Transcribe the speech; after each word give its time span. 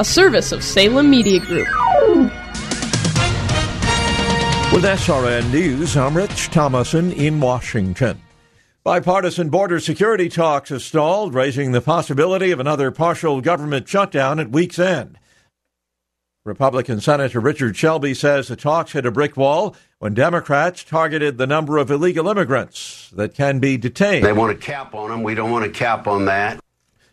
A 0.00 0.04
service 0.04 0.52
of 0.52 0.62
Salem 0.62 1.10
Media 1.10 1.40
Group. 1.40 1.66
With 4.72 4.84
SRN 4.84 5.50
News, 5.50 5.96
I'm 5.96 6.16
Rich 6.16 6.50
Thomason 6.50 7.10
in 7.10 7.40
Washington. 7.40 8.22
Bipartisan 8.84 9.48
border 9.48 9.80
security 9.80 10.28
talks 10.28 10.70
have 10.70 10.82
stalled, 10.82 11.34
raising 11.34 11.72
the 11.72 11.80
possibility 11.80 12.52
of 12.52 12.60
another 12.60 12.92
partial 12.92 13.40
government 13.40 13.88
shutdown 13.88 14.38
at 14.38 14.52
week's 14.52 14.78
end. 14.78 15.18
Republican 16.44 17.00
Senator 17.00 17.40
Richard 17.40 17.76
Shelby 17.76 18.14
says 18.14 18.46
the 18.46 18.54
talks 18.54 18.92
hit 18.92 19.04
a 19.04 19.10
brick 19.10 19.36
wall 19.36 19.74
when 19.98 20.14
Democrats 20.14 20.84
targeted 20.84 21.38
the 21.38 21.46
number 21.48 21.76
of 21.76 21.90
illegal 21.90 22.28
immigrants 22.28 23.10
that 23.16 23.34
can 23.34 23.58
be 23.58 23.76
detained. 23.76 24.24
They 24.24 24.32
want 24.32 24.52
a 24.52 24.54
cap 24.54 24.94
on 24.94 25.10
them. 25.10 25.24
We 25.24 25.34
don't 25.34 25.50
want 25.50 25.64
a 25.64 25.70
cap 25.70 26.06
on 26.06 26.26
that. 26.26 26.60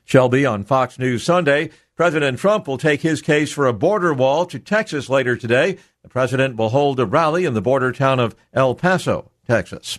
Shelby 0.06 0.46
on 0.46 0.64
Fox 0.64 1.00
News 1.00 1.24
Sunday. 1.24 1.72
President 1.96 2.38
Trump 2.38 2.68
will 2.68 2.78
take 2.78 3.02
his 3.02 3.22
case 3.22 3.54
for 3.54 3.68
a 3.68 3.74
border 3.74 4.14
wall 4.14 4.46
to 4.48 4.60
Texas 4.60 5.08
later 5.08 5.38
today. 5.38 5.78
The 6.04 6.10
president 6.10 6.58
will 6.58 6.70
hold 6.70 7.00
a 7.00 7.06
rally 7.06 7.46
in 7.46 7.54
the 7.54 7.62
border 7.62 7.94
town 7.94 8.20
of 8.20 8.36
El 8.54 8.76
Paso, 8.76 9.32
Texas. 9.48 9.98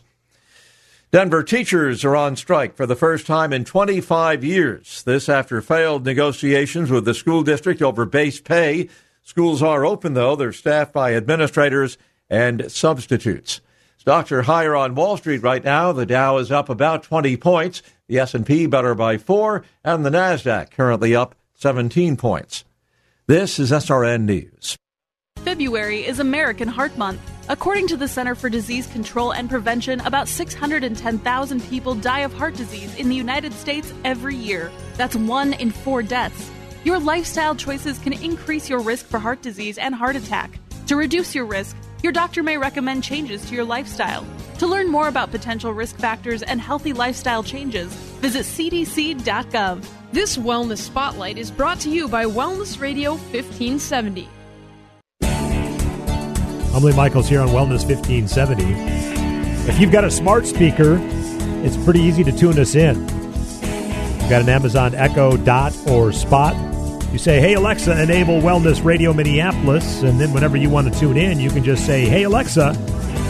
Denver 1.11 1.43
teachers 1.43 2.05
are 2.05 2.15
on 2.15 2.37
strike 2.37 2.77
for 2.77 2.85
the 2.85 2.97
first 2.97 3.27
time 3.27 3.51
in 3.51 3.65
25 3.65 4.45
years. 4.45 5.03
This 5.05 5.29
after 5.31 5.63
failed 5.63 6.05
negotiations 6.05 6.91
with 6.91 7.07
the 7.07 7.15
school 7.15 7.43
district 7.43 7.81
over 7.81 8.05
base 8.05 8.41
pay. 8.41 8.91
Schools 9.23 9.63
are 9.63 9.87
open 9.87 10.13
though. 10.13 10.37
They're 10.37 10.53
staffed 10.53 10.93
by 10.93 11.15
administrators 11.15 11.97
and 12.29 12.71
substitutes. 12.71 13.63
Stocks 13.97 14.31
are 14.31 14.43
higher 14.43 14.77
on 14.77 14.95
Wall 14.95 15.17
Street 15.17 15.43
right 15.43 15.65
now. 15.65 15.93
The 15.93 16.05
Dow 16.05 16.37
is 16.37 16.53
up 16.53 16.69
about 16.69 17.05
20 17.05 17.39
points. 17.39 17.83
The 18.07 18.19
S&P 18.19 18.67
better 18.67 18.95
by 18.95 19.17
4 19.17 19.65
and 19.83 20.05
the 20.05 20.11
Nasdaq 20.11 20.71
currently 20.71 21.17
up 21.17 21.35
17 21.57 22.17
points. 22.19 22.65
This 23.27 23.59
is 23.59 23.73
SRN 23.73 24.25
News. 24.25 24.77
February 25.39 26.05
is 26.05 26.19
American 26.21 26.69
Heart 26.69 26.99
Month. 26.99 27.21
According 27.49 27.87
to 27.89 27.97
the 27.97 28.09
Center 28.09 28.35
for 28.35 28.51
Disease 28.51 28.87
Control 28.89 29.33
and 29.33 29.49
Prevention, 29.49 30.01
about 30.01 30.29
610,000 30.29 31.63
people 31.63 31.95
die 31.95 32.21
of 32.21 32.35
heart 32.35 32.57
disease 32.57 32.95
in 32.97 33.09
the 33.09 33.15
United 33.15 33.55
States 33.55 33.95
every 34.05 34.35
year. 34.35 34.71
That's 34.97 35.17
one 35.17 35.55
in 35.55 35.71
four 35.71 36.03
deaths. 36.03 36.51
Your 36.85 36.99
lifestyle 36.99 37.55
choices 37.55 37.99
can 38.01 38.13
increase 38.13 38.69
your 38.69 38.81
risk 38.81 39.07
for 39.07 39.19
heart 39.19 39.41
disease 39.41 39.79
and 39.79 39.95
heart 39.95 40.17
attack. 40.17 40.59
To 40.89 40.97
reduce 40.97 41.35
your 41.35 41.47
risk, 41.47 41.75
your 42.03 42.13
doctor 42.13 42.43
may 42.43 42.59
recommend 42.59 43.03
changes 43.03 43.45
to 43.47 43.55
your 43.55 43.65
lifestyle. 43.65 44.27
To 44.59 44.67
learn 44.67 44.89
more 44.89 45.09
about 45.09 45.31
potential 45.31 45.73
risk 45.73 45.97
factors 45.97 46.43
and 46.43 46.61
healthy 46.61 46.93
lifestyle 46.93 47.43
changes, 47.43 47.93
visit 48.21 48.45
cdc.gov. 48.45 49.87
This 50.17 50.39
Wellness 50.39 50.79
Spotlight 50.79 51.37
is 51.37 51.51
brought 51.51 51.79
to 51.81 51.91
you 51.91 52.09
by 52.09 52.25
Wellness 52.25 52.81
Radio 52.81 53.17
1570. 53.17 54.27
I'm 56.75 56.83
Lee 56.83 56.97
Michaels 56.97 57.29
here 57.29 57.43
on 57.43 57.49
Wellness 57.49 57.85
1570. 57.87 58.65
If 59.71 59.79
you've 59.79 59.93
got 59.93 60.05
a 60.05 60.11
smart 60.11 60.47
speaker, 60.47 60.99
it's 61.63 61.77
pretty 61.85 62.01
easy 62.01 62.25
to 62.25 62.33
tune 62.33 62.59
us 62.59 62.75
in. 62.75 62.99
You've 62.99 64.31
got 64.31 64.41
an 64.41 64.49
Amazon 64.49 64.95
Echo 64.95 65.37
Dot 65.37 65.77
or 65.87 66.13
Spot. 66.13 66.55
You 67.13 67.19
say, 67.19 67.39
hey, 67.39 67.53
Alexa, 67.53 68.03
enable 68.03 68.41
Wellness 68.41 68.83
Radio 68.83 69.13
Minneapolis. 69.13 70.01
And 70.01 70.19
then 70.19 70.33
whenever 70.33 70.57
you 70.57 70.71
want 70.71 70.91
to 70.91 70.99
tune 70.99 71.19
in, 71.19 71.39
you 71.41 71.51
can 71.51 71.63
just 71.63 71.85
say, 71.85 72.07
hey, 72.07 72.23
Alexa, 72.23 72.73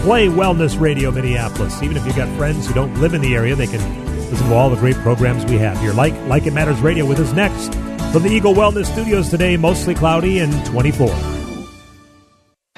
play 0.05 0.29
Wellness 0.29 0.79
Radio 0.79 1.11
Minneapolis. 1.11 1.83
Even 1.83 1.97
if 1.97 2.07
you've 2.07 2.15
got 2.15 2.29
friends 2.37 2.69
who 2.69 2.75
don't 2.75 2.95
live 3.01 3.13
in 3.13 3.23
the 3.23 3.35
area, 3.35 3.57
they 3.57 3.67
can 3.67 4.06
listen 4.31 4.49
to 4.49 4.55
all 4.55 4.71
the 4.71 4.77
great 4.77 4.97
programs 4.97 5.45
we 5.45 5.59
have 5.59 5.79
here. 5.81 5.93
Like, 5.93 6.15
like 6.27 6.47
It 6.47 6.53
Matters 6.53 6.81
Radio 6.81 7.07
with 7.07 7.21
us 7.21 7.33
next 7.33 7.75
from 8.13 8.23
the 8.23 8.31
Eagle 8.31 8.55
Wellness 8.55 8.87
Studios 8.87 9.31
today, 9.31 9.57
mostly 9.57 9.95
cloudy 9.95 10.39
and 10.39 10.65
24. 10.67 11.36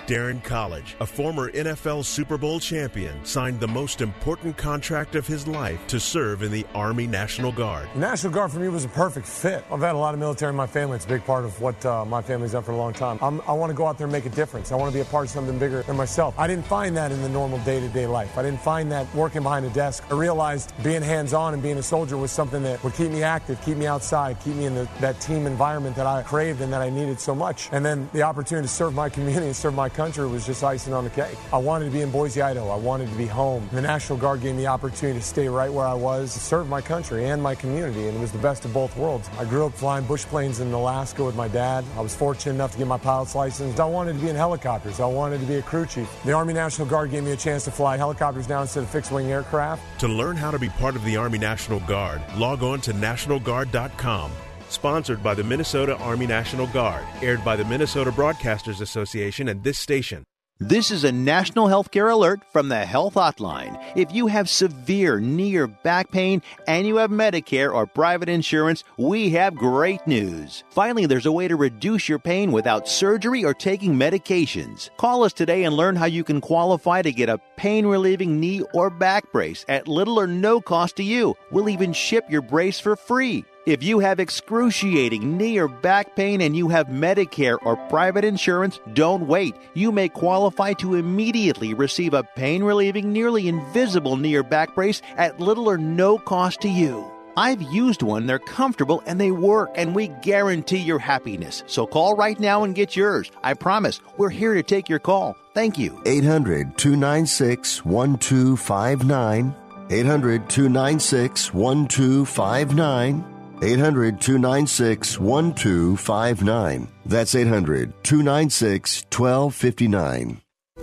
Daryn 0.08 0.42
Colledge, 0.42 0.96
a 1.00 1.06
former 1.06 1.52
NFL 1.52 2.02
Super 2.02 2.38
Bowl 2.38 2.58
champion, 2.58 3.22
signed 3.26 3.60
the 3.60 3.68
most 3.68 4.00
important 4.00 4.56
contract 4.56 5.14
of 5.16 5.26
his 5.26 5.46
life 5.46 5.86
to 5.88 6.00
serve 6.00 6.42
in 6.42 6.50
the 6.50 6.64
Army 6.74 7.06
National 7.06 7.52
Guard. 7.52 7.94
National 7.94 8.32
Guard 8.32 8.50
for 8.50 8.58
me 8.58 8.70
was 8.70 8.86
a 8.86 8.88
perfect 8.88 9.26
fit. 9.26 9.62
I've 9.70 9.80
had 9.80 9.94
a 9.94 9.98
lot 9.98 10.14
of 10.14 10.20
military 10.20 10.48
in 10.48 10.56
my 10.56 10.66
family. 10.66 10.96
It's 10.96 11.04
a 11.04 11.08
big 11.08 11.26
part 11.26 11.44
of 11.44 11.60
what 11.60 11.84
uh, 11.84 12.06
my 12.06 12.22
family's 12.22 12.52
done 12.52 12.62
for 12.62 12.72
a 12.72 12.76
long 12.76 12.94
time. 12.94 13.18
I'm, 13.20 13.42
i 13.42 13.52
want 13.52 13.68
to 13.68 13.76
go 13.76 13.86
out 13.86 13.98
there 13.98 14.06
and 14.06 14.12
make 14.12 14.24
a 14.24 14.30
difference. 14.30 14.72
I 14.72 14.76
want 14.76 14.90
to 14.90 14.96
be 14.96 15.02
a 15.02 15.04
part 15.04 15.26
of 15.26 15.30
something 15.30 15.58
bigger 15.58 15.82
than 15.82 15.98
myself. 15.98 16.34
I 16.38 16.46
didn't 16.46 16.64
find 16.64 16.96
that 16.96 17.12
in 17.12 17.20
the 17.20 17.28
normal 17.28 17.58
day 17.58 17.78
to 17.78 17.88
day 17.90 18.06
life. 18.06 18.38
I 18.38 18.42
didn't 18.42 18.62
find 18.62 18.90
that 18.90 19.14
working 19.14 19.42
behind 19.42 19.66
a 19.66 19.70
desk. 19.70 20.04
I 20.10 20.14
realized 20.14 20.72
being 20.82 21.02
hands 21.02 21.34
on 21.34 21.52
and 21.52 21.62
being 21.62 21.76
a 21.76 21.82
soldier 21.82 22.16
was 22.16 22.32
something 22.32 22.62
that 22.62 22.82
would 22.82 22.94
keep 22.94 23.10
me 23.10 23.22
active, 23.22 23.60
keep 23.60 23.76
me 23.76 23.86
outside, 23.86 24.40
keep 24.40 24.54
me 24.54 24.64
in 24.64 24.74
the, 24.74 24.88
that 25.00 25.20
team 25.20 25.46
environment 25.46 25.96
that 25.96 26.06
I 26.06 26.22
craved 26.22 26.62
and 26.62 26.72
that 26.72 26.80
I 26.80 26.88
needed 26.88 27.20
so 27.20 27.34
much. 27.34 27.68
And 27.72 27.84
then 27.84 28.08
the 28.14 28.22
opportunity 28.22 28.66
to 28.66 28.72
serve 28.72 28.94
my 28.94 29.10
community 29.10 29.44
and 29.44 29.54
serve 29.54 29.74
my 29.74 29.90
country 29.98 30.28
was 30.28 30.46
just 30.46 30.62
icing 30.62 30.94
on 30.94 31.02
the 31.02 31.10
cake. 31.10 31.36
I 31.52 31.58
wanted 31.58 31.86
to 31.86 31.90
be 31.90 32.02
in 32.02 32.10
Boise, 32.12 32.40
Idaho. 32.40 32.68
I 32.68 32.76
wanted 32.76 33.10
to 33.10 33.16
be 33.16 33.26
home. 33.26 33.68
The 33.72 33.82
National 33.82 34.16
Guard 34.16 34.40
gave 34.40 34.54
me 34.54 34.62
the 34.62 34.68
opportunity 34.68 35.18
to 35.18 35.24
stay 35.24 35.48
right 35.48 35.72
where 35.72 35.86
I 35.86 35.92
was, 35.94 36.34
to 36.34 36.38
serve 36.38 36.68
my 36.68 36.80
country 36.80 37.28
and 37.30 37.42
my 37.42 37.56
community, 37.56 38.06
and 38.06 38.16
it 38.16 38.20
was 38.20 38.30
the 38.30 38.38
best 38.38 38.64
of 38.64 38.72
both 38.72 38.96
worlds. 38.96 39.28
I 39.40 39.44
grew 39.44 39.66
up 39.66 39.74
flying 39.74 40.04
bush 40.04 40.24
planes 40.24 40.60
in 40.60 40.72
Alaska 40.72 41.24
with 41.24 41.34
my 41.34 41.48
dad. 41.48 41.84
I 41.96 42.00
was 42.00 42.14
fortunate 42.14 42.54
enough 42.54 42.70
to 42.72 42.78
get 42.78 42.86
my 42.86 42.96
pilot's 42.96 43.34
license. 43.34 43.80
I 43.80 43.86
wanted 43.86 44.12
to 44.12 44.20
be 44.20 44.28
in 44.28 44.36
helicopters. 44.36 45.00
I 45.00 45.06
wanted 45.06 45.40
to 45.40 45.46
be 45.46 45.56
a 45.56 45.62
crew 45.62 45.84
chief. 45.84 46.08
The 46.24 46.32
Army 46.32 46.54
National 46.54 46.86
Guard 46.86 47.10
gave 47.10 47.24
me 47.24 47.32
a 47.32 47.36
chance 47.36 47.64
to 47.64 47.72
fly 47.72 47.96
helicopters 47.96 48.48
now 48.48 48.62
instead 48.62 48.84
of 48.84 48.90
fixed 48.90 49.10
wing 49.10 49.32
aircraft. 49.32 49.82
To 49.98 50.06
learn 50.06 50.36
how 50.36 50.52
to 50.52 50.60
be 50.60 50.68
part 50.68 50.94
of 50.94 51.04
the 51.04 51.16
Army 51.16 51.38
National 51.38 51.80
Guard, 51.80 52.22
log 52.36 52.62
on 52.62 52.80
to 52.82 52.92
nationalguard.com. 52.92 54.30
Sponsored 54.68 55.22
by 55.22 55.34
the 55.34 55.44
Minnesota 55.44 55.96
Army 55.96 56.26
National 56.26 56.66
Guard, 56.68 57.04
aired 57.22 57.44
by 57.44 57.56
the 57.56 57.64
Minnesota 57.64 58.10
Broadcasters 58.10 58.80
Association 58.80 59.48
and 59.48 59.64
this 59.64 59.78
station. 59.78 60.24
This 60.60 60.90
is 60.90 61.04
a 61.04 61.12
national 61.12 61.68
healthcare 61.68 62.12
alert 62.12 62.40
from 62.52 62.68
the 62.68 62.84
Health 62.84 63.14
Hotline. 63.14 63.80
If 63.94 64.12
you 64.12 64.26
have 64.26 64.48
severe 64.48 65.20
knee 65.20 65.54
or 65.54 65.68
back 65.68 66.10
pain 66.10 66.42
and 66.66 66.84
you 66.84 66.96
have 66.96 67.12
Medicare 67.12 67.72
or 67.72 67.86
private 67.86 68.28
insurance, 68.28 68.82
we 68.96 69.30
have 69.30 69.54
great 69.54 70.04
news. 70.04 70.64
Finally, 70.70 71.06
there's 71.06 71.26
a 71.26 71.32
way 71.32 71.46
to 71.46 71.54
reduce 71.54 72.08
your 72.08 72.18
pain 72.18 72.50
without 72.50 72.88
surgery 72.88 73.44
or 73.44 73.54
taking 73.54 73.94
medications. 73.94 74.90
Call 74.96 75.22
us 75.22 75.32
today 75.32 75.62
and 75.62 75.76
learn 75.76 75.94
how 75.94 76.06
you 76.06 76.24
can 76.24 76.40
qualify 76.40 77.02
to 77.02 77.12
get 77.12 77.28
a 77.28 77.40
pain 77.56 77.86
relieving 77.86 78.40
knee 78.40 78.62
or 78.74 78.90
back 78.90 79.30
brace 79.30 79.64
at 79.68 79.86
little 79.86 80.18
or 80.18 80.26
no 80.26 80.60
cost 80.60 80.96
to 80.96 81.04
you. 81.04 81.36
We'll 81.52 81.68
even 81.68 81.92
ship 81.92 82.24
your 82.28 82.42
brace 82.42 82.80
for 82.80 82.96
free. 82.96 83.44
If 83.68 83.82
you 83.82 83.98
have 83.98 84.18
excruciating 84.18 85.36
knee 85.36 85.58
or 85.58 85.68
back 85.68 86.16
pain 86.16 86.40
and 86.40 86.56
you 86.56 86.70
have 86.70 86.86
Medicare 86.86 87.58
or 87.60 87.76
private 87.90 88.24
insurance, 88.24 88.80
don't 88.94 89.26
wait. 89.26 89.54
You 89.74 89.92
may 89.92 90.08
qualify 90.08 90.72
to 90.78 90.94
immediately 90.94 91.74
receive 91.74 92.14
a 92.14 92.22
pain 92.22 92.62
relieving, 92.62 93.12
nearly 93.12 93.46
invisible 93.46 94.16
knee 94.16 94.36
or 94.36 94.42
back 94.42 94.74
brace 94.74 95.02
at 95.18 95.38
little 95.38 95.68
or 95.68 95.76
no 95.76 96.16
cost 96.16 96.62
to 96.62 96.68
you. 96.70 97.06
I've 97.36 97.60
used 97.60 98.00
one, 98.00 98.24
they're 98.24 98.38
comfortable 98.38 99.02
and 99.04 99.20
they 99.20 99.32
work, 99.32 99.68
and 99.74 99.94
we 99.94 100.08
guarantee 100.22 100.78
your 100.78 100.98
happiness. 100.98 101.62
So 101.66 101.86
call 101.86 102.16
right 102.16 102.40
now 102.40 102.64
and 102.64 102.74
get 102.74 102.96
yours. 102.96 103.30
I 103.42 103.52
promise, 103.52 104.00
we're 104.16 104.30
here 104.30 104.54
to 104.54 104.62
take 104.62 104.88
your 104.88 104.98
call. 104.98 105.36
Thank 105.52 105.76
you. 105.76 106.00
800 106.06 106.78
296 106.78 107.84
1259. 107.84 109.54
800 109.90 110.48
296 110.48 111.52
1259. 111.52 113.37
800 113.62 114.20
296 114.20 115.18
1259. 115.18 116.88
That's 117.06 117.34
800 117.34 117.92
296 118.04 119.04
1259. 119.10 120.40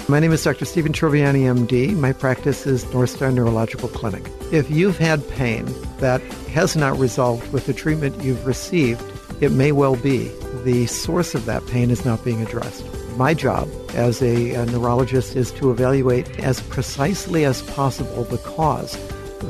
My 0.10 0.20
name 0.20 0.34
is 0.34 0.44
Dr. 0.44 0.66
Stephen 0.66 0.92
Troviani, 0.92 1.44
MD. 1.44 1.96
My 1.98 2.12
practice 2.12 2.68
is 2.68 2.92
North 2.94 3.12
Star 3.12 3.32
Neurological 3.32 3.90
Clinic. 3.90 4.30
If 4.52 4.70
you've 4.70 4.98
had 4.98 5.28
pain 5.30 5.66
that 5.98 6.22
has 6.52 6.76
not 6.76 7.00
resolved 7.00 7.52
with 7.52 7.66
the 7.66 7.74
treatment 7.74 8.22
you've 8.22 8.46
received, 8.46 9.02
it 9.42 9.52
may 9.52 9.72
well 9.72 9.96
be 9.96 10.32
the 10.64 10.86
source 10.86 11.34
of 11.34 11.46
that 11.46 11.66
pain 11.68 11.90
is 11.90 12.06
not 12.06 12.24
being 12.24 12.42
addressed. 12.42 12.86
My 13.18 13.34
job 13.34 13.70
as 13.94 14.22
a, 14.22 14.52
a 14.52 14.66
neurologist 14.66 15.36
is 15.36 15.52
to 15.54 15.72
evaluate 15.72 16.40
as 16.40 16.62
precisely 16.62 17.46
as 17.46 17.62
possible 17.62 18.26
the 18.26 18.38
cause 18.38 18.96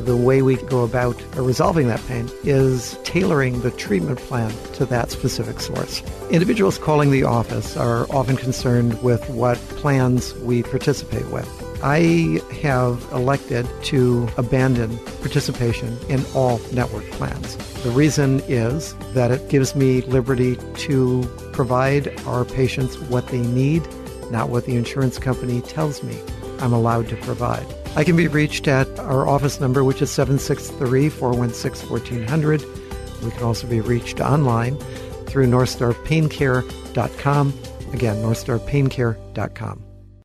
The 0.04 0.16
way 0.16 0.42
we 0.42 0.58
go 0.58 0.84
about 0.84 1.20
resolving 1.36 1.88
that 1.88 2.06
pain 2.08 2.30
is 2.44 2.98
tailoring 3.04 3.62
the 3.62 3.72
treatment 3.72 4.20
plan 4.20 4.52
to 4.74 4.86
that 4.86 5.10
specific 5.12 5.60
source. 5.60 6.04
Individuals 6.30 6.78
calling 6.78 7.12
the 7.12 7.24
office 7.24 7.76
are 7.78 8.06
often 8.12 8.36
concerned 8.36 9.02
with 9.02 9.28
what 9.30 9.58
plans 9.78 10.34
we 10.36 10.64
participate 10.64 11.28
with. 11.30 11.50
I 11.84 12.42
have 12.62 13.08
elected 13.12 13.68
to 13.84 14.28
abandon 14.38 14.98
participation 15.22 15.98
in 16.10 16.26
all 16.34 16.60
network 16.72 17.06
plans. 17.12 17.56
The 17.84 17.92
reason 17.92 18.42
is 18.48 18.96
that 19.14 19.32
it 19.32 19.50
gives 19.50 19.76
me 19.76 20.02
liberty 20.02 20.56
to 20.56 21.24
provide 21.52 22.20
our 22.26 22.46
patients 22.46 23.00
what 23.02 23.28
they 23.28 23.42
need, 23.42 23.88
not 24.32 24.50
what 24.50 24.66
the 24.66 24.76
insurance 24.76 25.20
company 25.20 25.62
tells 25.62 26.02
me 26.02 26.20
I'm 26.60 26.74
allowed 26.74 27.10
to 27.10 27.16
provide. 27.18 27.68
I 27.96 28.04
can 28.04 28.18
be 28.18 28.28
reached 28.28 28.68
at 28.68 29.00
our 29.00 29.28
office 29.28 29.62
number, 29.62 29.84
which 29.84 30.02
is 30.02 30.12
763 30.12 31.10
416 31.10 31.90
1400. 31.90 32.64
We 33.24 33.32
can 33.32 33.44
also 33.44 33.68
be 33.68 33.80
reached 33.80 34.20
online 34.20 34.78
through 35.26 35.48
NorthstarPainCare.com. 35.48 37.54
Again, 37.94 38.16
NorthstarPainCare.com. 38.18 39.82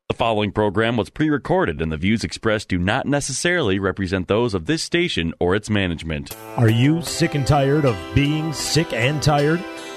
The 0.09 0.17
following 0.17 0.51
program 0.51 0.97
was 0.97 1.09
pre 1.09 1.29
recorded, 1.29 1.81
and 1.81 1.89
the 1.89 1.97
views 1.97 2.25
expressed 2.25 2.67
do 2.67 2.77
not 2.77 3.05
necessarily 3.05 3.79
represent 3.79 4.27
those 4.27 4.53
of 4.53 4.65
this 4.65 4.83
station 4.83 5.33
or 5.39 5.55
its 5.55 5.69
management. 5.69 6.35
Are 6.57 6.69
you 6.69 7.01
sick 7.01 7.35
and 7.35 7.47
tired 7.47 7.85
of 7.85 7.95
being 8.13 8.51
sick 8.51 8.91
and 8.91 9.23
tired? 9.23 9.63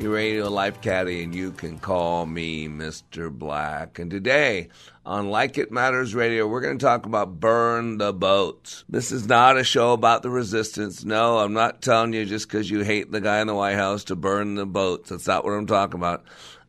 your 0.00 0.12
radio 0.12 0.48
life 0.48 0.80
caddy, 0.80 1.24
and 1.24 1.34
you 1.34 1.50
can 1.50 1.76
call 1.78 2.24
me 2.24 2.68
Mr. 2.68 3.32
Black. 3.32 3.98
And 3.98 4.08
today 4.10 4.68
on 5.04 5.30
Like 5.30 5.58
It 5.58 5.72
Matters 5.72 6.14
Radio, 6.14 6.46
we're 6.46 6.60
going 6.60 6.78
to 6.78 6.84
talk 6.84 7.04
about 7.04 7.40
burn 7.40 7.98
the 7.98 8.12
boats. 8.12 8.84
This 8.88 9.10
is 9.10 9.26
not 9.26 9.58
a 9.58 9.64
show 9.64 9.92
about 9.92 10.22
the 10.22 10.30
resistance. 10.30 11.04
No, 11.04 11.38
I'm 11.38 11.52
not 11.52 11.82
telling 11.82 12.12
you 12.12 12.24
just 12.26 12.46
because 12.46 12.70
you 12.70 12.82
hate 12.84 13.10
the 13.10 13.20
guy 13.20 13.40
in 13.40 13.48
the 13.48 13.54
White 13.54 13.74
House 13.74 14.04
to 14.04 14.16
burn 14.16 14.54
the 14.54 14.66
boats. 14.66 15.10
That's 15.10 15.26
not 15.26 15.44
what 15.44 15.54
I'm 15.54 15.66
talking 15.66 15.98
about. 15.98 16.24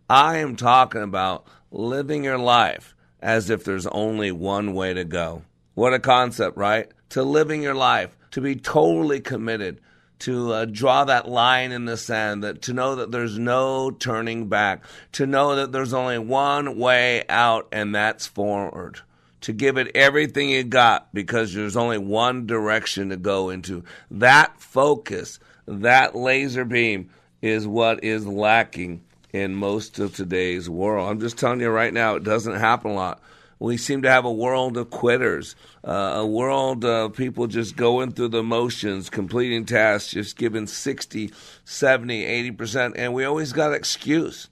I 0.10 0.38
am 0.38 0.56
talking 0.56 1.04
about 1.04 1.46
living 1.70 2.24
your 2.24 2.40
life 2.40 2.96
as 3.22 3.52
if 3.52 3.64
there's 3.64 3.88
only 3.88 4.32
one 4.32 4.74
way 4.74 4.96
to 4.96 5.04
go. 5.04 5.44
What 5.76 5.94
a 5.94 6.00
concept, 6.00 6.58
right? 6.58 6.90
To 7.10 7.22
living 7.22 7.62
your 7.62 7.76
life, 7.76 8.18
to 8.32 8.42
be 8.42 8.56
totally 8.56 9.20
committed 9.20 9.82
to 10.20 10.54
uh, 10.54 10.66
draw 10.66 11.06
that 11.06 11.28
line 11.28 11.72
in 11.72 11.86
the 11.86 11.98
sand, 11.98 12.44
that 12.44 12.62
to 12.64 12.74
know 12.74 12.96
that 12.96 13.12
there's 13.12 13.40
no 13.40 13.92
turning 13.92 14.48
back, 14.48 14.84
to 15.14 15.26
know 15.26 15.56
that 15.56 15.72
there's 15.72 15.94
only 15.94 16.20
one 16.20 16.78
way 16.78 17.24
out, 17.30 17.68
and 17.72 17.96
that's 17.96 18.28
forward. 18.28 19.00
To 19.42 19.54
give 19.54 19.78
it 19.78 19.96
everything 19.96 20.50
you 20.50 20.64
got 20.64 21.14
because 21.14 21.54
there's 21.54 21.78
only 21.78 21.98
one 21.98 22.46
direction 22.46 23.10
to 23.10 23.18
go 23.18 23.50
into. 23.50 23.86
That 24.12 24.60
focus, 24.60 25.40
that 25.66 26.14
laser 26.14 26.66
beam, 26.66 27.10
is 27.42 27.66
what 27.66 28.04
is 28.04 28.28
lacking 28.28 29.02
in 29.32 29.56
most 29.56 30.00
of 30.00 30.14
today's 30.14 30.70
world. 30.70 31.10
I'm 31.10 31.22
just 31.22 31.38
telling 31.38 31.62
you 31.62 31.70
right 31.70 31.94
now, 31.94 32.16
it 32.16 32.24
doesn't 32.24 32.56
happen 32.56 32.92
a 32.92 32.96
lot. 32.96 33.22
We 33.60 33.76
seem 33.76 34.04
to 34.04 34.10
have 34.10 34.24
a 34.24 34.32
world 34.32 34.78
of 34.78 34.90
quitters, 34.90 35.56
uh, 35.84 36.14
a 36.16 36.26
world 36.26 36.86
of 36.86 37.14
people 37.14 37.48
just 37.48 37.76
going 37.76 38.14
through 38.14 38.30
the 38.30 38.44
motions, 38.44 39.10
completing 39.10 39.66
tasks, 39.66 40.12
just 40.12 40.38
giving 40.38 40.66
60, 40.66 41.32
70, 41.66 42.52
80%. 42.52 42.94
And 42.96 43.14
we 43.14 43.26
always 43.26 43.52
got 43.52 43.72
an 43.72 43.76
excuse. 43.76 44.50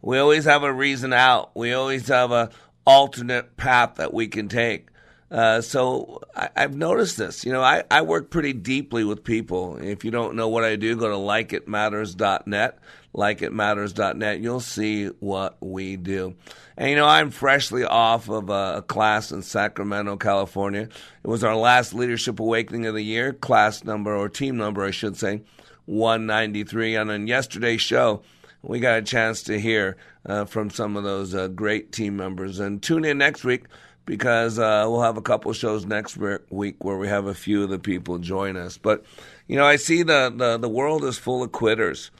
We 0.00 0.18
always 0.18 0.46
have 0.46 0.62
a 0.62 0.72
reason 0.72 1.12
out. 1.12 1.50
We 1.54 1.72
always 1.74 2.08
have 2.08 2.32
a 2.32 2.50
alternate 2.86 3.58
path 3.58 3.96
that 3.96 4.14
we 4.14 4.28
can 4.28 4.48
take. 4.48 4.88
Uh, 5.30 5.60
so 5.60 6.22
I, 6.34 6.48
have 6.56 6.74
noticed 6.74 7.18
this. 7.18 7.44
You 7.44 7.52
know, 7.52 7.62
I, 7.62 7.84
I 7.90 8.02
work 8.02 8.30
pretty 8.30 8.54
deeply 8.54 9.04
with 9.04 9.24
people. 9.24 9.76
If 9.76 10.04
you 10.04 10.10
don't 10.10 10.36
know 10.36 10.48
what 10.48 10.64
I 10.64 10.76
do, 10.76 10.96
go 10.96 11.08
to 11.08 11.16
likeitmatters.net, 11.16 12.78
likeitmatters.net. 13.18 14.40
You'll 14.40 14.60
see 14.60 15.06
what 15.18 15.56
we 15.60 15.96
do. 15.96 16.36
And, 16.76 16.90
you 16.90 16.96
know, 16.96 17.06
I'm 17.06 17.30
freshly 17.30 17.84
off 17.84 18.30
of 18.30 18.48
a, 18.48 18.82
class 18.86 19.32
in 19.32 19.42
Sacramento, 19.42 20.16
California. 20.16 20.82
It 20.82 21.26
was 21.26 21.42
our 21.42 21.56
last 21.56 21.92
Leadership 21.92 22.38
Awakening 22.38 22.86
of 22.86 22.94
the 22.94 23.02
year, 23.02 23.32
class 23.32 23.82
number, 23.82 24.14
or 24.14 24.28
team 24.28 24.56
number, 24.56 24.84
I 24.84 24.92
should 24.92 25.16
say, 25.16 25.42
193. 25.86 26.94
And 26.94 27.10
on 27.10 27.26
yesterday's 27.26 27.80
show, 27.80 28.22
we 28.62 28.78
got 28.78 28.98
a 28.98 29.02
chance 29.02 29.42
to 29.44 29.58
hear 29.58 29.96
uh, 30.24 30.44
from 30.44 30.70
some 30.70 30.96
of 30.96 31.02
those 31.02 31.34
uh, 31.34 31.48
great 31.48 31.90
team 31.90 32.16
members. 32.16 32.60
And 32.60 32.80
tune 32.80 33.04
in 33.04 33.18
next 33.18 33.42
week 33.42 33.64
because 34.08 34.58
uh, 34.58 34.86
we'll 34.86 35.02
have 35.02 35.16
a 35.16 35.22
couple 35.22 35.52
shows 35.52 35.84
next 35.84 36.16
week 36.16 36.82
where 36.82 36.96
we 36.96 37.08
have 37.08 37.26
a 37.26 37.34
few 37.34 37.64
of 37.64 37.68
the 37.68 37.78
people 37.78 38.18
join 38.18 38.56
us. 38.56 38.78
But 38.78 39.04
you 39.48 39.56
know, 39.56 39.66
I 39.66 39.76
see 39.76 40.02
the 40.02 40.32
the, 40.34 40.56
the 40.56 40.68
world 40.68 41.04
is 41.04 41.18
full 41.18 41.42
of 41.42 41.52
quitters, 41.52 42.10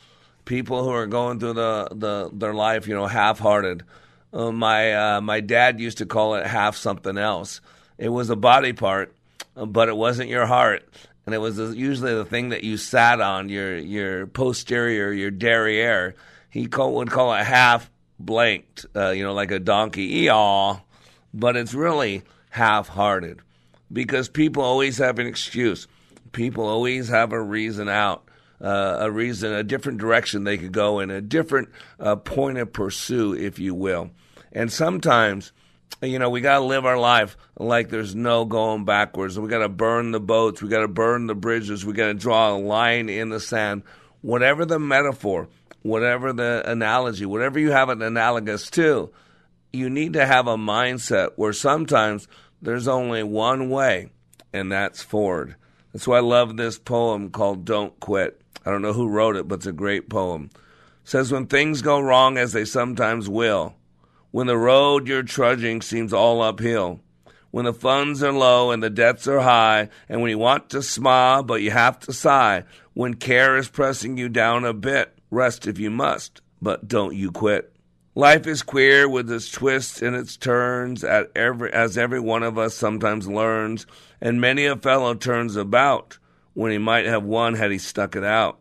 people 0.49 0.83
who 0.83 0.91
are 0.91 1.07
going 1.07 1.39
through 1.39 1.53
the, 1.53 1.89
the 1.93 2.31
their 2.33 2.55
life, 2.55 2.89
you 2.89 2.95
know, 2.95 3.07
half-hearted. 3.07 3.85
Uh, 4.33 4.51
my 4.51 4.95
uh, 4.95 5.21
my 5.21 5.41
dad 5.41 5.79
used 5.79 5.99
to 5.99 6.07
call 6.07 6.35
it 6.35 6.47
half 6.47 6.77
something 6.77 7.17
else. 7.17 7.61
It 7.97 8.09
was 8.09 8.31
a 8.31 8.37
body 8.37 8.73
part, 8.73 9.15
but 9.55 9.89
it 9.89 9.97
wasn't 9.97 10.29
your 10.29 10.47
heart, 10.47 10.89
and 11.25 11.35
it 11.35 11.39
was 11.39 11.59
usually 11.77 12.15
the 12.15 12.25
thing 12.25 12.49
that 12.49 12.65
you 12.65 12.77
sat 12.77 13.21
on 13.21 13.49
your 13.49 13.79
your 13.79 14.27
posterior, 14.27 15.13
your 15.13 15.31
derriere. 15.31 16.17
He 16.51 16.67
call, 16.67 16.95
would 16.97 17.11
call 17.11 17.33
it 17.35 17.45
half 17.45 17.91
blanked, 18.19 18.87
uh, 18.97 19.11
you 19.11 19.23
know, 19.23 19.35
like 19.35 19.53
a 19.53 19.61
donkey. 19.61 20.25
Eeyaw 20.25 20.81
but 21.35 21.57
it's 21.57 21.75
really 21.75 22.23
half 22.51 22.89
hearted 22.89 23.41
because 23.93 24.29
people 24.29 24.63
always 24.63 24.99
have 24.99 25.19
an 25.19 25.27
excuse. 25.27 25.87
People 26.33 26.67
always 26.67 27.09
have 27.09 27.33
a 27.33 27.41
reason 27.41 27.89
out, 27.89 28.28
uh, 28.61 28.97
a 29.01 29.11
reason, 29.11 29.53
a 29.53 29.63
different 29.63 29.99
direction 29.99 30.45
they 30.45 30.59
could 30.59 30.73
go 30.73 31.01
in, 31.01 31.11
a 31.11 31.21
different 31.21 31.69
uh, 32.01 32.17
point 32.17 32.59
of 32.59 32.73
pursuit, 32.73 33.41
if 33.41 33.59
you 33.59 33.75
will. 33.75 34.11
And 34.53 34.73
sometimes, 34.73 35.53
you 36.03 36.19
know, 36.19 36.31
we 36.31 36.41
got 36.41 36.59
to 36.59 36.65
live 36.65 36.85
our 36.85 36.99
life 36.99 37.37
like 37.59 37.89
there's 37.89 38.15
no 38.15 38.45
going 38.45 38.85
backwards. 38.85 39.39
We 39.39 39.49
got 39.49 39.59
to 39.59 39.69
burn 39.69 40.11
the 40.11 40.21
boats, 40.21 40.63
we 40.63 40.69
got 40.69 40.81
to 40.81 40.89
burn 40.89 41.27
the 41.27 41.35
bridges, 41.35 41.85
we 41.85 41.93
got 41.93 42.07
to 42.07 42.15
draw 42.15 42.51
a 42.51 42.59
line 42.59 43.09
in 43.09 43.29
the 43.29 43.41
sand. 43.41 43.83
Whatever 44.21 44.65
the 44.65 44.79
metaphor, 44.79 45.49
whatever 45.83 46.33
the 46.33 46.63
analogy, 46.67 47.27
whatever 47.27 47.59
you 47.59 47.71
have 47.71 47.89
it 47.91 48.03
analogous 48.03 48.69
to, 48.71 49.13
you 49.73 49.91
need 49.91 50.15
to 50.15 50.27
have 50.27 50.47
a 50.47 50.57
mindset 50.57 51.31
where 51.37 51.53
sometimes 51.53 52.27
there's 52.61 52.89
only 52.89 53.23
one 53.23 53.71
way, 53.71 54.11
and 54.53 54.73
that's 54.73 55.03
forward. 55.03 55.57
That's 55.93 56.07
why 56.07 56.19
I 56.19 56.21
love 56.21 56.57
this 56.57 56.79
poem 56.79 57.31
called 57.31 57.65
Don't 57.65 57.99
Quit. 58.01 58.41
I 58.65 58.71
don't 58.71 58.83
know 58.83 58.93
who 58.93 59.09
wrote 59.09 59.37
it, 59.37 59.49
but 59.49 59.57
it's 59.57 59.67
a 59.67 59.73
great 59.73 60.09
poem. 60.09 60.51
It 60.55 60.61
says, 61.05 61.33
When 61.33 61.47
things 61.47 61.83
go 61.83 62.01
wrong, 62.01 62.37
as 62.37 62.53
they 62.53 62.65
sometimes 62.65 63.29
will, 63.29 63.75
when 64.31 64.47
the 64.47 64.59
road 64.59 65.09
you're 65.09 65.23
trudging 65.23 65.81
seems 65.81 66.13
all 66.13 66.43
uphill, 66.43 67.01
when 67.51 67.65
the 67.65 67.73
funds 67.73 68.23
are 68.23 68.33
low 68.33 68.71
and 68.71 68.83
the 68.83 68.91
debts 68.91 69.27
are 69.27 69.41
high, 69.41 69.89
and 70.09 70.21
when 70.21 70.31
you 70.31 70.39
want 70.39 70.69
to 70.71 70.83
smile 70.83 71.43
but 71.43 71.63
you 71.63 71.71
have 71.71 71.99
to 72.01 72.13
sigh, 72.13 72.65
when 72.93 73.15
care 73.15 73.57
is 73.57 73.69
pressing 73.69 74.19
you 74.19 74.29
down 74.29 74.65
a 74.65 74.75
bit, 74.75 75.17
rest 75.31 75.67
if 75.67 75.79
you 75.79 75.91
must, 75.91 76.43
but 76.61 76.89
don't 76.89 77.15
you 77.15 77.31
quit. 77.31 77.75
Life 78.15 78.47
is 78.47 78.63
queer 78.63 79.09
with 79.09 79.31
its 79.31 79.51
twists 79.51 80.03
and 80.03 80.17
its 80.17 80.37
turns, 80.37 81.05
at 81.05 81.31
every, 81.37 81.73
as 81.73 81.97
every 81.97 82.21
one 82.21 82.43
of 82.43 82.59
us 82.59 82.75
sometimes 82.75 83.29
learns, 83.29 83.87
and 84.21 84.41
many 84.41 84.67
a 84.67 84.77
fellow 84.77 85.15
turns 85.15 85.55
about 85.55 86.18
when 86.59 86.73
he 86.73 86.79
might 86.79 87.07
have 87.07 87.23
won 87.23 87.55
had 87.55 87.71
he 87.71 87.79
stuck 87.79 88.17
it 88.17 88.25
out. 88.25 88.59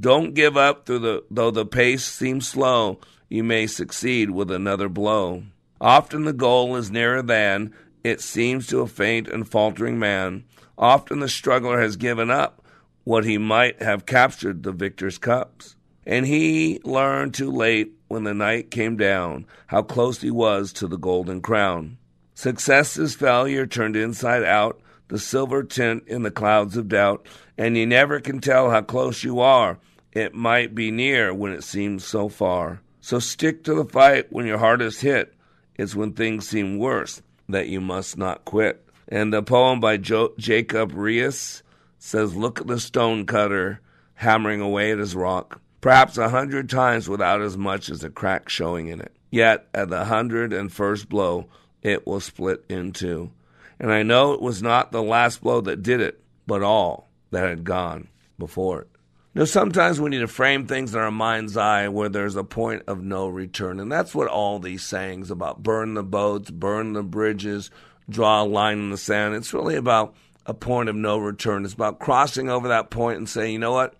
Don't 0.00 0.32
give 0.32 0.56
up 0.56 0.86
the, 0.86 1.22
though 1.30 1.50
the 1.50 1.66
pace 1.66 2.02
seems 2.02 2.48
slow, 2.48 3.00
you 3.28 3.44
may 3.44 3.66
succeed 3.66 4.30
with 4.30 4.50
another 4.50 4.88
blow. 4.88 5.42
Often 5.78 6.24
the 6.24 6.32
goal 6.32 6.74
is 6.76 6.90
nearer 6.90 7.20
than 7.20 7.74
it 8.02 8.22
seems 8.22 8.66
to 8.68 8.80
a 8.80 8.86
faint 8.86 9.28
and 9.28 9.46
faltering 9.46 9.98
man. 9.98 10.44
Often 10.78 11.20
the 11.20 11.28
struggler 11.28 11.78
has 11.82 11.96
given 11.96 12.30
up 12.30 12.64
what 13.04 13.26
he 13.26 13.36
might 13.36 13.82
have 13.82 14.06
captured 14.06 14.62
the 14.62 14.72
victor's 14.72 15.18
cups. 15.18 15.76
And 16.06 16.26
he 16.26 16.80
learned 16.82 17.34
too 17.34 17.50
late 17.50 17.92
when 18.08 18.24
the 18.24 18.32
night 18.32 18.70
came 18.70 18.96
down 18.96 19.44
how 19.66 19.82
close 19.82 20.22
he 20.22 20.30
was 20.30 20.72
to 20.72 20.88
the 20.88 20.96
golden 20.96 21.42
crown. 21.42 21.98
Success 22.34 22.96
is 22.96 23.14
failure 23.14 23.66
turned 23.66 23.96
inside 23.96 24.44
out, 24.44 24.80
the 25.08 25.18
silver 25.18 25.62
tint 25.62 26.04
in 26.06 26.22
the 26.22 26.30
clouds 26.30 26.76
of 26.76 26.88
doubt, 26.88 27.26
and 27.56 27.76
you 27.76 27.86
never 27.86 28.20
can 28.20 28.40
tell 28.40 28.70
how 28.70 28.82
close 28.82 29.24
you 29.24 29.40
are 29.40 29.78
it 30.12 30.34
might 30.34 30.74
be 30.74 30.90
near 30.90 31.32
when 31.32 31.52
it 31.52 31.64
seems 31.64 32.04
so 32.04 32.28
far. 32.28 32.80
So 33.00 33.18
stick 33.18 33.64
to 33.64 33.74
the 33.74 33.84
fight 33.84 34.32
when 34.32 34.46
your 34.46 34.58
heart 34.58 34.82
is 34.82 35.00
hit. 35.00 35.34
It's 35.76 35.94
when 35.94 36.12
things 36.12 36.48
seem 36.48 36.78
worse 36.78 37.22
that 37.48 37.68
you 37.68 37.80
must 37.80 38.18
not 38.18 38.44
quit. 38.44 38.84
And 39.06 39.32
the 39.32 39.42
poem 39.42 39.80
by 39.80 39.96
jo- 39.96 40.34
Jacob 40.36 40.92
Riis 40.92 41.62
says, 41.98 42.36
Look 42.36 42.60
at 42.60 42.66
the 42.66 42.80
stone 42.80 43.26
cutter 43.26 43.80
hammering 44.14 44.60
away 44.60 44.90
at 44.90 44.98
his 44.98 45.14
rock, 45.14 45.60
perhaps 45.80 46.18
a 46.18 46.30
hundred 46.30 46.68
times 46.68 47.08
without 47.08 47.40
as 47.40 47.56
much 47.56 47.88
as 47.88 48.02
a 48.02 48.10
crack 48.10 48.48
showing 48.48 48.88
in 48.88 49.00
it. 49.00 49.12
Yet 49.30 49.68
at 49.72 49.88
the 49.88 50.06
hundred 50.06 50.52
and 50.52 50.72
first 50.72 51.08
blow, 51.08 51.46
it 51.82 52.06
will 52.06 52.20
split 52.20 52.64
in 52.68 52.92
two. 52.92 53.30
And 53.80 53.92
I 53.92 54.02
know 54.02 54.32
it 54.32 54.42
was 54.42 54.62
not 54.62 54.92
the 54.92 55.02
last 55.02 55.42
blow 55.42 55.60
that 55.62 55.82
did 55.82 56.00
it, 56.00 56.20
but 56.46 56.62
all 56.62 57.10
that 57.30 57.48
had 57.48 57.64
gone 57.64 58.08
before 58.38 58.82
it. 58.82 58.88
Now, 59.34 59.44
sometimes 59.44 60.00
we 60.00 60.10
need 60.10 60.18
to 60.18 60.26
frame 60.26 60.66
things 60.66 60.94
in 60.94 61.00
our 61.00 61.12
mind's 61.12 61.56
eye 61.56 61.86
where 61.88 62.08
there's 62.08 62.34
a 62.34 62.42
point 62.42 62.82
of 62.88 63.02
no 63.02 63.28
return. 63.28 63.78
And 63.78 63.92
that's 63.92 64.14
what 64.14 64.26
all 64.26 64.58
these 64.58 64.82
sayings 64.82 65.30
about 65.30 65.62
burn 65.62 65.94
the 65.94 66.02
boats, 66.02 66.50
burn 66.50 66.94
the 66.94 67.04
bridges, 67.04 67.70
draw 68.08 68.42
a 68.42 68.44
line 68.44 68.78
in 68.78 68.90
the 68.90 68.96
sand. 68.96 69.34
It's 69.34 69.54
really 69.54 69.76
about 69.76 70.16
a 70.46 70.54
point 70.54 70.88
of 70.88 70.96
no 70.96 71.18
return. 71.18 71.64
It's 71.64 71.74
about 71.74 72.00
crossing 72.00 72.48
over 72.48 72.68
that 72.68 72.90
point 72.90 73.18
and 73.18 73.28
saying, 73.28 73.52
you 73.52 73.58
know 73.58 73.72
what? 73.72 73.94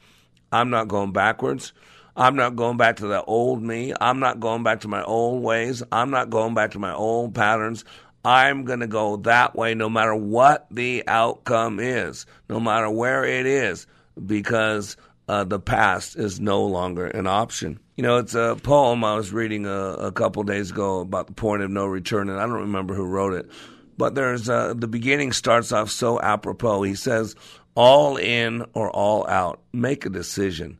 I'm 0.50 0.70
not 0.70 0.88
going 0.88 1.12
backwards. 1.12 1.72
I'm 2.16 2.34
not 2.34 2.56
going 2.56 2.78
back 2.78 2.96
to 2.96 3.06
the 3.06 3.22
old 3.22 3.62
me. 3.62 3.92
I'm 4.00 4.18
not 4.18 4.40
going 4.40 4.64
back 4.64 4.80
to 4.80 4.88
my 4.88 5.04
old 5.04 5.40
ways. 5.42 5.84
I'm 5.92 6.10
not 6.10 6.30
going 6.30 6.54
back 6.54 6.72
to 6.72 6.80
my 6.80 6.92
old 6.92 7.32
patterns. 7.32 7.84
I'm 8.28 8.64
going 8.64 8.80
to 8.80 8.86
go 8.86 9.16
that 9.16 9.56
way 9.56 9.74
no 9.74 9.88
matter 9.88 10.14
what 10.14 10.66
the 10.70 11.02
outcome 11.06 11.80
is, 11.80 12.26
no 12.50 12.60
matter 12.60 12.90
where 12.90 13.24
it 13.24 13.46
is, 13.46 13.86
because 14.26 14.98
uh, 15.28 15.44
the 15.44 15.58
past 15.58 16.14
is 16.14 16.38
no 16.38 16.62
longer 16.62 17.06
an 17.06 17.26
option. 17.26 17.80
You 17.96 18.02
know, 18.02 18.18
it's 18.18 18.34
a 18.34 18.58
poem 18.62 19.02
I 19.02 19.14
was 19.16 19.32
reading 19.32 19.64
a, 19.64 19.70
a 19.70 20.12
couple 20.12 20.42
days 20.42 20.70
ago 20.70 21.00
about 21.00 21.26
the 21.26 21.32
point 21.32 21.62
of 21.62 21.70
no 21.70 21.86
return, 21.86 22.28
and 22.28 22.38
I 22.38 22.42
don't 22.42 22.60
remember 22.60 22.92
who 22.92 23.06
wrote 23.06 23.32
it. 23.32 23.48
But 23.96 24.14
there's 24.14 24.46
uh, 24.46 24.74
the 24.76 24.88
beginning 24.88 25.32
starts 25.32 25.72
off 25.72 25.90
so 25.90 26.20
apropos. 26.20 26.82
He 26.82 26.96
says, 26.96 27.34
"All 27.74 28.18
in 28.18 28.66
or 28.74 28.90
all 28.90 29.26
out. 29.26 29.62
Make 29.72 30.04
a 30.04 30.10
decision. 30.10 30.78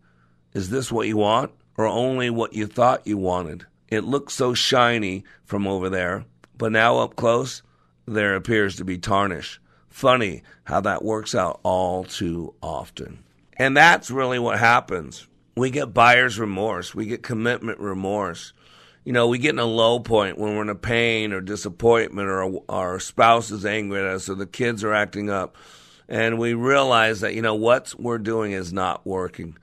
Is 0.53 0.69
this 0.69 0.93
what 0.93 1.09
you 1.09 1.17
want, 1.17 1.53
or 1.79 1.87
only 1.87 2.29
what 2.29 2.53
you 2.53 2.67
thought 2.67 3.07
you 3.07 3.17
wanted? 3.17 3.65
It 3.89 4.05
looks 4.05 4.35
so 4.35 4.53
shiny 4.53 5.25
from 5.47 5.67
over 5.67 5.89
there, 5.89 6.27
but 6.59 6.73
now 6.73 6.99
up 6.99 7.17
close, 7.17 7.63
there 8.07 8.35
appears 8.35 8.77
to 8.77 8.85
be 8.85 8.99
tarnish. 8.99 9.61
Funny 9.89 10.43
how 10.65 10.81
that 10.83 11.05
works 11.05 11.35
out 11.35 11.61
all 11.63 12.05
too 12.05 12.55
often." 12.61 13.25
And 13.57 13.77
that's 13.77 14.11
really 14.11 14.39
what 14.39 14.59
happens. 14.59 15.27
We 15.57 15.71
get 15.71 15.95
buyer's 15.95 16.39
remorse, 16.39 16.95
we 16.95 17.07
get 17.07 17.23
commitment 17.23 17.81
remorse. 17.81 18.53
You 19.05 19.13
know, 19.13 19.27
we 19.27 19.39
get 19.39 19.55
in 19.55 19.59
a 19.59 19.65
low 19.65 20.01
point 20.01 20.39
when 20.39 20.55
we're 20.55 20.63
in 20.63 20.69
a 20.69 20.75
pain 20.75 21.33
or 21.33 21.41
disappointment 21.41 22.29
or 22.29 22.61
our, 22.69 23.01
spouse 23.01 23.51
is 23.51 23.65
angry 23.65 24.01
at 24.01 24.05
us 24.05 24.29
or 24.29 24.35
the 24.35 24.47
kids 24.47 24.85
are 24.85 24.93
acting 24.93 25.31
up. 25.31 25.57
And 26.11 26.39
we 26.39 26.53
realize 26.53 27.21
that, 27.21 27.35
you 27.35 27.41
know, 27.41 27.55
what 27.55 27.95
we're 27.99 28.19
doing 28.19 28.53
is 28.53 28.71
not 28.71 29.07
working. 29.07 29.57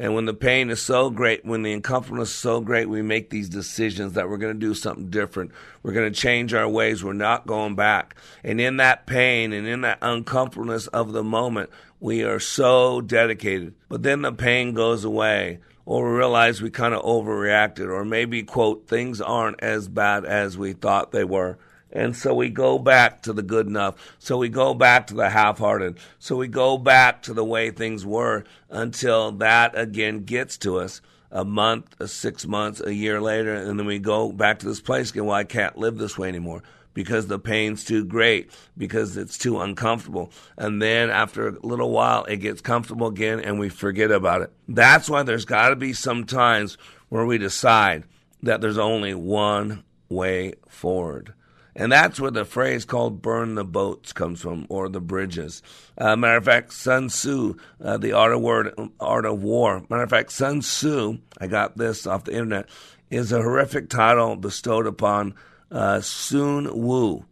And 0.00 0.14
when 0.14 0.24
the 0.24 0.32
pain 0.32 0.70
is 0.70 0.80
so 0.80 1.10
great, 1.10 1.44
when 1.44 1.62
the 1.62 1.74
uncomfortableness 1.74 2.30
is 2.30 2.34
so 2.34 2.62
great, 2.62 2.88
we 2.88 3.02
make 3.02 3.28
these 3.28 3.50
decisions 3.50 4.14
that 4.14 4.30
we're 4.30 4.38
going 4.38 4.54
to 4.54 4.58
do 4.58 4.72
something 4.72 5.10
different. 5.10 5.50
We're 5.82 5.92
going 5.92 6.10
to 6.10 6.18
change 6.18 6.54
our 6.54 6.66
ways. 6.66 7.04
We're 7.04 7.12
not 7.12 7.46
going 7.46 7.74
back. 7.74 8.16
And 8.42 8.58
in 8.62 8.78
that 8.78 9.04
pain 9.04 9.52
and 9.52 9.66
in 9.66 9.82
that 9.82 9.98
uncomfortableness 10.00 10.86
of 10.86 11.12
the 11.12 11.22
moment, 11.22 11.68
we 12.00 12.24
are 12.24 12.40
so 12.40 13.02
dedicated. 13.02 13.74
But 13.90 14.02
then 14.02 14.22
the 14.22 14.32
pain 14.32 14.72
goes 14.72 15.04
away, 15.04 15.58
or 15.84 16.10
we 16.10 16.16
realize 16.16 16.62
we 16.62 16.70
kind 16.70 16.94
of 16.94 17.02
overreacted, 17.02 17.90
or 17.90 18.02
maybe, 18.02 18.42
quote, 18.42 18.88
things 18.88 19.20
aren't 19.20 19.62
as 19.62 19.86
bad 19.86 20.24
as 20.24 20.56
we 20.56 20.72
thought 20.72 21.12
they 21.12 21.24
were. 21.24 21.58
And 21.92 22.16
so 22.16 22.34
we 22.34 22.50
go 22.50 22.78
back 22.78 23.22
to 23.22 23.32
the 23.32 23.42
good 23.42 23.66
enough. 23.66 24.14
So 24.18 24.36
we 24.36 24.48
go 24.48 24.74
back 24.74 25.08
to 25.08 25.14
the 25.14 25.30
half 25.30 25.58
hearted. 25.58 25.98
So 26.18 26.36
we 26.36 26.48
go 26.48 26.78
back 26.78 27.22
to 27.22 27.34
the 27.34 27.44
way 27.44 27.70
things 27.70 28.06
were 28.06 28.44
until 28.68 29.32
that 29.32 29.76
again 29.76 30.24
gets 30.24 30.56
to 30.58 30.78
us 30.78 31.00
a 31.32 31.44
month, 31.44 31.94
a 32.00 32.08
six 32.08 32.46
months, 32.46 32.80
a 32.80 32.94
year 32.94 33.20
later. 33.20 33.54
And 33.54 33.78
then 33.78 33.86
we 33.86 33.98
go 33.98 34.32
back 34.32 34.60
to 34.60 34.66
this 34.66 34.80
place 34.80 35.10
again. 35.10 35.26
Well, 35.26 35.36
I 35.36 35.44
can't 35.44 35.76
live 35.76 35.98
this 35.98 36.16
way 36.16 36.28
anymore 36.28 36.62
because 36.94 37.26
the 37.26 37.38
pain's 37.38 37.84
too 37.84 38.04
great, 38.04 38.50
because 38.76 39.16
it's 39.16 39.38
too 39.38 39.60
uncomfortable. 39.60 40.32
And 40.56 40.82
then 40.82 41.10
after 41.10 41.48
a 41.48 41.66
little 41.66 41.90
while, 41.90 42.24
it 42.24 42.38
gets 42.38 42.60
comfortable 42.60 43.06
again 43.06 43.40
and 43.40 43.58
we 43.58 43.68
forget 43.68 44.10
about 44.10 44.42
it. 44.42 44.52
That's 44.68 45.08
why 45.08 45.22
there's 45.22 45.44
got 45.44 45.68
to 45.68 45.76
be 45.76 45.92
some 45.92 46.24
times 46.24 46.76
where 47.08 47.26
we 47.26 47.38
decide 47.38 48.04
that 48.42 48.60
there's 48.60 48.78
only 48.78 49.14
one 49.14 49.84
way 50.08 50.54
forward. 50.68 51.34
And 51.74 51.92
that's 51.92 52.18
where 52.18 52.30
the 52.30 52.44
phrase 52.44 52.84
called 52.84 53.22
burn 53.22 53.54
the 53.54 53.64
boats 53.64 54.12
comes 54.12 54.40
from, 54.40 54.66
or 54.68 54.88
the 54.88 55.00
bridges. 55.00 55.62
Uh, 55.96 56.16
matter 56.16 56.38
of 56.38 56.44
fact, 56.44 56.72
Sun 56.72 57.08
Tzu, 57.08 57.54
uh, 57.82 57.96
the 57.96 58.12
art 58.12 58.32
of, 58.32 58.40
word, 58.40 58.74
art 58.98 59.24
of 59.24 59.42
war. 59.42 59.84
Matter 59.88 60.02
of 60.02 60.10
fact, 60.10 60.32
Sun 60.32 60.60
Tzu, 60.60 61.18
I 61.40 61.46
got 61.46 61.76
this 61.76 62.06
off 62.06 62.24
the 62.24 62.32
internet, 62.32 62.68
is 63.10 63.32
a 63.32 63.42
horrific 63.42 63.88
title 63.88 64.36
bestowed 64.36 64.86
upon 64.86 65.34
uh, 65.70 66.00
Sun 66.00 66.76
Wu, 66.76 67.24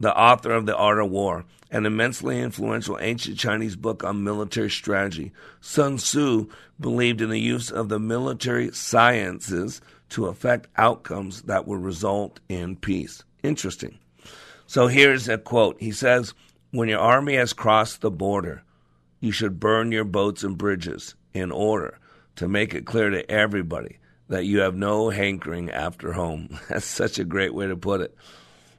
the 0.00 0.16
author 0.16 0.52
of 0.52 0.66
The 0.66 0.76
Art 0.76 0.98
of 0.98 1.10
War, 1.10 1.44
an 1.70 1.86
immensely 1.86 2.40
influential 2.40 2.98
ancient 3.00 3.38
Chinese 3.38 3.76
book 3.76 4.04
on 4.04 4.24
military 4.24 4.70
strategy. 4.70 5.32
Sun 5.60 5.96
Tzu 5.96 6.48
believed 6.80 7.20
in 7.20 7.30
the 7.30 7.40
use 7.40 7.70
of 7.70 7.88
the 7.88 7.98
military 7.98 8.72
sciences 8.72 9.80
to 10.10 10.26
affect 10.26 10.68
outcomes 10.76 11.42
that 11.42 11.66
would 11.66 11.82
result 11.82 12.40
in 12.48 12.76
peace. 12.76 13.23
Interesting. 13.44 13.98
So 14.66 14.86
here's 14.86 15.28
a 15.28 15.36
quote. 15.36 15.76
He 15.78 15.92
says, 15.92 16.32
When 16.70 16.88
your 16.88 16.98
army 16.98 17.34
has 17.34 17.52
crossed 17.52 18.00
the 18.00 18.10
border, 18.10 18.62
you 19.20 19.32
should 19.32 19.60
burn 19.60 19.92
your 19.92 20.04
boats 20.04 20.42
and 20.42 20.56
bridges 20.56 21.14
in 21.34 21.52
order 21.52 21.98
to 22.36 22.48
make 22.48 22.74
it 22.74 22.86
clear 22.86 23.10
to 23.10 23.30
everybody 23.30 23.98
that 24.28 24.46
you 24.46 24.60
have 24.60 24.74
no 24.74 25.10
hankering 25.10 25.70
after 25.70 26.14
home. 26.14 26.58
That's 26.70 26.86
such 26.86 27.18
a 27.18 27.24
great 27.24 27.52
way 27.52 27.66
to 27.66 27.76
put 27.76 28.00
it. 28.00 28.16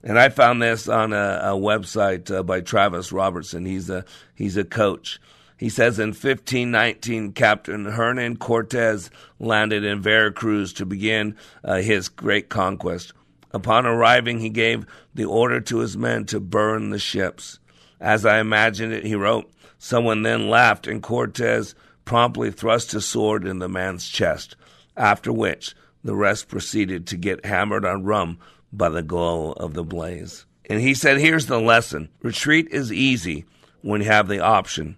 And 0.04 0.18
I 0.18 0.30
found 0.30 0.64
this 0.64 0.88
on 0.90 1.14
a, 1.14 1.40
a 1.44 1.52
website 1.52 2.36
uh, 2.36 2.42
by 2.42 2.62
Travis 2.62 3.12
Robertson. 3.12 3.66
He's 3.66 3.90
a 3.92 4.04
he's 4.34 4.58
a 4.58 4.64
coach. 4.64 5.20
He 5.58 5.70
says 5.70 6.00
in 6.00 6.10
1519, 6.10 7.34
Captain 7.34 7.86
Hernan 7.86 8.38
Cortez 8.38 9.10
landed 9.40 9.86
in 9.86 10.02
Veracruz 10.02 10.74
to 10.74 10.86
begin 10.86 11.38
uh, 11.64 11.76
his 11.76 12.10
great 12.10 12.50
conquest. 12.50 13.14
Upon 13.56 13.86
arriving, 13.86 14.42
he 14.42 14.50
gave 14.50 14.86
the 15.14 15.24
order 15.24 15.62
to 15.62 15.78
his 15.78 15.96
men 15.96 16.26
to 16.26 16.42
burn 16.42 16.90
the 16.90 17.00
ships. 17.00 17.58
As 18.02 18.26
I 18.26 18.40
imagined 18.40 18.92
it, 18.92 19.06
he 19.06 19.16
wrote, 19.16 19.50
someone 19.78 20.24
then 20.24 20.50
laughed, 20.50 20.88
and 20.88 21.02
Cortez 21.02 21.74
promptly 22.04 22.52
thrust 22.52 22.92
his 22.92 23.06
sword 23.06 23.48
in 23.48 23.60
the 23.60 23.70
man's 23.70 24.10
chest 24.10 24.58
after 24.98 25.32
which 25.32 25.74
the 26.04 26.18
rest 26.18 26.50
proceeded 26.50 27.08
to 27.08 27.16
get 27.16 27.46
hammered 27.46 27.86
on 27.86 28.04
rum 28.04 28.40
by 28.74 28.90
the 28.90 29.02
glow 29.02 29.54
of 29.54 29.74
the 29.74 29.86
blaze. 29.86 30.46
And 30.70 30.82
he 30.82 30.94
said, 30.94 31.18
Here's 31.18 31.46
the 31.46 31.62
lesson 31.62 32.10
retreat 32.22 32.68
is 32.72 32.92
easy 32.92 33.46
when 33.82 34.02
you 34.02 34.08
have 34.08 34.28
the 34.28 34.42
option. 34.42 34.98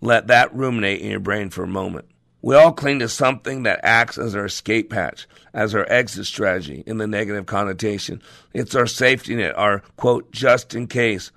Let 0.00 0.28
that 0.28 0.54
ruminate 0.54 1.00
in 1.00 1.10
your 1.10 1.18
brain 1.18 1.50
for 1.50 1.64
a 1.64 1.68
moment. 1.68 2.06
We 2.40 2.54
all 2.54 2.72
cling 2.72 3.00
to 3.00 3.08
something 3.08 3.64
that 3.64 3.80
acts 3.82 4.16
as 4.16 4.36
our 4.36 4.44
escape 4.44 4.92
hatch, 4.92 5.26
as 5.52 5.74
our 5.74 5.90
exit 5.90 6.26
strategy 6.26 6.84
in 6.86 6.98
the 6.98 7.06
negative 7.06 7.46
connotation. 7.46 8.22
It's 8.54 8.76
our 8.76 8.86
safety 8.86 9.34
net, 9.34 9.58
our 9.58 9.80
quote, 9.96 10.30
just 10.30 10.74
in 10.74 10.86
case. 10.86 11.32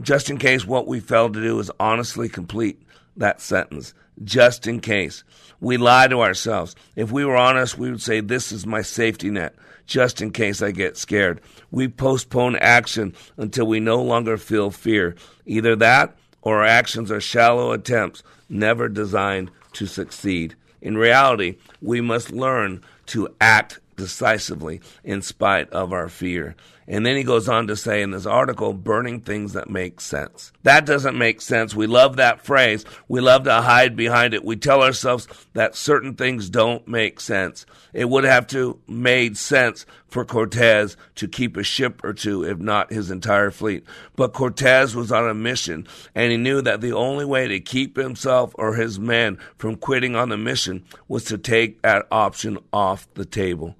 Just 0.00 0.30
in 0.30 0.38
case 0.38 0.66
what 0.66 0.88
we 0.88 0.98
fail 0.98 1.30
to 1.30 1.40
do 1.40 1.58
is 1.60 1.70
honestly 1.78 2.28
complete 2.28 2.82
that 3.16 3.40
sentence. 3.40 3.94
Just 4.24 4.66
in 4.66 4.80
case. 4.80 5.22
We 5.60 5.76
lie 5.76 6.08
to 6.08 6.22
ourselves. 6.22 6.74
If 6.96 7.12
we 7.12 7.24
were 7.24 7.36
honest, 7.36 7.78
we 7.78 7.90
would 7.90 8.02
say, 8.02 8.20
This 8.20 8.50
is 8.50 8.66
my 8.66 8.82
safety 8.82 9.30
net, 9.30 9.54
just 9.86 10.20
in 10.20 10.32
case 10.32 10.60
I 10.60 10.72
get 10.72 10.96
scared. 10.96 11.40
We 11.70 11.86
postpone 11.86 12.56
action 12.56 13.14
until 13.36 13.66
we 13.66 13.78
no 13.78 14.02
longer 14.02 14.36
feel 14.36 14.72
fear. 14.72 15.14
Either 15.46 15.76
that 15.76 16.16
or 16.40 16.58
our 16.58 16.66
actions 16.66 17.12
are 17.12 17.20
shallow 17.20 17.70
attempts, 17.70 18.24
never 18.48 18.88
designed 18.88 19.52
to 19.74 19.86
succeed. 19.86 20.54
In 20.80 20.96
reality, 20.96 21.56
we 21.80 22.00
must 22.00 22.30
learn 22.30 22.82
to 23.06 23.34
act 23.40 23.80
decisively 23.96 24.80
in 25.04 25.22
spite 25.22 25.70
of 25.70 25.92
our 25.92 26.08
fear. 26.08 26.56
And 26.86 27.06
then 27.06 27.16
he 27.16 27.22
goes 27.22 27.48
on 27.48 27.68
to 27.68 27.76
say 27.76 28.02
in 28.02 28.10
this 28.10 28.26
article, 28.26 28.72
burning 28.72 29.20
things 29.20 29.52
that 29.52 29.70
make 29.70 30.00
sense. 30.00 30.52
That 30.64 30.84
doesn't 30.84 31.16
make 31.16 31.40
sense. 31.40 31.74
We 31.74 31.86
love 31.86 32.16
that 32.16 32.44
phrase. 32.44 32.84
We 33.08 33.20
love 33.20 33.44
to 33.44 33.62
hide 33.62 33.96
behind 33.96 34.34
it. 34.34 34.44
We 34.44 34.56
tell 34.56 34.82
ourselves 34.82 35.28
that 35.52 35.76
certain 35.76 36.14
things 36.14 36.50
don't 36.50 36.86
make 36.88 37.20
sense. 37.20 37.66
It 37.92 38.08
would 38.08 38.24
have 38.24 38.46
to 38.48 38.80
made 38.88 39.36
sense 39.36 39.86
for 40.08 40.24
Cortez 40.24 40.96
to 41.16 41.28
keep 41.28 41.56
a 41.56 41.62
ship 41.62 42.02
or 42.04 42.12
two, 42.12 42.44
if 42.44 42.58
not 42.58 42.92
his 42.92 43.10
entire 43.10 43.50
fleet. 43.50 43.84
But 44.16 44.32
Cortez 44.32 44.94
was 44.94 45.12
on 45.12 45.28
a 45.28 45.34
mission, 45.34 45.86
and 46.14 46.30
he 46.30 46.36
knew 46.36 46.60
that 46.62 46.80
the 46.80 46.92
only 46.92 47.24
way 47.24 47.48
to 47.48 47.60
keep 47.60 47.96
himself 47.96 48.54
or 48.56 48.74
his 48.74 48.98
men 48.98 49.38
from 49.56 49.76
quitting 49.76 50.16
on 50.16 50.28
the 50.28 50.36
mission 50.36 50.84
was 51.08 51.24
to 51.24 51.38
take 51.38 51.82
that 51.82 52.06
option 52.10 52.58
off 52.72 53.08
the 53.14 53.24
table. 53.24 53.76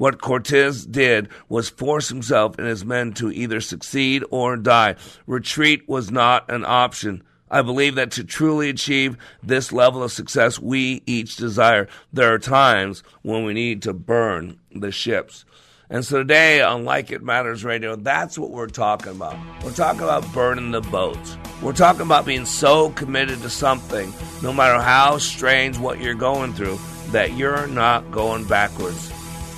What 0.00 0.22
Cortez 0.22 0.86
did 0.86 1.28
was 1.50 1.68
force 1.68 2.08
himself 2.08 2.56
and 2.56 2.66
his 2.66 2.86
men 2.86 3.12
to 3.16 3.30
either 3.30 3.60
succeed 3.60 4.24
or 4.30 4.56
die. 4.56 4.96
Retreat 5.26 5.86
was 5.90 6.10
not 6.10 6.50
an 6.50 6.64
option. 6.64 7.22
I 7.50 7.60
believe 7.60 7.96
that 7.96 8.12
to 8.12 8.24
truly 8.24 8.70
achieve 8.70 9.18
this 9.42 9.72
level 9.72 10.02
of 10.02 10.10
success 10.10 10.58
we 10.58 11.02
each 11.04 11.36
desire, 11.36 11.86
there 12.14 12.32
are 12.32 12.38
times 12.38 13.02
when 13.20 13.44
we 13.44 13.52
need 13.52 13.82
to 13.82 13.92
burn 13.92 14.58
the 14.74 14.90
ships. 14.90 15.44
And 15.90 16.02
so 16.02 16.20
today 16.20 16.62
on 16.62 16.86
Like 16.86 17.10
It 17.10 17.22
Matters 17.22 17.62
Radio, 17.62 17.94
that's 17.94 18.38
what 18.38 18.52
we're 18.52 18.68
talking 18.68 19.12
about. 19.12 19.36
We're 19.62 19.72
talking 19.72 20.00
about 20.00 20.32
burning 20.32 20.70
the 20.70 20.80
boats. 20.80 21.36
We're 21.60 21.74
talking 21.74 22.00
about 22.00 22.24
being 22.24 22.46
so 22.46 22.88
committed 22.88 23.42
to 23.42 23.50
something, 23.50 24.14
no 24.42 24.54
matter 24.54 24.80
how 24.80 25.18
strange 25.18 25.76
what 25.76 26.00
you're 26.00 26.14
going 26.14 26.54
through, 26.54 26.78
that 27.08 27.34
you're 27.34 27.66
not 27.66 28.10
going 28.10 28.44
backwards. 28.44 29.12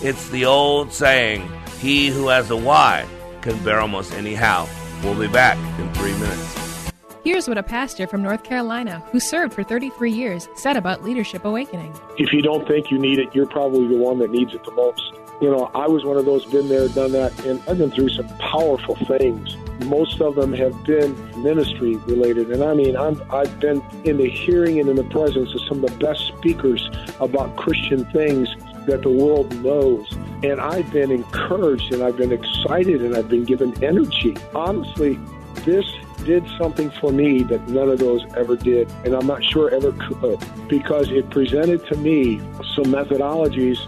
It's 0.05 0.29
the 0.31 0.47
old 0.47 0.93
saying, 0.93 1.49
he 1.79 2.09
who 2.09 2.27
has 2.27 2.51
a 2.51 2.57
why 2.57 3.07
can 3.41 3.57
bear 3.63 3.79
almost 3.79 4.13
any 4.15 4.35
how. 4.35 4.69
We'll 5.01 5.15
be 5.15 5.29
back 5.29 5.57
in 5.79 5.95
three 5.95 6.13
minutes. 6.15 6.91
Here's 7.23 7.47
what 7.47 7.57
a 7.57 7.63
pastor 7.63 8.09
from 8.09 8.21
North 8.21 8.43
Carolina, 8.43 8.99
who 9.13 9.21
served 9.21 9.55
for 9.55 9.63
33 9.63 10.11
years, 10.11 10.49
said 10.57 10.77
about 10.77 11.05
Leadership 11.05 11.45
Awakening. 11.45 11.95
If 12.19 12.33
you 12.33 12.43
don't 12.43 12.67
think 12.67 12.91
you 12.91 12.99
need 12.99 13.21
it, 13.21 13.33
you're 13.33 13.47
probably 13.47 13.87
the 13.87 13.97
one 13.97 14.19
that 14.19 14.33
needs 14.33 14.53
it 14.55 14.65
the 14.65 14.73
most. 14.73 15.01
You 15.41 15.53
know, 15.53 15.71
I 15.73 15.87
was 15.87 16.05
one 16.05 16.17
of 16.17 16.25
those, 16.25 16.45
been 16.47 16.69
there, 16.69 16.89
done 16.89 17.13
that, 17.13 17.39
and 17.45 17.63
I've 17.69 17.79
been 17.79 17.93
through 17.93 18.09
some 18.09 18.27
powerful 18.39 18.97
things. 19.07 19.57
Most 19.85 20.21
of 20.21 20.35
them 20.35 20.53
have 20.55 20.83
been 20.83 21.15
ministry 21.41 21.95
related. 21.95 22.51
And 22.51 22.65
I 22.65 22.75
mean, 22.75 22.97
I'm, 22.97 23.23
I've 23.31 23.61
been 23.61 23.81
in 24.03 24.17
the 24.17 24.29
hearing 24.29 24.81
and 24.81 24.89
in 24.89 24.97
the 24.97 25.05
presence 25.05 25.55
of 25.55 25.61
some 25.69 25.85
of 25.85 25.93
the 25.93 26.05
best 26.05 26.27
speakers 26.27 26.91
about 27.21 27.55
Christian 27.55 28.05
things 28.07 28.49
that 28.87 29.03
the 29.03 29.11
world 29.11 29.55
knows. 29.63 30.11
And 30.43 30.61
I've 30.61 30.93
been 30.93 31.11
encouraged 31.11 31.93
and 31.93 32.03
I've 32.03 32.17
been 32.17 32.33
excited 32.33 33.03
and 33.03 33.17
I've 33.17 33.29
been 33.29 33.45
given 33.45 33.83
energy. 33.83 34.37
Honestly, 34.55 35.19
this 35.65 35.87
did 36.25 36.45
something 36.59 36.91
for 37.01 37.13
me 37.13 37.43
that 37.45 37.69
none 37.69 37.89
of 37.89 37.99
those 37.99 38.25
ever 38.37 38.57
did, 38.57 38.89
and 39.05 39.15
I'm 39.15 39.27
not 39.27 39.43
sure 39.43 39.71
ever 39.75 39.93
could, 39.93 40.39
because 40.69 41.11
it 41.11 41.29
presented 41.31 41.85
to 41.89 41.97
me 41.97 42.39
some 42.75 42.87
methodologies 42.87 43.79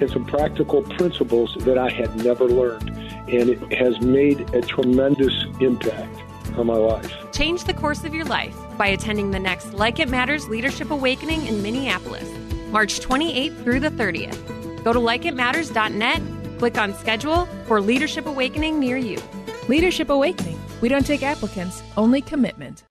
and 0.00 0.10
some 0.10 0.24
practical 0.24 0.82
principles 0.82 1.54
that 1.60 1.78
I 1.78 1.90
had 1.90 2.14
never 2.16 2.46
learned. 2.46 2.90
And 3.28 3.48
it 3.48 3.72
has 3.72 4.00
made 4.00 4.40
a 4.54 4.60
tremendous 4.60 5.44
impact 5.60 6.22
on 6.58 6.66
my 6.66 6.74
life. 6.74 7.12
Change 7.32 7.64
the 7.64 7.74
course 7.74 8.04
of 8.04 8.14
your 8.14 8.24
life 8.24 8.56
by 8.76 8.88
attending 8.88 9.30
the 9.30 9.38
next 9.38 9.72
Like 9.72 9.98
It 9.98 10.08
Matters 10.08 10.48
Leadership 10.48 10.90
Awakening 10.90 11.46
in 11.46 11.62
Minneapolis, 11.62 12.28
March 12.74 12.98
28th 12.98 13.62
through 13.62 13.78
the 13.78 13.88
30th. 13.90 14.82
Go 14.82 14.92
to 14.92 14.98
likeitmatters.net, 14.98 16.58
click 16.58 16.76
on 16.76 16.92
schedule 16.92 17.46
for 17.68 17.80
Leadership 17.80 18.26
Awakening 18.26 18.80
near 18.80 18.96
you. 18.96 19.22
Leadership 19.68 20.10
Awakening. 20.10 20.60
We 20.80 20.88
don't 20.88 21.06
take 21.06 21.22
applicants, 21.22 21.84
only 21.96 22.20
commitment. 22.20 22.82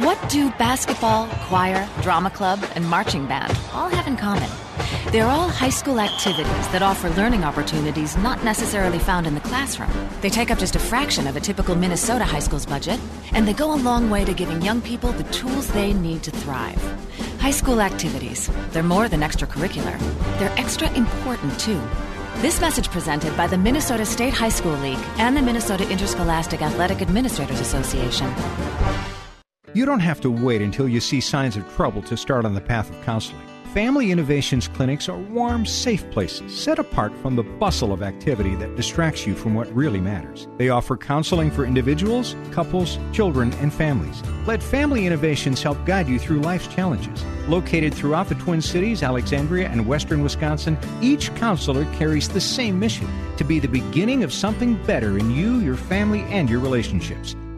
What 0.00 0.30
do 0.30 0.48
basketball, 0.52 1.26
choir, 1.48 1.86
drama 2.00 2.30
club, 2.30 2.64
and 2.74 2.88
marching 2.88 3.26
band 3.26 3.54
all 3.74 3.90
have 3.90 4.06
in 4.06 4.16
common? 4.16 4.48
They're 5.12 5.28
all 5.28 5.50
high 5.50 5.68
school 5.68 6.00
activities 6.00 6.68
that 6.68 6.80
offer 6.80 7.10
learning 7.10 7.44
opportunities 7.44 8.16
not 8.16 8.42
necessarily 8.42 8.98
found 8.98 9.26
in 9.26 9.34
the 9.34 9.42
classroom. 9.42 9.90
They 10.22 10.30
take 10.30 10.50
up 10.50 10.58
just 10.58 10.74
a 10.74 10.78
fraction 10.78 11.26
of 11.26 11.36
a 11.36 11.40
typical 11.40 11.74
Minnesota 11.74 12.24
high 12.24 12.38
school's 12.38 12.64
budget, 12.64 12.98
and 13.34 13.46
they 13.46 13.52
go 13.52 13.74
a 13.74 13.76
long 13.76 14.08
way 14.08 14.24
to 14.24 14.32
giving 14.32 14.62
young 14.62 14.80
people 14.80 15.12
the 15.12 15.24
tools 15.24 15.68
they 15.68 15.92
need 15.92 16.22
to 16.22 16.30
thrive. 16.30 16.80
High 17.38 17.50
school 17.50 17.82
activities, 17.82 18.48
they're 18.70 18.82
more 18.82 19.06
than 19.06 19.20
extracurricular, 19.20 19.98
they're 20.38 20.58
extra 20.58 20.90
important 20.94 21.60
too. 21.60 21.78
This 22.36 22.58
message 22.58 22.90
presented 22.90 23.36
by 23.36 23.48
the 23.48 23.58
Minnesota 23.58 24.06
State 24.06 24.32
High 24.32 24.48
School 24.48 24.78
League 24.78 25.04
and 25.18 25.36
the 25.36 25.42
Minnesota 25.42 25.86
Interscholastic 25.90 26.62
Athletic 26.62 27.02
Administrators 27.02 27.60
Association. 27.60 28.32
You 29.72 29.86
don't 29.86 30.00
have 30.00 30.20
to 30.22 30.30
wait 30.32 30.62
until 30.62 30.88
you 30.88 30.98
see 30.98 31.20
signs 31.20 31.56
of 31.56 31.68
trouble 31.76 32.02
to 32.02 32.16
start 32.16 32.44
on 32.44 32.54
the 32.54 32.60
path 32.60 32.90
of 32.90 33.00
counseling. 33.04 33.46
Family 33.72 34.10
Innovations 34.10 34.66
clinics 34.66 35.08
are 35.08 35.16
warm, 35.16 35.64
safe 35.64 36.10
places 36.10 36.58
set 36.58 36.80
apart 36.80 37.16
from 37.18 37.36
the 37.36 37.44
bustle 37.44 37.92
of 37.92 38.02
activity 38.02 38.56
that 38.56 38.74
distracts 38.74 39.28
you 39.28 39.36
from 39.36 39.54
what 39.54 39.72
really 39.72 40.00
matters. 40.00 40.48
They 40.56 40.70
offer 40.70 40.96
counseling 40.96 41.52
for 41.52 41.64
individuals, 41.64 42.34
couples, 42.50 42.98
children, 43.12 43.52
and 43.60 43.72
families. 43.72 44.20
Let 44.44 44.60
Family 44.60 45.06
Innovations 45.06 45.62
help 45.62 45.86
guide 45.86 46.08
you 46.08 46.18
through 46.18 46.40
life's 46.40 46.66
challenges. 46.66 47.24
Located 47.46 47.94
throughout 47.94 48.28
the 48.28 48.34
Twin 48.34 48.60
Cities, 48.60 49.04
Alexandria, 49.04 49.68
and 49.68 49.86
western 49.86 50.24
Wisconsin, 50.24 50.76
each 51.00 51.32
counselor 51.36 51.84
carries 51.94 52.28
the 52.28 52.40
same 52.40 52.80
mission 52.80 53.08
to 53.36 53.44
be 53.44 53.60
the 53.60 53.68
beginning 53.68 54.24
of 54.24 54.32
something 54.32 54.82
better 54.82 55.16
in 55.16 55.30
you, 55.30 55.60
your 55.60 55.76
family, 55.76 56.22
and 56.22 56.50
your 56.50 56.58
relationships. 56.58 57.36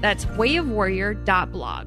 That's 0.00 0.24
wayofwarrior.blog. 0.26 1.86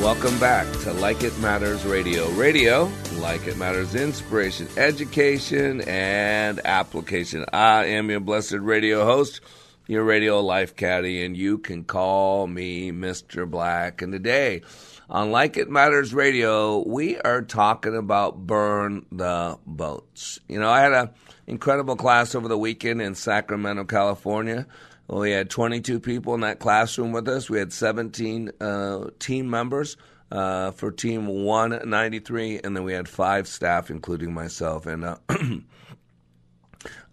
Welcome 0.00 0.38
back 0.38 0.66
to 0.80 0.94
Like 0.94 1.22
It 1.24 1.38
Matters 1.40 1.84
Radio. 1.84 2.30
Radio, 2.30 2.90
like 3.18 3.46
it 3.46 3.58
matters, 3.58 3.94
inspiration, 3.94 4.66
education, 4.78 5.82
and 5.82 6.58
application. 6.64 7.44
I 7.52 7.84
am 7.84 8.08
your 8.08 8.20
blessed 8.20 8.60
radio 8.60 9.04
host, 9.04 9.42
your 9.88 10.02
radio 10.02 10.40
life 10.40 10.74
caddy, 10.74 11.22
and 11.22 11.36
you 11.36 11.58
can 11.58 11.84
call 11.84 12.46
me 12.46 12.92
Mr. 12.92 13.48
Black. 13.48 14.00
And 14.00 14.10
today 14.10 14.62
on 15.10 15.32
Like 15.32 15.58
It 15.58 15.68
Matters 15.68 16.14
Radio, 16.14 16.82
we 16.88 17.18
are 17.18 17.42
talking 17.42 17.94
about 17.94 18.46
burn 18.46 19.04
the 19.12 19.58
boats. 19.66 20.40
You 20.48 20.60
know, 20.60 20.70
I 20.70 20.80
had 20.80 20.94
an 20.94 21.10
incredible 21.46 21.96
class 21.96 22.34
over 22.34 22.48
the 22.48 22.56
weekend 22.56 23.02
in 23.02 23.14
Sacramento, 23.14 23.84
California. 23.84 24.66
We 25.12 25.32
had 25.32 25.50
22 25.50 25.98
people 25.98 26.34
in 26.34 26.40
that 26.42 26.60
classroom 26.60 27.10
with 27.10 27.28
us. 27.28 27.50
We 27.50 27.58
had 27.58 27.72
17 27.72 28.52
uh, 28.60 29.06
team 29.18 29.50
members 29.50 29.96
uh, 30.30 30.70
for 30.70 30.92
Team 30.92 31.26
193, 31.26 32.60
and 32.62 32.76
then 32.76 32.84
we 32.84 32.92
had 32.92 33.08
five 33.08 33.48
staff, 33.48 33.90
including 33.90 34.32
myself. 34.32 34.86
And 34.86 35.04
uh, 35.04 35.16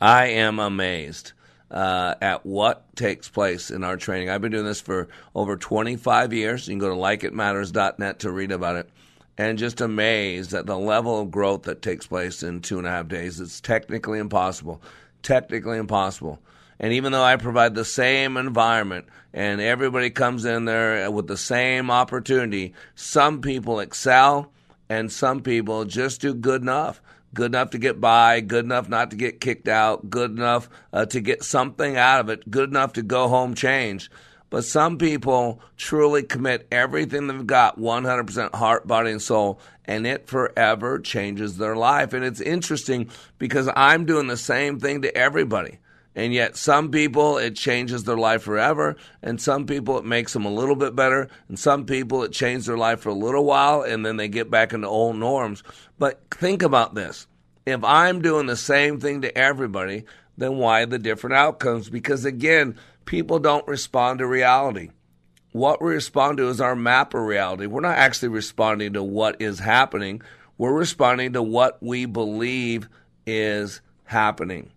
I 0.02 0.28
am 0.28 0.60
amazed 0.60 1.32
uh, 1.72 2.14
at 2.22 2.46
what 2.46 2.96
takes 2.96 3.30
place 3.30 3.72
in 3.72 3.84
our 3.84 3.98
training. 3.98 4.30
I've 4.30 4.42
been 4.42 4.52
doing 4.52 4.66
this 4.66 4.82
for 4.82 5.08
over 5.34 5.58
25 5.58 6.34
years. 6.34 6.68
You 6.68 6.74
can 6.74 6.80
go 6.80 6.90
to 6.90 6.96
likeitmatters.net 6.96 8.20
to 8.20 8.32
read 8.32 8.52
about 8.52 8.76
it. 8.76 8.90
And 9.40 9.58
just 9.60 9.82
amazed 9.82 10.54
at 10.54 10.66
the 10.66 10.78
level 10.78 11.22
of 11.22 11.30
growth 11.30 11.64
that 11.64 11.84
takes 11.84 12.08
place 12.08 12.42
in 12.42 12.62
two 12.62 12.80
and 12.80 12.88
a 12.88 12.92
half 12.92 13.08
days. 13.08 13.40
It's 13.40 13.62
technically 13.62 14.18
impossible 14.18 14.82
technically 15.28 15.78
impossible. 15.78 16.40
And 16.80 16.94
even 16.94 17.12
though 17.12 17.24
I 17.24 17.38
provide 17.38 17.76
the 17.76 17.86
same 17.86 18.38
environment 18.38 19.08
and 19.34 19.60
everybody 19.60 20.10
comes 20.10 20.46
in 20.46 20.66
there 20.66 21.10
with 21.10 21.28
the 21.28 21.38
same 21.38 21.90
opportunity, 21.90 22.74
some 22.96 23.42
people 23.42 23.80
excel 23.80 24.52
and 24.90 25.12
some 25.12 25.42
people 25.42 25.86
just 25.86 26.22
do 26.22 26.34
good 26.34 26.62
enough. 26.62 27.02
Good 27.34 27.52
enough 27.52 27.72
to 27.72 27.78
get 27.78 28.00
by, 28.00 28.40
good 28.40 28.66
enough 28.66 28.88
not 28.88 29.12
to 29.12 29.18
get 29.18 29.42
kicked 29.42 29.68
out, 29.68 30.10
good 30.10 30.32
enough 30.32 30.70
uh, 30.94 31.06
to 31.08 31.20
get 31.20 31.44
something 31.44 31.98
out 31.98 32.22
of 32.22 32.30
it, 32.30 32.50
good 32.50 32.70
enough 32.70 32.94
to 32.94 33.02
go 33.02 33.28
home 33.28 33.54
changed. 33.54 34.10
But 34.50 34.63
some 34.63 34.98
people 34.98 35.62
truly 35.76 36.24
commit 36.24 36.68
everything 36.72 37.28
they've 37.28 37.46
got 37.46 37.78
100% 37.78 38.56
heart, 38.56 38.88
body, 38.88 39.12
and 39.12 39.22
soul, 39.22 39.60
and 39.84 40.08
it 40.08 40.28
forever 40.28 41.00
changes 41.00 41.58
their 41.58 41.76
life. 41.76 42.13
And 42.13 42.24
it's 42.24 42.40
interesting 42.40 43.10
because 43.38 43.70
I'm 43.76 44.06
doing 44.06 44.28
the 44.28 44.38
same 44.38 44.80
thing 44.80 45.02
to 45.02 45.16
everybody. 45.16 45.80
And 46.18 46.34
yet, 46.34 46.58
some 46.58 46.90
people, 46.90 47.38
it 47.38 47.56
changes 47.56 48.04
their 48.04 48.18
life 48.18 48.42
forever. 48.42 48.98
And 49.22 49.40
some 49.40 49.68
people, 49.68 50.00
it 50.00 50.04
makes 50.04 50.34
them 50.34 50.46
a 50.46 50.52
little 50.52 50.76
bit 50.76 50.96
better. 50.96 51.30
And 51.48 51.58
some 51.58 51.86
people, 51.86 52.24
it 52.24 52.34
changes 52.34 52.66
their 52.66 52.78
life 52.78 53.02
for 53.02 53.10
a 53.10 53.14
little 53.14 53.46
while 53.46 53.84
and 53.84 54.04
then 54.04 54.18
they 54.18 54.28
get 54.28 54.50
back 54.50 54.74
into 54.74 54.88
old 54.88 55.16
norms. 55.16 55.62
But 56.00 56.20
think 56.32 56.64
about 56.64 56.96
this 56.96 57.28
if 57.68 57.84
I'm 57.84 58.22
doing 58.22 58.48
the 58.48 58.56
same 58.56 59.00
thing 59.00 59.22
to 59.22 59.38
everybody, 59.38 60.06
then 60.38 60.58
why 60.58 60.86
the 60.86 60.98
different 60.98 61.36
outcomes? 61.36 61.90
Because 61.90 62.24
again, 62.24 62.78
people 63.04 63.40
don't 63.40 63.68
respond 63.68 64.20
to 64.20 64.26
reality. 64.26 64.90
What 65.52 65.82
we 65.82 65.92
respond 65.92 66.38
to 66.38 66.48
is 66.48 66.62
our 66.62 66.78
map 66.78 67.14
of 67.14 67.24
reality. 67.24 67.66
We're 67.66 67.82
not 67.82 67.98
actually 67.98 68.30
responding 68.30 68.94
to 68.94 69.04
what 69.04 69.42
is 69.42 69.60
happening, 69.60 70.22
we're 70.58 70.74
responding 70.74 71.34
to 71.34 71.44
what 71.44 71.78
we 71.84 72.06
believe 72.06 72.88
is 73.26 73.82
happening. 74.06 74.72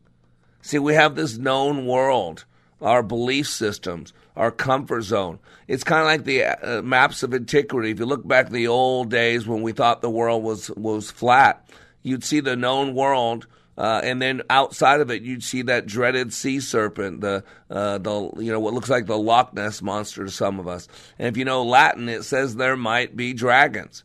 See, 0.62 0.78
we 0.78 0.94
have 0.94 1.14
this 1.14 1.38
known 1.38 1.86
world, 1.86 2.44
our 2.80 3.02
belief 3.02 3.48
systems, 3.48 4.12
our 4.36 4.50
comfort 4.50 5.02
zone. 5.02 5.38
It's 5.68 5.84
kind 5.84 6.00
of 6.00 6.06
like 6.06 6.24
the 6.24 6.44
uh, 6.44 6.82
maps 6.82 7.22
of 7.22 7.34
antiquity. 7.34 7.90
If 7.90 7.98
you 7.98 8.06
look 8.06 8.26
back 8.26 8.50
the 8.50 8.68
old 8.68 9.10
days 9.10 9.46
when 9.46 9.62
we 9.62 9.72
thought 9.72 10.02
the 10.02 10.10
world 10.10 10.42
was 10.42 10.70
was 10.70 11.10
flat, 11.10 11.68
you'd 12.02 12.24
see 12.24 12.40
the 12.40 12.56
known 12.56 12.94
world. 12.94 13.46
Uh, 13.78 14.00
and 14.04 14.20
then 14.20 14.42
outside 14.50 15.00
of 15.00 15.10
it, 15.10 15.22
you'd 15.22 15.42
see 15.42 15.62
that 15.62 15.86
dreaded 15.86 16.34
sea 16.34 16.60
serpent, 16.60 17.22
the 17.22 17.42
uh, 17.70 17.96
the 17.96 18.30
you 18.38 18.52
know 18.52 18.60
what 18.60 18.74
looks 18.74 18.90
like 18.90 19.06
the 19.06 19.16
Loch 19.16 19.54
Ness 19.54 19.80
monster 19.80 20.24
to 20.24 20.30
some 20.30 20.60
of 20.60 20.68
us. 20.68 20.86
And 21.18 21.28
if 21.28 21.38
you 21.38 21.46
know 21.46 21.62
Latin, 21.62 22.08
it 22.08 22.24
says 22.24 22.56
there 22.56 22.76
might 22.76 23.16
be 23.16 23.32
dragons 23.32 24.04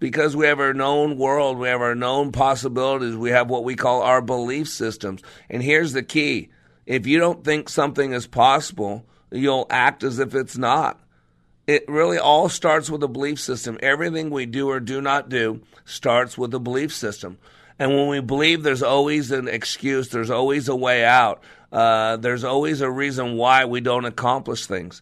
because 0.00 0.34
we 0.34 0.46
have 0.46 0.58
our 0.58 0.74
known 0.74 1.16
world, 1.16 1.58
we 1.58 1.68
have 1.68 1.82
our 1.82 1.94
known 1.94 2.32
possibilities, 2.32 3.14
we 3.14 3.30
have 3.30 3.48
what 3.48 3.62
we 3.62 3.76
call 3.76 4.02
our 4.02 4.20
belief 4.20 4.68
systems. 4.68 5.22
And 5.48 5.62
here's 5.62 5.92
the 5.92 6.02
key 6.02 6.48
if 6.86 7.06
you 7.06 7.20
don't 7.20 7.44
think 7.44 7.68
something 7.68 8.12
is 8.12 8.26
possible, 8.26 9.06
you'll 9.30 9.66
act 9.70 10.02
as 10.02 10.18
if 10.18 10.34
it's 10.34 10.58
not. 10.58 10.98
It 11.66 11.84
really 11.86 12.18
all 12.18 12.48
starts 12.48 12.90
with 12.90 13.02
a 13.04 13.08
belief 13.08 13.38
system. 13.38 13.78
Everything 13.80 14.30
we 14.30 14.46
do 14.46 14.68
or 14.68 14.80
do 14.80 15.00
not 15.00 15.28
do 15.28 15.60
starts 15.84 16.36
with 16.36 16.52
a 16.54 16.58
belief 16.58 16.92
system. 16.92 17.38
And 17.78 17.94
when 17.94 18.08
we 18.08 18.20
believe 18.20 18.62
there's 18.62 18.82
always 18.82 19.30
an 19.30 19.46
excuse, 19.46 20.08
there's 20.08 20.30
always 20.30 20.68
a 20.68 20.74
way 20.74 21.04
out, 21.04 21.42
uh, 21.70 22.16
there's 22.16 22.42
always 22.42 22.80
a 22.80 22.90
reason 22.90 23.36
why 23.36 23.66
we 23.66 23.80
don't 23.80 24.04
accomplish 24.04 24.66
things. 24.66 25.00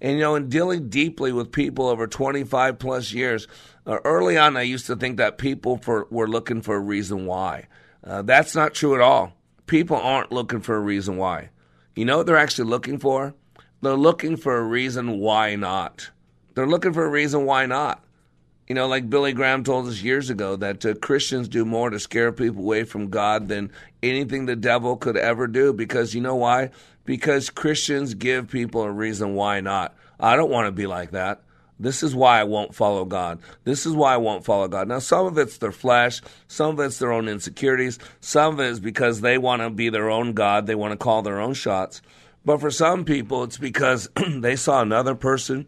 And 0.00 0.14
you 0.14 0.20
know, 0.20 0.34
in 0.34 0.48
dealing 0.48 0.88
deeply 0.88 1.32
with 1.32 1.52
people 1.52 1.86
over 1.88 2.06
25 2.06 2.78
plus 2.78 3.12
years, 3.12 3.46
early 3.86 4.36
on 4.36 4.56
I 4.56 4.62
used 4.62 4.86
to 4.86 4.96
think 4.96 5.16
that 5.16 5.38
people 5.38 5.76
for, 5.78 6.06
were 6.10 6.28
looking 6.28 6.62
for 6.62 6.76
a 6.76 6.80
reason 6.80 7.26
why. 7.26 7.66
Uh, 8.04 8.22
that's 8.22 8.54
not 8.54 8.74
true 8.74 8.94
at 8.94 9.00
all. 9.00 9.32
People 9.66 9.96
aren't 9.96 10.32
looking 10.32 10.60
for 10.60 10.76
a 10.76 10.80
reason 10.80 11.16
why. 11.16 11.50
You 11.94 12.04
know 12.04 12.18
what 12.18 12.26
they're 12.26 12.36
actually 12.36 12.68
looking 12.68 12.98
for? 12.98 13.34
They're 13.82 13.94
looking 13.94 14.36
for 14.36 14.56
a 14.56 14.62
reason 14.62 15.18
why 15.18 15.56
not. 15.56 16.10
They're 16.54 16.66
looking 16.66 16.92
for 16.92 17.04
a 17.04 17.10
reason 17.10 17.44
why 17.44 17.66
not. 17.66 18.02
You 18.68 18.74
know, 18.74 18.88
like 18.88 19.08
Billy 19.08 19.32
Graham 19.32 19.62
told 19.62 19.86
us 19.86 20.02
years 20.02 20.28
ago 20.28 20.56
that 20.56 20.84
uh, 20.84 20.94
Christians 20.94 21.46
do 21.46 21.64
more 21.64 21.90
to 21.90 22.00
scare 22.00 22.32
people 22.32 22.62
away 22.62 22.82
from 22.82 23.10
God 23.10 23.48
than 23.48 23.70
anything 24.02 24.46
the 24.46 24.56
devil 24.56 24.96
could 24.96 25.16
ever 25.16 25.46
do. 25.46 25.72
Because 25.72 26.14
you 26.14 26.20
know 26.20 26.34
why? 26.34 26.70
Because 27.04 27.50
Christians 27.50 28.14
give 28.14 28.50
people 28.50 28.82
a 28.82 28.90
reason 28.90 29.34
why 29.34 29.60
not. 29.60 29.94
I 30.18 30.34
don't 30.34 30.50
want 30.50 30.66
to 30.66 30.72
be 30.72 30.86
like 30.86 31.12
that. 31.12 31.42
This 31.78 32.02
is 32.02 32.14
why 32.14 32.40
I 32.40 32.44
won't 32.44 32.74
follow 32.74 33.04
God. 33.04 33.38
This 33.64 33.84
is 33.84 33.94
why 33.94 34.14
I 34.14 34.16
won't 34.16 34.44
follow 34.44 34.66
God. 34.66 34.88
Now, 34.88 34.98
some 34.98 35.26
of 35.26 35.36
it's 35.36 35.58
their 35.58 35.72
flesh, 35.72 36.22
some 36.48 36.78
of 36.78 36.80
it's 36.80 36.98
their 36.98 37.12
own 37.12 37.28
insecurities, 37.28 37.98
some 38.20 38.54
of 38.54 38.60
it 38.60 38.70
is 38.70 38.80
because 38.80 39.20
they 39.20 39.36
want 39.36 39.62
to 39.62 39.70
be 39.70 39.90
their 39.90 40.10
own 40.10 40.32
God, 40.32 40.66
they 40.66 40.74
want 40.74 40.92
to 40.92 40.96
call 40.96 41.22
their 41.22 41.40
own 41.40 41.54
shots. 41.54 42.00
But 42.44 42.60
for 42.60 42.70
some 42.70 43.04
people, 43.04 43.42
it's 43.42 43.58
because 43.58 44.08
they 44.28 44.56
saw 44.56 44.80
another 44.80 45.14
person 45.14 45.66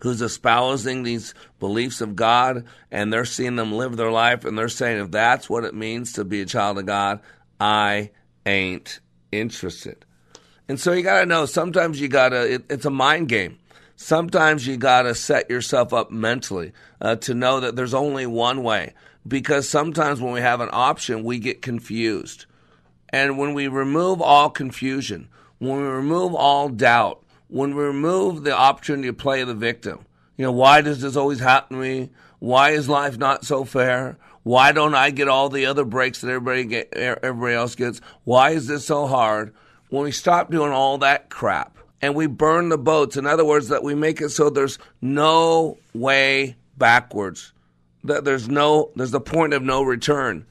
who's 0.00 0.22
espousing 0.22 1.02
these 1.02 1.34
beliefs 1.58 2.00
of 2.00 2.14
God 2.14 2.64
and 2.90 3.12
they're 3.12 3.24
seeing 3.24 3.56
them 3.56 3.72
live 3.72 3.96
their 3.96 4.12
life 4.12 4.44
and 4.44 4.56
they're 4.56 4.68
saying, 4.68 5.00
if 5.00 5.10
that's 5.10 5.50
what 5.50 5.64
it 5.64 5.74
means 5.74 6.12
to 6.12 6.24
be 6.24 6.40
a 6.40 6.46
child 6.46 6.78
of 6.78 6.86
God, 6.86 7.20
I 7.58 8.10
ain't 8.46 9.00
interested. 9.32 10.04
And 10.68 10.78
so 10.78 10.92
you 10.92 11.02
got 11.02 11.20
to 11.20 11.26
know 11.26 11.46
sometimes 11.46 12.00
you 12.00 12.08
got 12.08 12.28
to, 12.28 12.54
it, 12.54 12.64
it's 12.70 12.84
a 12.84 12.90
mind 12.90 13.28
game. 13.28 13.58
Sometimes 14.00 14.64
you 14.64 14.76
got 14.76 15.02
to 15.02 15.14
set 15.14 15.50
yourself 15.50 15.92
up 15.92 16.12
mentally 16.12 16.72
uh, 17.00 17.16
to 17.16 17.34
know 17.34 17.58
that 17.58 17.74
there's 17.74 17.94
only 17.94 18.26
one 18.26 18.62
way. 18.62 18.94
Because 19.26 19.68
sometimes 19.68 20.20
when 20.20 20.32
we 20.32 20.40
have 20.40 20.60
an 20.60 20.68
option, 20.72 21.24
we 21.24 21.40
get 21.40 21.62
confused. 21.62 22.46
And 23.08 23.36
when 23.36 23.54
we 23.54 23.66
remove 23.66 24.22
all 24.22 24.50
confusion, 24.50 25.28
when 25.58 25.80
we 25.80 25.88
remove 25.88 26.32
all 26.32 26.68
doubt, 26.68 27.24
when 27.48 27.74
we 27.74 27.82
remove 27.82 28.44
the 28.44 28.56
opportunity 28.56 29.08
to 29.08 29.12
play 29.12 29.42
the 29.42 29.52
victim, 29.52 30.06
you 30.36 30.44
know, 30.44 30.52
why 30.52 30.80
does 30.80 31.00
this 31.00 31.16
always 31.16 31.40
happen 31.40 31.76
to 31.76 31.82
me? 31.82 32.10
Why 32.38 32.70
is 32.70 32.88
life 32.88 33.18
not 33.18 33.44
so 33.44 33.64
fair? 33.64 34.16
Why 34.44 34.70
don't 34.70 34.94
I 34.94 35.10
get 35.10 35.26
all 35.26 35.48
the 35.48 35.66
other 35.66 35.84
breaks 35.84 36.20
that 36.20 36.28
everybody 36.28 36.64
get, 36.64 36.94
everybody 36.94 37.54
else 37.56 37.74
gets? 37.74 38.00
Why 38.22 38.50
is 38.50 38.68
this 38.68 38.86
so 38.86 39.08
hard? 39.08 39.52
When 39.90 40.04
we 40.04 40.12
stop 40.12 40.52
doing 40.52 40.70
all 40.70 40.98
that 40.98 41.30
crap 41.30 41.77
and 42.00 42.14
we 42.14 42.26
burn 42.26 42.68
the 42.68 42.78
boats, 42.78 43.16
in 43.16 43.26
other 43.26 43.44
words, 43.44 43.68
that 43.68 43.82
we 43.82 43.94
make 43.94 44.20
it 44.20 44.30
so 44.30 44.50
there's 44.50 44.78
no 45.00 45.78
way 45.94 46.56
backwards, 46.76 47.52
that 48.04 48.24
there's 48.24 48.48
no, 48.48 48.90
there's 48.96 49.10
the 49.10 49.20
point 49.20 49.52
of 49.52 49.62
no 49.62 49.82
return. 49.82 50.46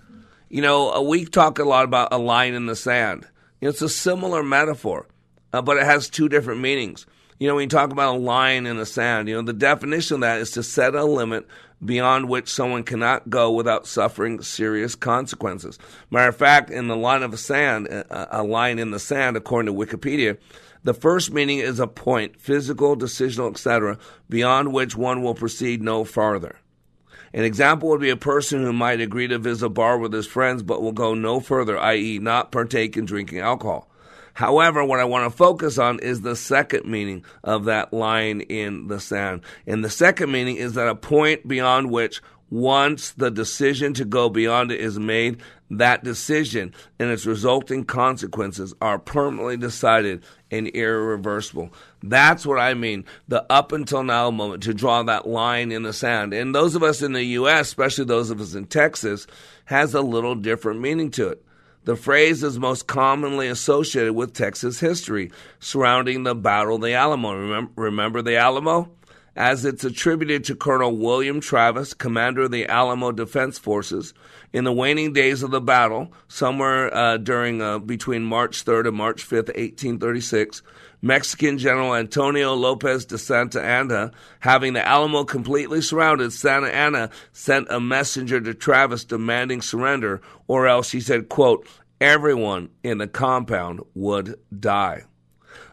You 0.50 0.62
know, 0.62 1.02
we 1.02 1.26
talk 1.26 1.60
a 1.60 1.64
lot 1.64 1.86
about 1.86 2.14
a 2.14 2.18
line 2.18 2.54
in 2.54 2.66
the 2.66 2.76
sand. 2.76 3.28
It's 3.62 3.82
a 3.82 3.90
similar 3.90 4.44
metaphor, 4.44 5.08
uh, 5.54 5.62
but 5.62 5.78
it 5.78 5.86
has 5.86 6.10
two 6.10 6.30
different 6.30 6.62
meanings. 6.62 7.06
You 7.40 7.48
know, 7.48 7.56
when 7.56 7.64
you 7.64 7.70
talk 7.70 7.92
about 7.92 8.16
a 8.16 8.20
line 8.20 8.66
in 8.66 8.78
the 8.78 8.86
sand, 8.86 9.28
you 9.28 9.36
know, 9.36 9.42
the 9.42 9.54
definition 9.54 10.16
of 10.16 10.22
that 10.22 10.40
is 10.40 10.52
to 10.52 10.64
set 10.64 10.96
a 10.96 11.04
limit 11.04 11.48
beyond 11.84 12.28
which 12.28 12.50
someone 12.50 12.84
cannot 12.84 13.30
go 13.30 13.52
without 13.52 13.86
suffering 13.86 14.42
serious 14.42 14.96
consequences. 14.96 15.78
Matter 16.10 16.30
of 16.30 16.36
fact, 16.36 16.72
in 16.72 16.88
the 16.88 16.96
line 16.96 17.22
of 17.22 17.38
sand, 17.40 17.88
uh, 17.90 18.26
a 18.32 18.44
line 18.44 18.80
in 18.80 18.92
the 18.92 19.00
sand, 19.00 19.38
according 19.38 19.72
to 19.72 19.80
Wikipedia, 19.80 20.38
the 20.84 20.94
first 20.94 21.32
meaning 21.32 21.60
is 21.60 21.80
a 21.80 21.88
point, 21.88 22.40
physical, 22.40 22.96
decisional, 22.96 23.52
etc., 23.52 23.98
beyond 24.30 24.74
which 24.74 24.96
one 24.96 25.22
will 25.22 25.36
proceed 25.36 25.82
no 25.82 26.04
farther. 26.04 26.58
An 27.34 27.44
example 27.44 27.90
would 27.90 28.02
be 28.02 28.10
a 28.10 28.18
person 28.18 28.64
who 28.64 28.74
might 28.74 29.02
agree 29.02 29.28
to 29.28 29.38
visit 29.38 29.66
a 29.66 29.70
bar 29.70 29.98
with 29.98 30.14
his 30.14 30.28
friends 30.28 30.64
but 30.64 30.82
will 30.82 30.94
go 30.94 31.14
no 31.14 31.40
further, 31.40 31.78
i.e., 31.78 32.20
not 32.20 32.52
partake 32.52 32.96
in 32.98 33.06
drinking 33.06 33.40
alcohol. 33.40 33.90
However, 34.34 34.84
what 34.84 35.00
I 35.00 35.06
want 35.06 35.32
to 35.32 35.36
focus 35.36 35.80
on 35.80 36.00
is 36.00 36.22
the 36.22 36.36
second 36.36 36.86
meaning 36.86 37.26
of 37.44 37.66
that 37.66 37.92
line 37.92 38.42
in 38.42 38.88
the 38.88 39.00
sand. 39.00 39.42
And 39.66 39.84
the 39.84 39.90
second 39.90 40.32
meaning 40.32 40.58
is 40.58 40.74
that 40.74 40.88
a 40.88 40.94
point 40.94 41.48
beyond 41.48 41.90
which 41.90 42.22
once 42.50 43.12
the 43.12 43.32
decision 43.32 43.94
to 43.96 44.06
go 44.06 44.30
beyond 44.30 44.72
it 44.72 44.80
is 44.80 45.00
made, 45.00 45.42
that 45.70 46.04
decision 46.04 46.74
and 47.00 47.10
its 47.10 47.26
resulting 47.26 47.84
consequences 47.84 48.74
are 48.80 49.00
permanently 49.00 49.58
decided 49.58 50.24
and 50.52 50.68
irreversible. 50.68 51.74
That's 52.04 52.46
what 52.46 52.60
I 52.60 52.74
mean. 52.74 53.06
The 53.28 53.46
up 53.52 53.72
until 53.72 54.04
now 54.04 54.32
moment 54.32 54.64
to 54.64 54.74
draw 54.74 55.04
that 55.04 55.28
line 55.28 55.72
in 55.72 55.84
the 55.84 55.94
sand. 55.94 56.34
And 56.34 56.54
those 56.54 56.76
of 56.76 56.84
us 56.84 57.02
in 57.02 57.14
the 57.14 57.24
U.S., 57.24 57.68
especially 57.68 58.06
those 58.06 58.30
of 58.30 58.40
us 58.40 58.54
in 58.56 58.66
Texas, 58.66 59.28
has 59.66 59.94
a 59.94 60.02
little 60.02 60.36
different 60.36 60.80
meaning 60.80 61.12
to 61.12 61.30
it. 61.30 61.44
The 61.84 61.96
phrase 61.96 62.44
is 62.44 62.60
most 62.60 62.88
commonly 62.88 63.48
associated 63.48 64.14
with 64.14 64.34
Texas 64.34 64.80
history 64.80 65.32
surrounding 65.60 66.24
the 66.24 66.36
Battle 66.36 66.76
of 66.76 66.82
the 66.82 66.94
Alamo. 66.94 67.34
Remember, 67.34 67.72
remember 67.76 68.22
the 68.22 68.36
Alamo? 68.36 68.92
As 69.38 69.64
it's 69.64 69.86
attributed 69.86 70.44
to 70.46 70.56
Colonel 70.56 70.98
William 70.98 71.40
Travis, 71.40 71.94
commander 71.94 72.42
of 72.42 72.52
the 72.52 72.66
Alamo 72.66 73.12
Defense 73.12 73.58
Forces, 73.58 74.14
in 74.54 74.64
the 74.64 74.72
waning 74.72 75.14
days 75.14 75.44
of 75.44 75.52
the 75.52 75.62
battle, 75.62 76.12
somewhere 76.28 76.94
uh, 76.94 77.18
during 77.18 77.62
uh, 77.62 77.80
between 77.80 78.24
March 78.24 78.64
3rd 78.64 78.88
and 78.88 78.98
March 78.98 79.24
5th, 79.28 79.48
1836, 79.48 80.62
Mexican 81.02 81.58
General 81.58 81.94
Antonio 81.94 82.56
Lopez 82.56 83.06
de 83.06 83.18
Santa 83.18 83.62
Anna, 83.62 84.12
having 84.40 84.74
the 84.74 84.86
Alamo 84.86 85.26
completely 85.26 85.82
surrounded, 85.82 86.34
Santa 86.34 86.70
Anna 86.70 87.10
sent 87.34 87.68
a 87.70 87.80
messenger 87.80 88.42
to 88.42 88.54
Travis 88.54 89.06
demanding 89.06 89.62
surrender, 89.62 90.22
or 90.48 90.68
else, 90.68 90.92
he 90.92 91.02
said, 91.02 91.30
quote, 91.30 91.68
everyone 92.02 92.70
in 92.84 92.98
the 92.98 93.08
compound 93.08 93.82
would 93.94 94.40
die. 94.58 95.04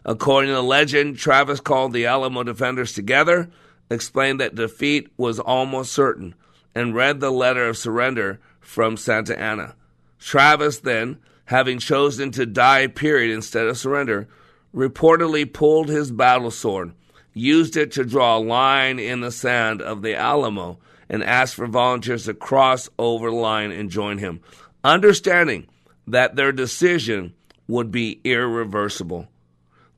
According 0.03 0.51
to 0.51 0.61
legend, 0.61 1.17
Travis 1.17 1.59
called 1.59 1.93
the 1.93 2.05
Alamo 2.05 2.43
defenders 2.43 2.93
together, 2.93 3.49
explained 3.89 4.39
that 4.39 4.55
defeat 4.55 5.09
was 5.17 5.39
almost 5.39 5.93
certain, 5.93 6.35
and 6.75 6.93
read 6.93 7.19
the 7.19 7.31
letter 7.31 7.67
of 7.67 7.77
surrender 7.77 8.39
from 8.65 8.97
Santa 8.97 9.39
Anna. 9.39 9.75
Travis 10.19 10.79
then, 10.79 11.19
having 11.45 11.77
chosen 11.77 12.31
to 12.31 12.45
die 12.45 12.87
period 12.87 13.33
instead 13.33 13.67
of 13.67 13.77
surrender, 13.77 14.27
reportedly 14.73 15.51
pulled 15.51 15.87
his 15.87 16.11
battle 16.11 16.51
sword, 16.51 16.91
used 17.33 17.77
it 17.77 17.91
to 17.91 18.03
draw 18.03 18.37
a 18.37 18.39
line 18.39 18.99
in 18.99 19.21
the 19.21 19.31
sand 19.31 19.81
of 19.81 20.01
the 20.01 20.15
Alamo, 20.15 20.79
and 21.07 21.23
asked 21.23 21.53
for 21.53 21.67
volunteers 21.67 22.25
to 22.25 22.33
cross 22.33 22.89
over 22.97 23.29
the 23.29 23.35
line 23.35 23.71
and 23.71 23.91
join 23.91 24.17
him, 24.17 24.41
understanding 24.83 25.67
that 26.07 26.35
their 26.35 26.51
decision 26.51 27.33
would 27.67 27.91
be 27.91 28.19
irreversible. 28.23 29.27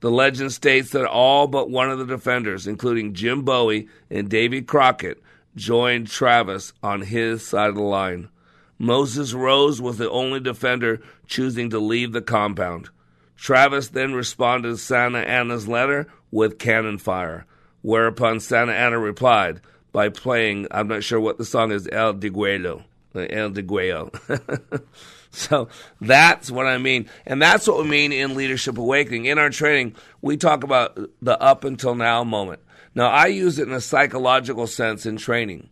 The 0.02 0.12
legend 0.12 0.52
states 0.52 0.92
that 0.92 1.08
all 1.08 1.48
but 1.48 1.70
one 1.70 1.90
of 1.90 2.00
the 2.00 2.06
defenders, 2.06 2.68
including 2.68 3.14
Jim 3.14 3.44
Bowie 3.44 3.88
and 4.10 4.30
Davy 4.30 4.62
Crockett, 4.62 5.24
joined 5.56 6.08
Travis 6.08 6.74
on 6.84 7.02
his 7.02 7.48
side 7.48 7.70
of 7.70 7.76
the 7.76 7.82
line. 7.82 8.30
Moses 8.80 9.34
Rose 9.34 9.82
was 9.82 9.98
the 9.98 10.10
only 10.10 10.40
defender 10.40 11.02
choosing 11.26 11.70
to 11.72 11.80
leave 11.80 12.12
the 12.12 12.22
compound. 12.22 12.90
Travis 13.36 13.90
then 13.90 14.14
responded 14.14 14.70
to 14.70 14.78
Santa 14.78 15.20
Anna's 15.20 15.68
letter 15.68 16.08
with 16.32 16.60
cannon 16.60 16.98
fire, 16.98 17.46
whereupon 17.82 18.40
Santa 18.40 18.74
Anna 18.74 19.00
replied 19.00 19.62
by 19.92 20.10
playing, 20.10 20.68
I'm 20.72 20.88
not 20.88 21.04
sure 21.04 21.20
what 21.20 21.38
the 21.38 21.46
song 21.46 21.72
is, 21.72 21.88
El 21.92 22.16
Diguelo. 22.16 22.84
Uh, 23.16 23.26
El 23.30 23.52
Diguello. 23.52 24.12
so 25.32 25.70
that's 26.02 26.52
what 26.52 26.68
I 26.68 26.78
mean. 26.78 27.10
And 27.26 27.42
that's 27.42 27.68
what 27.68 27.80
we 27.80 27.90
mean 27.90 28.12
in 28.12 28.36
Leadership 28.36 28.78
Awakening. 28.78 29.26
In 29.26 29.40
our 29.40 29.50
training, 29.50 29.96
we 30.22 30.38
talk 30.38 30.64
about 30.64 31.00
the 31.22 31.42
up 31.42 31.64
until 31.64 31.96
now 31.96 32.24
moment. 32.24 32.62
Now, 32.94 33.08
I 33.10 33.28
use 33.28 33.60
it 33.60 33.68
in 33.68 33.74
a 33.74 33.82
psychological 33.82 34.68
sense 34.68 35.06
in 35.06 35.18
training. 35.18 35.70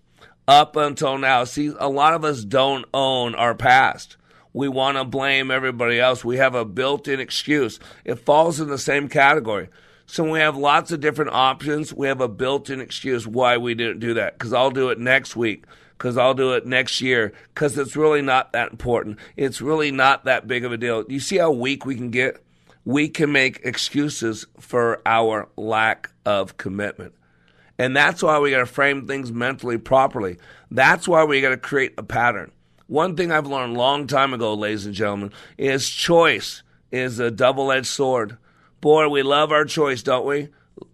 Up 0.48 0.76
until 0.76 1.18
now. 1.18 1.44
See, 1.44 1.74
a 1.80 1.90
lot 1.90 2.14
of 2.14 2.24
us 2.24 2.44
don't 2.44 2.86
own 2.94 3.34
our 3.36 3.56
past. 3.56 4.18
We 4.54 4.70
want 4.70 4.98
to 4.98 5.04
blame 5.04 5.52
everybody 5.52 6.00
else. 6.00 6.24
We 6.24 6.38
have 6.38 6.56
a 6.56 6.64
built 6.64 7.08
in 7.08 7.20
excuse. 7.20 7.80
It 8.06 8.16
falls 8.16 8.60
in 8.60 8.68
the 8.70 8.78
same 8.78 9.10
category. 9.10 9.70
So 10.06 10.32
we 10.32 10.40
have 10.40 10.56
lots 10.56 10.92
of 10.92 11.00
different 11.00 11.32
options. 11.32 11.94
We 11.94 12.08
have 12.08 12.22
a 12.22 12.28
built 12.28 12.70
in 12.70 12.80
excuse 12.80 13.26
why 13.26 13.58
we 13.58 13.74
didn't 13.74 14.00
do 14.00 14.14
that. 14.14 14.38
Because 14.38 14.54
I'll 14.54 14.72
do 14.72 14.90
it 14.90 15.00
next 15.00 15.36
week. 15.36 15.66
Because 15.98 16.16
I'll 16.16 16.36
do 16.36 16.54
it 16.54 16.66
next 16.66 17.02
year. 17.02 17.34
Because 17.54 17.76
it's 17.78 17.96
really 17.96 18.22
not 18.22 18.54
that 18.54 18.72
important. 18.72 19.18
It's 19.36 19.62
really 19.62 19.92
not 19.92 20.26
that 20.26 20.48
big 20.48 20.64
of 20.64 20.72
a 20.72 20.78
deal. 20.78 21.04
You 21.10 21.20
see 21.20 21.38
how 21.38 21.50
weak 21.50 21.86
we 21.86 21.96
can 21.96 22.12
get? 22.12 22.42
We 22.86 23.10
can 23.10 23.32
make 23.32 23.62
excuses 23.64 24.46
for 24.60 25.02
our 25.08 25.50
lack 25.58 26.12
of 26.24 26.58
commitment. 26.58 27.15
And 27.78 27.96
that's 27.96 28.24
why 28.24 28.40
we 28.40 28.52
got 28.52 28.60
to 28.60 28.66
frame 28.66 29.08
things 29.08 29.32
mentally 29.32 29.78
properly. 29.78 30.38
That's 30.72 31.08
why 31.08 31.24
we 31.26 31.42
got 31.42 31.50
to 31.50 31.58
create 31.58 31.94
a 31.98 32.04
pattern. 32.04 32.52
One 32.88 33.16
thing 33.16 33.32
I've 33.32 33.48
learned 33.48 33.76
a 33.76 33.80
long 33.80 34.08
time 34.08 34.34
ago, 34.34 34.54
ladies 34.54 34.86
and 34.86 34.96
gentlemen, 34.96 35.32
is 35.58 35.90
choice 35.90 36.62
is 36.92 37.20
a 37.20 37.32
double 37.32 37.72
edged 37.72 37.88
sword. 37.88 38.38
Boy, 38.80 39.10
we 39.10 39.24
love 39.24 39.52
our 39.52 39.66
choice, 39.66 40.04
don't 40.04 40.26
we? 40.26 40.50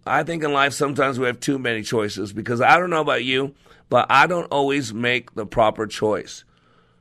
I 0.06 0.22
think 0.22 0.42
in 0.42 0.52
life 0.52 0.72
sometimes 0.72 1.18
we 1.18 1.26
have 1.26 1.40
too 1.40 1.58
many 1.58 1.82
choices 1.82 2.32
because 2.32 2.60
I 2.60 2.78
don't 2.78 2.90
know 2.90 3.00
about 3.00 3.24
you, 3.24 3.54
but 3.88 4.06
I 4.08 4.26
don't 4.26 4.50
always 4.50 4.94
make 4.94 5.34
the 5.34 5.46
proper 5.46 5.86
choice. 5.86 6.44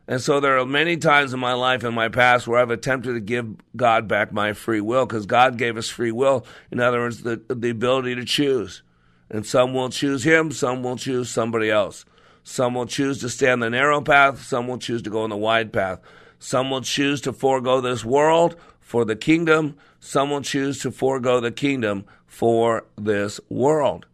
And 0.07 0.19
so 0.19 0.39
there 0.39 0.57
are 0.57 0.65
many 0.65 0.97
times 0.97 1.33
in 1.33 1.39
my 1.39 1.53
life 1.53 1.83
in 1.83 1.93
my 1.93 2.09
past 2.09 2.47
where 2.47 2.59
I've 2.59 2.71
attempted 2.71 3.13
to 3.13 3.21
give 3.21 3.55
God 3.75 4.07
back 4.07 4.33
my 4.33 4.53
free 4.53 4.81
will 4.81 5.05
because 5.05 5.25
God 5.25 5.57
gave 5.57 5.77
us 5.77 5.87
free 5.87 6.11
will. 6.11 6.45
In 6.69 6.79
other 6.79 6.99
words, 6.99 7.23
the, 7.23 7.41
the 7.47 7.69
ability 7.69 8.15
to 8.15 8.25
choose. 8.25 8.83
And 9.31 9.45
some 9.45 9.73
will 9.73 9.89
choose 9.89 10.25
Him, 10.25 10.51
some 10.51 10.83
will 10.83 10.97
choose 10.97 11.29
somebody 11.29 11.71
else. 11.71 12.03
Some 12.43 12.73
will 12.73 12.85
choose 12.85 13.19
to 13.21 13.29
stay 13.29 13.49
on 13.49 13.61
the 13.61 13.69
narrow 13.69 14.01
path, 14.01 14.43
some 14.43 14.67
will 14.67 14.77
choose 14.77 15.01
to 15.03 15.09
go 15.09 15.23
on 15.23 15.29
the 15.29 15.37
wide 15.37 15.71
path. 15.71 16.01
Some 16.37 16.69
will 16.69 16.81
choose 16.81 17.21
to 17.21 17.31
forego 17.33 17.79
this 17.79 18.03
world 18.03 18.57
for 18.81 19.05
the 19.05 19.15
kingdom, 19.15 19.77
some 20.01 20.31
will 20.31 20.41
choose 20.41 20.79
to 20.79 20.91
forego 20.91 21.39
the 21.39 21.51
kingdom 21.51 22.03
for 22.25 22.85
this 22.97 23.39
world. 23.47 24.05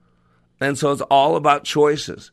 And 0.59 0.77
so 0.77 0.91
it's 0.91 1.01
all 1.01 1.35
about 1.35 1.63
choices. 1.63 2.31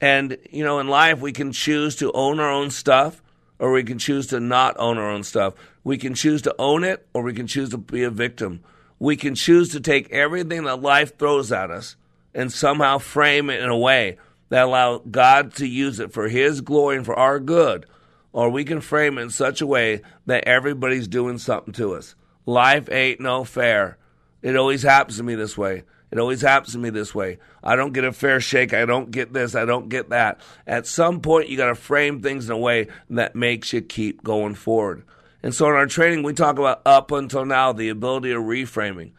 And, 0.00 0.36
you 0.50 0.64
know, 0.64 0.80
in 0.80 0.88
life, 0.88 1.20
we 1.20 1.32
can 1.32 1.52
choose 1.52 1.96
to 1.96 2.12
own 2.12 2.40
our 2.40 2.50
own 2.50 2.70
stuff 2.70 3.22
or 3.58 3.72
we 3.72 3.84
can 3.84 3.98
choose 3.98 4.26
to 4.26 4.40
not 4.40 4.76
own 4.78 4.98
our 4.98 5.08
own 5.08 5.22
stuff. 5.22 5.54
We 5.84 5.96
can 5.96 6.14
choose 6.14 6.42
to 6.42 6.54
own 6.58 6.82
it 6.84 7.06
or 7.14 7.22
we 7.22 7.32
can 7.32 7.46
choose 7.46 7.70
to 7.70 7.78
be 7.78 8.02
a 8.02 8.10
victim. 8.10 8.60
We 8.98 9.16
can 9.16 9.34
choose 9.34 9.70
to 9.70 9.80
take 9.80 10.10
everything 10.10 10.64
that 10.64 10.82
life 10.82 11.16
throws 11.16 11.52
at 11.52 11.70
us 11.70 11.96
and 12.34 12.52
somehow 12.52 12.98
frame 12.98 13.50
it 13.50 13.60
in 13.60 13.68
a 13.68 13.76
way 13.76 14.18
that 14.48 14.64
allow 14.64 14.98
God 14.98 15.54
to 15.56 15.66
use 15.66 16.00
it 16.00 16.12
for 16.12 16.28
His 16.28 16.60
glory 16.60 16.96
and 16.96 17.06
for 17.06 17.18
our 17.18 17.40
good, 17.40 17.86
or 18.32 18.50
we 18.50 18.64
can 18.64 18.80
frame 18.80 19.18
it 19.18 19.22
in 19.22 19.30
such 19.30 19.60
a 19.60 19.66
way 19.66 20.02
that 20.26 20.44
everybody's 20.44 21.08
doing 21.08 21.38
something 21.38 21.72
to 21.74 21.94
us. 21.94 22.14
Life 22.46 22.90
ain't 22.90 23.20
no 23.20 23.44
fair. 23.44 23.98
It 24.42 24.56
always 24.56 24.82
happens 24.82 25.18
to 25.18 25.22
me 25.22 25.34
this 25.34 25.56
way. 25.56 25.84
It 26.10 26.18
always 26.18 26.42
happens 26.42 26.74
to 26.74 26.78
me 26.78 26.90
this 26.90 27.14
way. 27.14 27.38
I 27.64 27.74
don't 27.74 27.94
get 27.94 28.04
a 28.04 28.12
fair 28.12 28.38
shake. 28.38 28.74
I 28.74 28.84
don't 28.84 29.10
get 29.10 29.32
this. 29.32 29.54
I 29.54 29.64
don't 29.64 29.88
get 29.88 30.10
that. 30.10 30.40
At 30.66 30.86
some 30.86 31.20
point, 31.22 31.48
you 31.48 31.56
got 31.56 31.68
to 31.68 31.74
frame 31.74 32.20
things 32.20 32.50
in 32.50 32.52
a 32.52 32.58
way 32.58 32.88
that 33.08 33.34
makes 33.34 33.72
you 33.72 33.80
keep 33.80 34.22
going 34.22 34.54
forward. 34.54 35.04
And 35.42 35.54
so 35.54 35.68
in 35.68 35.74
our 35.74 35.86
training, 35.86 36.22
we 36.22 36.34
talk 36.34 36.58
about 36.58 36.82
up 36.84 37.10
until 37.12 37.46
now, 37.46 37.72
the 37.72 37.88
ability 37.88 38.32
of 38.32 38.42
reframing, 38.42 39.12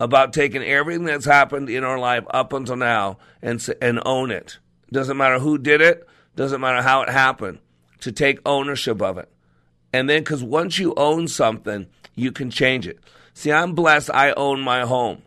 about 0.00 0.32
taking 0.32 0.62
everything 0.62 1.04
that's 1.04 1.24
happened 1.24 1.70
in 1.70 1.84
our 1.84 1.98
life 1.98 2.24
up 2.30 2.52
until 2.52 2.76
now 2.76 3.18
and, 3.40 3.66
and 3.80 4.00
own 4.04 4.30
it. 4.30 4.58
Doesn't 4.92 5.16
matter 5.16 5.38
who 5.38 5.58
did 5.58 5.80
it, 5.80 6.06
doesn't 6.36 6.60
matter 6.60 6.82
how 6.82 7.02
it 7.02 7.08
happened, 7.08 7.60
to 8.00 8.12
take 8.12 8.38
ownership 8.44 9.00
of 9.00 9.18
it. 9.18 9.28
And 9.92 10.10
then, 10.10 10.22
because 10.22 10.42
once 10.42 10.78
you 10.78 10.92
own 10.96 11.28
something, 11.28 11.86
you 12.14 12.32
can 12.32 12.50
change 12.50 12.86
it. 12.86 12.98
See, 13.32 13.52
I'm 13.52 13.74
blessed, 13.74 14.10
I 14.12 14.32
own 14.32 14.60
my 14.60 14.82
home. 14.82 15.22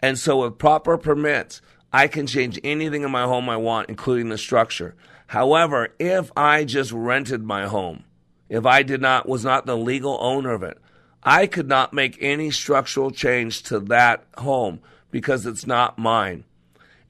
And 0.00 0.18
so, 0.18 0.42
with 0.42 0.58
proper 0.58 0.98
permits, 0.98 1.60
I 1.92 2.08
can 2.08 2.26
change 2.26 2.58
anything 2.64 3.02
in 3.02 3.10
my 3.10 3.24
home 3.24 3.48
I 3.48 3.56
want, 3.56 3.88
including 3.88 4.28
the 4.28 4.38
structure. 4.38 4.94
However, 5.26 5.94
if 5.98 6.30
I 6.36 6.64
just 6.64 6.92
rented 6.92 7.42
my 7.42 7.66
home, 7.66 8.04
if 8.48 8.66
I 8.66 8.82
did 8.82 9.00
not 9.00 9.28
was 9.28 9.44
not 9.44 9.66
the 9.66 9.76
legal 9.76 10.18
owner 10.20 10.52
of 10.52 10.62
it, 10.62 10.78
I 11.24 11.46
could 11.46 11.68
not 11.68 11.92
make 11.92 12.18
any 12.20 12.50
structural 12.50 13.10
change 13.10 13.62
to 13.64 13.80
that 13.80 14.24
home 14.36 14.80
because 15.10 15.46
it's 15.46 15.66
not 15.66 15.98
mine. 15.98 16.44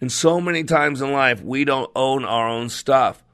And 0.00 0.12
so 0.12 0.40
many 0.40 0.64
times 0.64 1.00
in 1.00 1.12
life, 1.12 1.42
we 1.42 1.64
don't 1.64 1.90
own 1.96 2.24
our 2.24 2.48
own 2.48 2.68
stuff. 2.68 3.24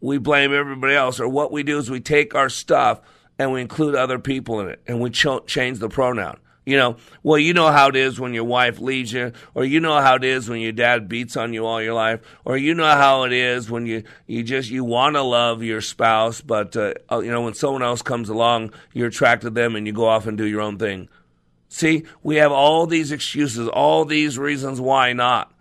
We 0.00 0.16
blame 0.18 0.54
everybody 0.54 0.94
else, 0.94 1.20
or 1.20 1.28
what 1.28 1.52
we 1.52 1.62
do 1.62 1.78
is 1.78 1.90
we 1.90 2.00
take 2.00 2.34
our 2.34 2.48
stuff 2.48 3.00
and 3.38 3.52
we 3.52 3.60
include 3.60 3.94
other 3.94 4.18
people 4.18 4.60
in 4.60 4.68
it, 4.68 4.80
and 4.86 5.00
we 5.00 5.10
ch- 5.10 5.26
change 5.46 5.78
the 5.78 5.88
pronoun. 5.88 6.38
You 6.70 6.76
know, 6.76 6.96
well, 7.24 7.36
you 7.36 7.52
know 7.52 7.72
how 7.72 7.88
it 7.88 7.96
is 7.96 8.20
when 8.20 8.32
your 8.32 8.44
wife 8.44 8.78
leaves 8.78 9.12
you, 9.12 9.32
or 9.54 9.64
you 9.64 9.80
know 9.80 10.00
how 10.00 10.14
it 10.14 10.22
is 10.22 10.48
when 10.48 10.60
your 10.60 10.70
dad 10.70 11.08
beats 11.08 11.36
on 11.36 11.52
you 11.52 11.66
all 11.66 11.82
your 11.82 11.94
life, 11.94 12.20
or 12.44 12.56
you 12.56 12.74
know 12.74 12.86
how 12.86 13.24
it 13.24 13.32
is 13.32 13.68
when 13.68 13.86
you 13.86 14.04
you 14.28 14.44
just 14.44 14.70
you 14.70 14.84
want 14.84 15.16
to 15.16 15.22
love 15.22 15.64
your 15.64 15.80
spouse, 15.80 16.40
but 16.40 16.76
uh, 16.76 16.94
you 17.10 17.32
know 17.32 17.42
when 17.42 17.54
someone 17.54 17.82
else 17.82 18.02
comes 18.02 18.28
along, 18.28 18.72
you're 18.92 19.08
attracted 19.08 19.46
to 19.46 19.50
them 19.50 19.74
and 19.74 19.84
you 19.84 19.92
go 19.92 20.06
off 20.06 20.28
and 20.28 20.38
do 20.38 20.46
your 20.46 20.60
own 20.60 20.78
thing. 20.78 21.08
See, 21.68 22.04
we 22.22 22.36
have 22.36 22.52
all 22.52 22.86
these 22.86 23.10
excuses, 23.10 23.66
all 23.66 24.04
these 24.04 24.38
reasons 24.38 24.80
why 24.80 25.12
not. 25.12 25.52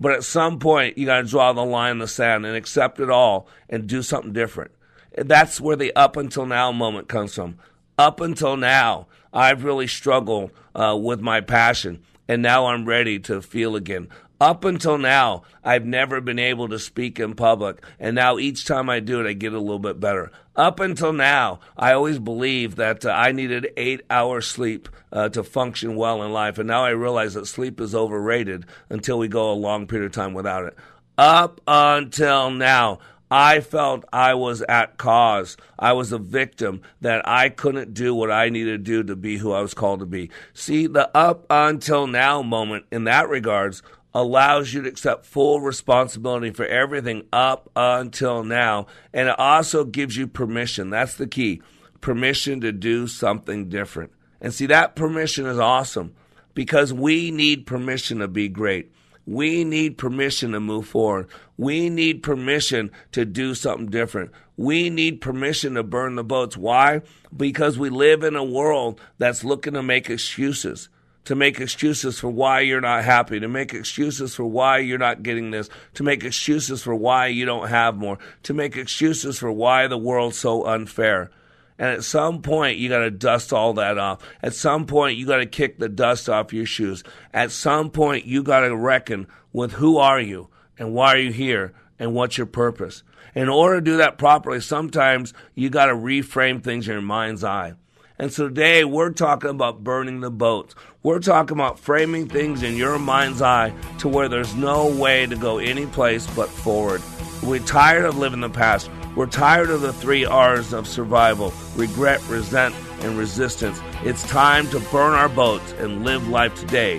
But 0.00 0.12
at 0.12 0.24
some 0.24 0.58
point, 0.58 0.96
you 0.96 1.04
got 1.04 1.20
to 1.20 1.28
draw 1.28 1.52
the 1.52 1.66
line 1.66 1.92
in 1.92 1.98
the 1.98 2.08
sand 2.08 2.46
and 2.46 2.56
accept 2.56 2.98
it 2.98 3.10
all 3.10 3.46
and 3.68 3.86
do 3.86 4.02
something 4.02 4.32
different. 4.32 4.70
That's 5.18 5.60
where 5.60 5.76
the 5.76 5.94
up 5.94 6.16
until 6.16 6.46
now 6.46 6.72
moment 6.72 7.08
comes 7.10 7.34
from. 7.34 7.58
Up 7.98 8.22
until 8.22 8.56
now, 8.56 9.06
I've 9.36 9.64
really 9.64 9.86
struggled 9.86 10.50
uh, 10.74 10.98
with 10.98 11.20
my 11.20 11.42
passion, 11.42 12.02
and 12.26 12.40
now 12.40 12.68
I'm 12.68 12.86
ready 12.86 13.18
to 13.20 13.42
feel 13.42 13.76
again. 13.76 14.08
Up 14.40 14.64
until 14.64 14.96
now, 14.96 15.42
I've 15.62 15.84
never 15.84 16.22
been 16.22 16.38
able 16.38 16.70
to 16.70 16.78
speak 16.78 17.20
in 17.20 17.34
public, 17.34 17.84
and 18.00 18.14
now 18.14 18.38
each 18.38 18.64
time 18.64 18.88
I 18.88 19.00
do 19.00 19.20
it, 19.20 19.28
I 19.28 19.34
get 19.34 19.52
a 19.52 19.60
little 19.60 19.78
bit 19.78 20.00
better. 20.00 20.32
Up 20.56 20.80
until 20.80 21.12
now, 21.12 21.60
I 21.76 21.92
always 21.92 22.18
believed 22.18 22.78
that 22.78 23.04
uh, 23.04 23.10
I 23.10 23.32
needed 23.32 23.68
eight 23.76 24.00
hours 24.08 24.46
sleep 24.46 24.88
uh, 25.12 25.28
to 25.28 25.44
function 25.44 25.96
well 25.96 26.22
in 26.22 26.32
life, 26.32 26.56
and 26.56 26.66
now 26.66 26.84
I 26.84 26.90
realize 26.90 27.34
that 27.34 27.46
sleep 27.46 27.78
is 27.78 27.94
overrated 27.94 28.64
until 28.88 29.18
we 29.18 29.28
go 29.28 29.52
a 29.52 29.52
long 29.52 29.86
period 29.86 30.06
of 30.06 30.12
time 30.12 30.32
without 30.32 30.64
it. 30.64 30.76
Up 31.18 31.60
until 31.66 32.50
now, 32.50 33.00
I 33.30 33.60
felt 33.60 34.04
I 34.12 34.34
was 34.34 34.62
at 34.62 34.98
cause. 34.98 35.56
I 35.78 35.94
was 35.94 36.12
a 36.12 36.18
victim 36.18 36.82
that 37.00 37.26
I 37.28 37.48
couldn't 37.48 37.92
do 37.92 38.14
what 38.14 38.30
I 38.30 38.48
needed 38.50 38.70
to 38.70 38.78
do 38.78 39.02
to 39.02 39.16
be 39.16 39.38
who 39.38 39.52
I 39.52 39.60
was 39.60 39.74
called 39.74 40.00
to 40.00 40.06
be. 40.06 40.30
See, 40.54 40.86
the 40.86 41.10
up 41.16 41.44
until 41.50 42.06
now 42.06 42.42
moment 42.42 42.86
in 42.92 43.04
that 43.04 43.28
regards 43.28 43.82
allows 44.14 44.72
you 44.72 44.82
to 44.82 44.88
accept 44.88 45.26
full 45.26 45.60
responsibility 45.60 46.50
for 46.50 46.64
everything 46.66 47.24
up 47.32 47.68
until 47.76 48.44
now. 48.44 48.86
And 49.12 49.28
it 49.28 49.38
also 49.38 49.84
gives 49.84 50.16
you 50.16 50.26
permission. 50.26 50.90
That's 50.90 51.16
the 51.16 51.26
key. 51.26 51.60
permission 52.00 52.60
to 52.60 52.72
do 52.72 53.06
something 53.08 53.68
different. 53.68 54.12
And 54.40 54.54
see, 54.54 54.66
that 54.66 54.94
permission 54.94 55.46
is 55.46 55.58
awesome 55.58 56.14
because 56.54 56.92
we 56.92 57.30
need 57.30 57.66
permission 57.66 58.20
to 58.20 58.28
be 58.28 58.48
great. 58.48 58.92
We 59.26 59.64
need 59.64 59.98
permission 59.98 60.52
to 60.52 60.60
move 60.60 60.86
forward. 60.86 61.26
We 61.56 61.90
need 61.90 62.22
permission 62.22 62.90
to 63.12 63.24
do 63.24 63.54
something 63.54 63.88
different. 63.88 64.30
We 64.56 64.88
need 64.88 65.20
permission 65.20 65.74
to 65.74 65.82
burn 65.82 66.14
the 66.14 66.24
boats. 66.24 66.56
Why? 66.56 67.02
Because 67.36 67.78
we 67.78 67.90
live 67.90 68.22
in 68.22 68.36
a 68.36 68.44
world 68.44 69.00
that's 69.18 69.44
looking 69.44 69.74
to 69.74 69.82
make 69.82 70.08
excuses 70.08 70.88
to 71.26 71.34
make 71.34 71.60
excuses 71.60 72.20
for 72.20 72.28
why 72.28 72.60
you're 72.60 72.80
not 72.80 73.04
happy, 73.04 73.40
to 73.40 73.48
make 73.48 73.74
excuses 73.74 74.34
for 74.34 74.44
why 74.44 74.78
you're 74.78 74.96
not 74.96 75.24
getting 75.24 75.50
this, 75.50 75.68
to 75.94 76.04
make 76.04 76.22
excuses 76.22 76.84
for 76.84 76.94
why 76.94 77.26
you 77.26 77.44
don't 77.44 77.68
have 77.68 77.96
more, 77.96 78.16
to 78.44 78.54
make 78.54 78.76
excuses 78.76 79.36
for 79.38 79.50
why 79.50 79.88
the 79.88 79.98
world's 79.98 80.38
so 80.38 80.64
unfair. 80.66 81.30
And 81.78 81.90
at 81.90 82.04
some 82.04 82.42
point, 82.42 82.78
you 82.78 82.88
got 82.88 83.00
to 83.00 83.10
dust 83.10 83.52
all 83.52 83.74
that 83.74 83.98
off. 83.98 84.22
At 84.42 84.54
some 84.54 84.86
point, 84.86 85.18
you 85.18 85.26
got 85.26 85.38
to 85.38 85.46
kick 85.46 85.78
the 85.78 85.88
dust 85.88 86.28
off 86.28 86.52
your 86.52 86.66
shoes. 86.66 87.04
At 87.34 87.50
some 87.50 87.90
point, 87.90 88.24
you 88.24 88.42
got 88.42 88.60
to 88.60 88.74
reckon 88.74 89.26
with 89.52 89.72
who 89.72 89.98
are 89.98 90.20
you 90.20 90.48
and 90.78 90.94
why 90.94 91.14
are 91.14 91.18
you 91.18 91.32
here 91.32 91.74
and 91.98 92.14
what's 92.14 92.38
your 92.38 92.46
purpose. 92.46 93.02
In 93.34 93.48
order 93.50 93.76
to 93.76 93.84
do 93.84 93.96
that 93.98 94.16
properly, 94.16 94.60
sometimes 94.60 95.34
you 95.54 95.68
got 95.68 95.86
to 95.86 95.94
reframe 95.94 96.62
things 96.62 96.88
in 96.88 96.94
your 96.94 97.02
mind's 97.02 97.44
eye. 97.44 97.74
And 98.18 98.32
so 98.32 98.48
today 98.48 98.82
we're 98.84 99.10
talking 99.10 99.50
about 99.50 99.84
burning 99.84 100.20
the 100.20 100.30
boats. 100.30 100.74
We're 101.02 101.18
talking 101.18 101.56
about 101.56 101.78
framing 101.78 102.28
things 102.28 102.62
in 102.62 102.76
your 102.76 102.98
mind's 102.98 103.42
eye 103.42 103.74
to 103.98 104.08
where 104.08 104.28
there's 104.28 104.54
no 104.54 104.88
way 104.88 105.26
to 105.26 105.36
go 105.36 105.58
any 105.58 105.84
place 105.84 106.26
but 106.34 106.48
forward. 106.48 107.02
We're 107.42 107.60
tired 107.60 108.06
of 108.06 108.16
living 108.16 108.40
the 108.40 108.48
past. 108.48 108.90
We're 109.16 109.24
tired 109.24 109.70
of 109.70 109.80
the 109.80 109.94
three 109.94 110.26
R's 110.26 110.74
of 110.74 110.86
survival 110.86 111.54
regret, 111.74 112.22
resent, 112.28 112.74
and 113.00 113.16
resistance. 113.16 113.80
It's 114.04 114.22
time 114.24 114.68
to 114.68 114.80
burn 114.92 115.14
our 115.14 115.30
boats 115.30 115.72
and 115.78 116.04
live 116.04 116.28
life 116.28 116.54
today 116.54 116.98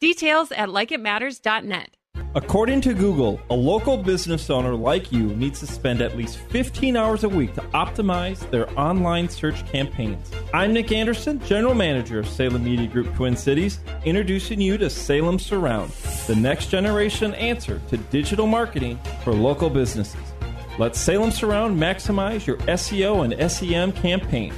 Details 0.00 0.50
at 0.52 0.70
likeitmatters.net. 0.70 1.90
According 2.34 2.80
to 2.82 2.94
Google, 2.94 3.38
a 3.50 3.54
local 3.54 3.98
business 3.98 4.48
owner 4.48 4.74
like 4.74 5.12
you 5.12 5.26
needs 5.34 5.60
to 5.60 5.66
spend 5.66 6.00
at 6.00 6.16
least 6.16 6.38
15 6.38 6.96
hours 6.96 7.24
a 7.24 7.28
week 7.28 7.52
to 7.54 7.60
optimize 7.74 8.48
their 8.50 8.70
online 8.80 9.28
search 9.28 9.66
campaigns. 9.66 10.30
I'm 10.54 10.72
Nick 10.72 10.90
Anderson, 10.90 11.38
General 11.40 11.74
Manager 11.74 12.18
of 12.20 12.28
Salem 12.28 12.64
Media 12.64 12.86
Group 12.86 13.14
Twin 13.14 13.36
Cities, 13.36 13.80
introducing 14.06 14.58
you 14.58 14.78
to 14.78 14.88
Salem 14.88 15.38
Surround, 15.38 15.90
the 16.26 16.36
next 16.36 16.68
generation 16.68 17.34
answer 17.34 17.82
to 17.88 17.98
digital 17.98 18.46
marketing 18.46 18.98
for 19.22 19.34
local 19.34 19.68
businesses. 19.68 20.32
Let 20.78 20.96
Salem 20.96 21.30
Surround 21.30 21.78
maximize 21.78 22.46
your 22.46 22.56
SEO 22.58 23.24
and 23.24 23.50
SEM 23.50 23.92
campaigns 23.92 24.54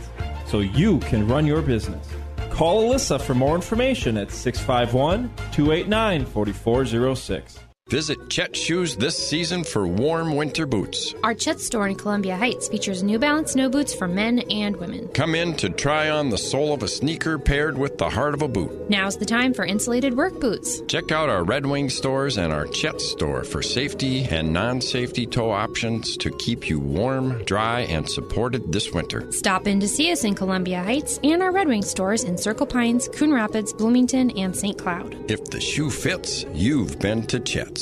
so 0.47 0.61
you 0.61 1.01
can 1.01 1.27
run 1.27 1.47
your 1.47 1.63
business. 1.63 2.07
Call 2.53 2.91
Alyssa 2.91 3.19
for 3.19 3.35
more 3.35 3.55
information 3.55 4.19
at 4.19 4.31
651 4.31 5.31
289 5.53 6.27
4406. 6.27 7.62
Visit 7.93 8.31
Chet 8.31 8.57
Shoes 8.57 8.97
this 8.97 9.19
season 9.19 9.65
for 9.65 9.87
warm 9.87 10.35
winter 10.35 10.65
boots. 10.65 11.15
Our 11.23 11.35
Chet 11.35 11.61
store 11.61 11.89
in 11.89 11.95
Columbia 11.95 12.39
Heights 12.39 12.67
features 12.67 13.03
New 13.03 13.19
Balance 13.19 13.53
snow 13.53 13.69
boots 13.69 13.93
for 13.93 14.09
men 14.09 14.39
and 14.51 14.75
women. 14.79 15.09
Come 15.09 15.35
in 15.35 15.55
to 15.59 15.69
try 15.69 16.09
on 16.09 16.31
the 16.31 16.39
sole 16.39 16.73
of 16.73 16.83
a 16.83 16.89
sneaker 16.89 17.39
paired 17.39 17.77
with 17.77 17.99
the 17.99 18.09
heart 18.09 18.33
of 18.33 18.41
a 18.41 18.49
boot. 18.49 18.89
Now's 18.89 19.19
the 19.19 19.27
time 19.27 19.53
for 19.53 19.67
insulated 19.67 20.17
work 20.17 20.41
boots. 20.41 20.81
Check 20.89 21.13
out 21.13 21.29
our 21.29 21.45
Red 21.45 21.67
Wing 21.67 21.91
stores 21.91 22.39
and 22.39 22.51
our 22.51 22.67
Chet 22.67 22.99
store 22.99 23.45
for 23.45 23.61
safety 23.61 24.25
and 24.25 24.55
non 24.55 24.81
safety 24.81 25.27
toe 25.27 25.51
options 25.51 26.17
to 26.17 26.31
keep 26.39 26.71
you 26.71 26.81
warm, 26.81 27.45
dry, 27.45 27.81
and 27.81 28.09
supported 28.09 28.73
this 28.73 28.91
winter. 28.95 29.31
Stop 29.33 29.67
in 29.67 29.81
to 29.81 29.87
see 29.87 30.11
us 30.11 30.25
in 30.25 30.35
Columbia 30.35 30.83
Heights 30.83 31.21
and 31.23 31.43
our 31.43 31.53
Red 31.53 31.69
Wing 31.69 31.83
stores 31.83 32.25
in 32.25 32.39
Circle 32.39 32.69
Pines, 32.69 33.11
Coon 33.13 33.35
Rapids, 33.35 33.75
Bloomington, 33.75 34.31
and 34.39 34.57
St. 34.57 34.79
Cloud. 34.79 35.31
If 35.31 35.45
the 35.51 35.61
shoe 35.61 35.91
fits, 35.91 36.47
you've 36.55 36.99
been 36.99 37.27
to 37.27 37.39
Chet's. 37.39 37.82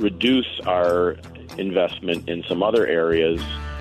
reduce 0.00 0.60
our 0.66 1.16
investment 1.58 2.28
in 2.28 2.42
some 2.48 2.62
other 2.62 2.86
areas 2.86 3.40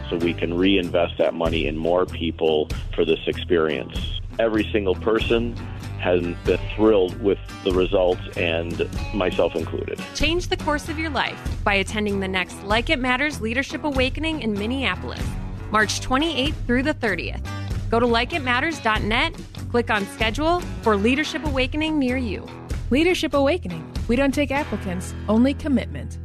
so 0.09 0.17
we 0.17 0.33
can 0.33 0.53
reinvest 0.53 1.17
that 1.17 1.33
money 1.33 1.67
in 1.67 1.77
more 1.77 2.05
people 2.05 2.67
for 2.93 3.05
this 3.05 3.19
experience. 3.27 4.19
Every 4.37 4.69
single 4.71 4.95
person 4.95 5.55
has 5.99 6.21
been 6.45 6.59
thrilled 6.75 7.21
with 7.21 7.37
the 7.63 7.71
results, 7.73 8.21
and 8.37 8.89
myself 9.13 9.55
included. 9.55 10.01
Change 10.15 10.47
the 10.47 10.57
course 10.57 10.87
of 10.87 10.97
your 10.97 11.09
life 11.09 11.37
by 11.63 11.75
attending 11.75 12.19
the 12.19 12.27
next 12.27 12.63
Like 12.63 12.89
It 12.89 12.99
Matters 12.99 13.41
Leadership 13.41 13.83
Awakening 13.83 14.41
in 14.41 14.53
Minneapolis, 14.53 15.23
March 15.71 15.99
28th 15.99 16.55
through 16.65 16.83
the 16.83 16.93
30th. 16.93 17.45
Go 17.89 17.99
to 17.99 18.05
likeitmatters.net, 18.05 19.35
click 19.71 19.89
on 19.91 20.05
schedule 20.05 20.61
for 20.81 20.95
Leadership 20.95 21.43
Awakening 21.45 21.99
near 21.99 22.17
you. 22.17 22.47
Leadership 22.89 23.33
Awakening. 23.33 23.85
We 24.09 24.15
don't 24.15 24.33
take 24.33 24.49
applicants, 24.49 25.13
only 25.29 25.53
commitment. 25.53 26.17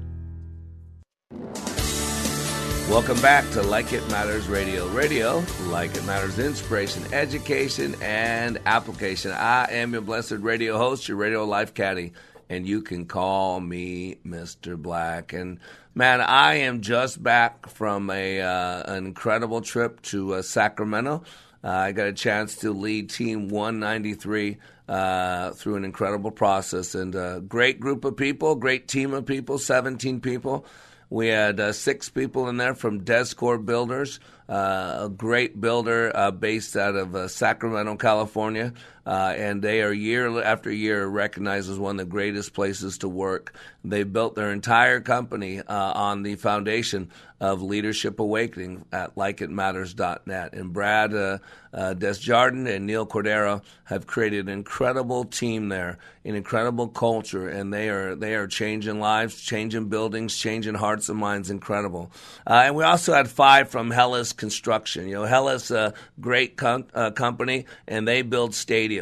Welcome 2.89 3.21
back 3.21 3.49
to 3.51 3.63
Like 3.63 3.93
It 3.93 4.09
Matters 4.11 4.49
Radio. 4.49 4.89
Radio, 4.89 5.45
like 5.67 5.95
it 5.95 6.03
matters, 6.07 6.39
inspiration, 6.39 7.05
education, 7.13 7.95
and 8.01 8.59
application. 8.65 9.33
I 9.33 9.67
am 9.71 9.93
your 9.93 10.01
blessed 10.01 10.39
radio 10.39 10.79
host, 10.79 11.09
your 11.09 11.19
radio 11.19 11.45
life 11.45 11.75
caddy, 11.75 12.15
and 12.49 12.67
you 12.67 12.81
can 12.81 13.05
call 13.05 13.61
me 13.61 14.17
Mr. 14.27 14.79
Black. 14.79 15.35
And 15.35 15.61
man, 15.95 16.23
I 16.23 16.55
am 16.55 16.81
just 16.81 17.23
back 17.23 17.69
from 17.69 18.09
a 18.09 18.41
uh, 18.41 18.95
an 18.95 19.05
incredible 19.05 19.61
trip 19.61 20.01
to 20.03 20.37
uh, 20.37 20.43
Sacramento. 20.43 21.23
Uh, 21.63 21.69
I 21.69 21.93
got 21.93 22.07
a 22.07 22.15
chance 22.15 22.57
to 22.57 22.73
lead 22.73 23.11
Team 23.11 23.49
193 23.51 24.57
uh, 24.89 25.51
through 25.53 25.77
an 25.77 25.85
incredible 25.85 26.31
process 26.31 26.95
and 26.95 27.15
a 27.15 27.41
great 27.47 27.81
group 27.81 28.05
of 28.05 28.17
people, 28.17 28.55
great 28.55 28.89
team 28.89 29.15
of 29.15 29.27
people, 29.27 29.59
17 29.59 30.21
people. 30.21 30.67
We 31.11 31.29
had 31.29 31.61
uh, 31.61 31.73
six 31.73 32.09
people 32.09 32.49
in 32.49 32.57
there 32.57 32.75
from 32.75 33.05
Descore 33.05 33.65
Builders, 33.65 34.21
uh, 34.49 35.05
a 35.05 35.09
great 35.09 35.61
builder 35.61 36.11
uh, 36.15 36.31
based 36.31 36.77
out 36.77 36.97
of 36.97 37.15
uh, 37.15 37.29
Sacramento, 37.29 37.97
California. 37.97 38.73
Uh, 39.07 39.35
and 39.37 39.63
they 39.63 39.83
are 39.83 39.93
year 39.93 40.43
after 40.43 40.71
year 40.71 41.07
recognized 41.07 41.71
as 41.71 41.79
one 41.79 41.99
of 41.99 42.07
the 42.07 42.11
greatest 42.11 42.55
places 42.55 42.99
to 42.99 43.09
work. 43.09 43.55
They 43.85 44.03
built 44.03 44.35
their 44.35 44.51
entire 44.51 45.01
company 45.01 45.61
uh, 45.61 45.93
on 45.93 46.23
the 46.23 46.37
foundation 46.37 47.11
of 47.41 47.61
Leadership 47.61 48.21
Awakening 48.21 48.87
at 48.93 49.17
likeitmatters.net. 49.17 50.55
And 50.55 50.73
Brad 50.73 51.13
uh, 51.13 51.39
uh, 51.75 51.95
and 52.01 52.87
Neil 52.87 53.07
Cordero 53.07 53.63
have 53.85 54.07
created 54.07 54.47
an 54.47 54.53
incredible 54.53 55.25
team 55.25 55.69
there, 55.69 55.99
an 56.25 56.37
incredible 56.37 56.89
culture, 56.89 57.49
and 57.49 57.75
they 57.75 57.91
are 57.91 58.15
they 58.15 58.35
are 58.35 58.47
changing 58.47 59.01
lives, 59.01 59.41
changing 59.41 59.89
buildings, 59.89 60.37
changing 60.37 60.75
hearts 60.75 61.09
and 61.09 61.19
minds. 61.19 61.51
Incredible. 61.51 62.13
Uh, 62.47 62.63
and 62.67 62.77
we 62.77 62.85
also 62.85 63.13
had 63.13 63.29
five 63.29 63.69
from 63.69 63.91
Hellas 63.91 64.33
Construction. 64.33 65.09
You 65.09 65.17
know, 65.17 65.25
Hellas, 65.25 65.71
a 65.71 65.93
great 66.21 66.57
com- 66.57 66.87
uh, 66.95 67.11
company, 67.11 67.67
and 67.87 68.07
they 68.07 68.23
build 68.23 68.53
stadiums. 68.53 68.94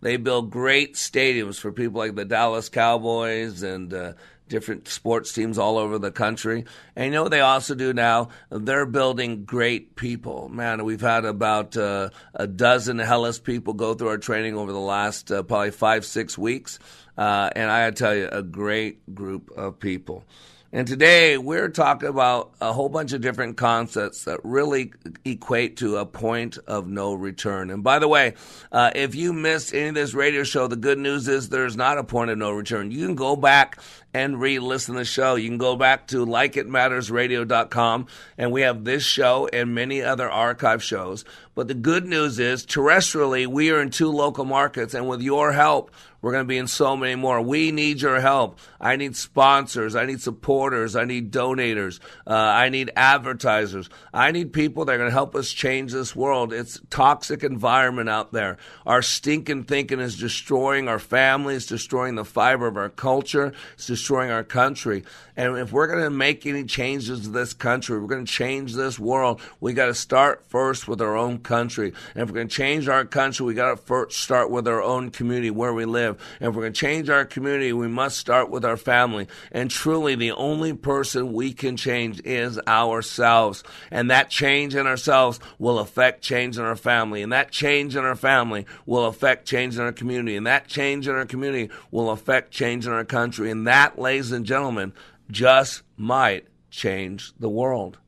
They 0.00 0.16
build 0.16 0.50
great 0.50 0.94
stadiums 0.94 1.58
for 1.58 1.72
people 1.72 1.98
like 1.98 2.14
the 2.14 2.24
Dallas 2.24 2.68
Cowboys 2.68 3.62
and 3.62 3.92
uh, 3.92 4.12
different 4.50 4.88
sports 4.88 5.32
teams 5.32 5.56
all 5.56 5.78
over 5.78 5.98
the 5.98 6.10
country. 6.10 6.64
And 6.94 7.06
you 7.06 7.10
know 7.12 7.22
what 7.22 7.30
they 7.30 7.40
also 7.40 7.74
do 7.74 7.94
now? 7.94 8.28
They're 8.50 8.84
building 8.84 9.44
great 9.44 9.96
people. 9.96 10.50
Man, 10.50 10.84
we've 10.84 11.00
had 11.00 11.24
about 11.24 11.76
uh, 11.76 12.10
a 12.34 12.46
dozen 12.46 12.98
Hellas 12.98 13.38
people 13.38 13.72
go 13.72 13.94
through 13.94 14.08
our 14.08 14.18
training 14.18 14.56
over 14.56 14.72
the 14.72 14.78
last 14.78 15.32
uh, 15.32 15.42
probably 15.42 15.70
five, 15.70 16.04
six 16.04 16.36
weeks. 16.36 16.78
Uh, 17.16 17.48
and 17.56 17.70
I 17.70 17.90
tell 17.92 18.14
you, 18.14 18.28
a 18.30 18.42
great 18.42 19.14
group 19.14 19.50
of 19.56 19.78
people. 19.78 20.24
And 20.72 20.86
today 20.86 21.36
we're 21.36 21.68
talking 21.68 22.08
about 22.08 22.52
a 22.60 22.72
whole 22.72 22.88
bunch 22.88 23.12
of 23.12 23.20
different 23.20 23.56
concepts 23.56 24.24
that 24.24 24.38
really 24.44 24.92
equate 25.24 25.78
to 25.78 25.96
a 25.96 26.06
point 26.06 26.58
of 26.58 26.86
no 26.86 27.12
return. 27.12 27.70
And 27.70 27.82
by 27.82 27.98
the 27.98 28.06
way, 28.06 28.34
uh, 28.70 28.92
if 28.94 29.16
you 29.16 29.32
missed 29.32 29.74
any 29.74 29.88
of 29.88 29.94
this 29.96 30.14
radio 30.14 30.44
show, 30.44 30.68
the 30.68 30.76
good 30.76 30.98
news 30.98 31.26
is 31.26 31.48
there's 31.48 31.76
not 31.76 31.98
a 31.98 32.04
point 32.04 32.30
of 32.30 32.38
no 32.38 32.52
return. 32.52 32.92
You 32.92 33.04
can 33.04 33.16
go 33.16 33.34
back 33.34 33.80
and 34.14 34.40
re-listen 34.40 34.94
to 34.94 35.00
the 35.00 35.04
show. 35.04 35.34
You 35.34 35.48
can 35.48 35.58
go 35.58 35.74
back 35.74 36.06
to 36.08 36.24
likeitmattersradio.com 36.24 38.06
and 38.38 38.52
we 38.52 38.60
have 38.60 38.84
this 38.84 39.02
show 39.02 39.48
and 39.52 39.74
many 39.74 40.02
other 40.02 40.30
archive 40.30 40.84
shows. 40.84 41.24
But 41.56 41.66
the 41.66 41.74
good 41.74 42.06
news 42.06 42.38
is 42.38 42.64
terrestrially, 42.64 43.46
we 43.46 43.70
are 43.72 43.80
in 43.80 43.90
two 43.90 44.10
local 44.10 44.44
markets 44.44 44.94
and 44.94 45.08
with 45.08 45.20
your 45.20 45.52
help, 45.52 45.90
we're 46.22 46.32
going 46.32 46.44
to 46.44 46.48
be 46.48 46.58
in 46.58 46.66
so 46.66 46.96
many 46.96 47.14
more. 47.14 47.40
We 47.40 47.72
need 47.72 48.00
your 48.00 48.20
help. 48.20 48.58
I 48.80 48.96
need 48.96 49.16
sponsors. 49.16 49.96
I 49.96 50.04
need 50.04 50.20
supporters. 50.20 50.96
I 50.96 51.04
need 51.04 51.32
donators. 51.32 52.00
Uh, 52.26 52.34
I 52.34 52.68
need 52.68 52.90
advertisers. 52.96 53.88
I 54.12 54.30
need 54.30 54.52
people 54.52 54.84
that 54.84 54.94
are 54.94 54.98
going 54.98 55.08
to 55.08 55.14
help 55.14 55.34
us 55.34 55.50
change 55.50 55.92
this 55.92 56.14
world. 56.14 56.52
It's 56.52 56.80
toxic 56.90 57.42
environment 57.42 58.08
out 58.08 58.32
there. 58.32 58.58
Our 58.86 59.02
stinking 59.02 59.64
thinking 59.64 60.00
is 60.00 60.16
destroying 60.16 60.88
our 60.88 60.98
families, 60.98 61.66
destroying 61.66 62.16
the 62.16 62.24
fiber 62.24 62.66
of 62.66 62.76
our 62.76 62.90
culture. 62.90 63.52
It's 63.74 63.86
destroying 63.86 64.30
our 64.30 64.44
country. 64.44 65.04
And 65.36 65.56
if 65.56 65.72
we're 65.72 65.86
going 65.86 66.04
to 66.04 66.10
make 66.10 66.44
any 66.44 66.64
changes 66.64 67.22
to 67.22 67.28
this 67.30 67.54
country, 67.54 67.98
we're 67.98 68.08
going 68.08 68.26
to 68.26 68.32
change 68.32 68.74
this 68.74 68.98
world, 68.98 69.40
we 69.60 69.72
got 69.72 69.86
to 69.86 69.94
start 69.94 70.44
first 70.48 70.86
with 70.86 71.00
our 71.00 71.16
own 71.16 71.38
country. 71.38 71.94
And 72.14 72.22
if 72.22 72.28
we're 72.28 72.34
going 72.34 72.48
to 72.48 72.54
change 72.54 72.88
our 72.88 73.04
country, 73.04 73.46
we 73.46 73.54
got 73.54 73.70
to 73.70 73.76
first 73.76 74.18
start 74.18 74.50
with 74.50 74.68
our 74.68 74.82
own 74.82 75.10
community 75.10 75.50
where 75.50 75.72
we 75.72 75.84
live. 75.84 76.09
And 76.40 76.48
if 76.48 76.54
we're 76.54 76.62
going 76.62 76.72
to 76.72 76.80
change 76.80 77.08
our 77.08 77.24
community, 77.24 77.72
we 77.72 77.88
must 77.88 78.18
start 78.18 78.50
with 78.50 78.64
our 78.64 78.76
family. 78.76 79.28
And 79.52 79.70
truly, 79.70 80.14
the 80.14 80.32
only 80.32 80.72
person 80.72 81.32
we 81.32 81.52
can 81.52 81.76
change 81.76 82.20
is 82.24 82.58
ourselves. 82.66 83.62
And 83.90 84.10
that 84.10 84.30
change 84.30 84.74
in 84.74 84.86
ourselves 84.86 85.40
will 85.58 85.78
affect 85.78 86.22
change 86.22 86.58
in 86.58 86.64
our 86.64 86.76
family. 86.76 87.22
And 87.22 87.32
that 87.32 87.50
change 87.50 87.96
in 87.96 88.04
our 88.04 88.16
family 88.16 88.66
will 88.86 89.06
affect 89.06 89.46
change 89.46 89.76
in 89.76 89.82
our 89.82 89.92
community. 89.92 90.36
And 90.36 90.46
that 90.46 90.68
change 90.68 91.08
in 91.08 91.14
our 91.14 91.26
community 91.26 91.70
will 91.90 92.10
affect 92.10 92.50
change 92.50 92.86
in 92.86 92.92
our 92.92 93.04
country. 93.04 93.50
And 93.50 93.66
that, 93.66 93.98
ladies 93.98 94.32
and 94.32 94.46
gentlemen, 94.46 94.92
just 95.30 95.82
might 95.96 96.46
change 96.70 97.32
the 97.38 97.48
world. 97.48 97.98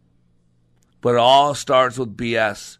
But 1.01 1.15
it 1.15 1.19
all 1.19 1.55
starts 1.55 1.99
with 1.99 2.17
BS. 2.17 2.79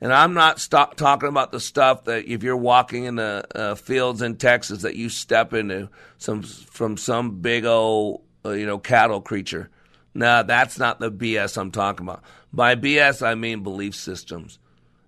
And 0.00 0.12
I'm 0.12 0.32
not 0.32 0.60
stop 0.60 0.96
talking 0.96 1.28
about 1.28 1.52
the 1.52 1.60
stuff 1.60 2.04
that 2.04 2.24
if 2.26 2.42
you're 2.42 2.56
walking 2.56 3.04
in 3.04 3.16
the 3.16 3.44
uh, 3.54 3.74
fields 3.74 4.22
in 4.22 4.36
Texas 4.36 4.82
that 4.82 4.96
you 4.96 5.10
step 5.10 5.52
into 5.52 5.90
some 6.16 6.42
from 6.42 6.96
some 6.96 7.40
big 7.40 7.66
old 7.66 8.22
uh, 8.44 8.50
you 8.50 8.66
know 8.66 8.78
cattle 8.78 9.20
creature. 9.20 9.68
No, 10.14 10.42
that's 10.42 10.78
not 10.78 11.00
the 11.00 11.12
BS 11.12 11.56
I'm 11.56 11.70
talking 11.70 12.06
about. 12.06 12.22
By 12.52 12.74
BS 12.76 13.24
I 13.24 13.34
mean 13.34 13.62
belief 13.62 13.94
systems. 13.94 14.58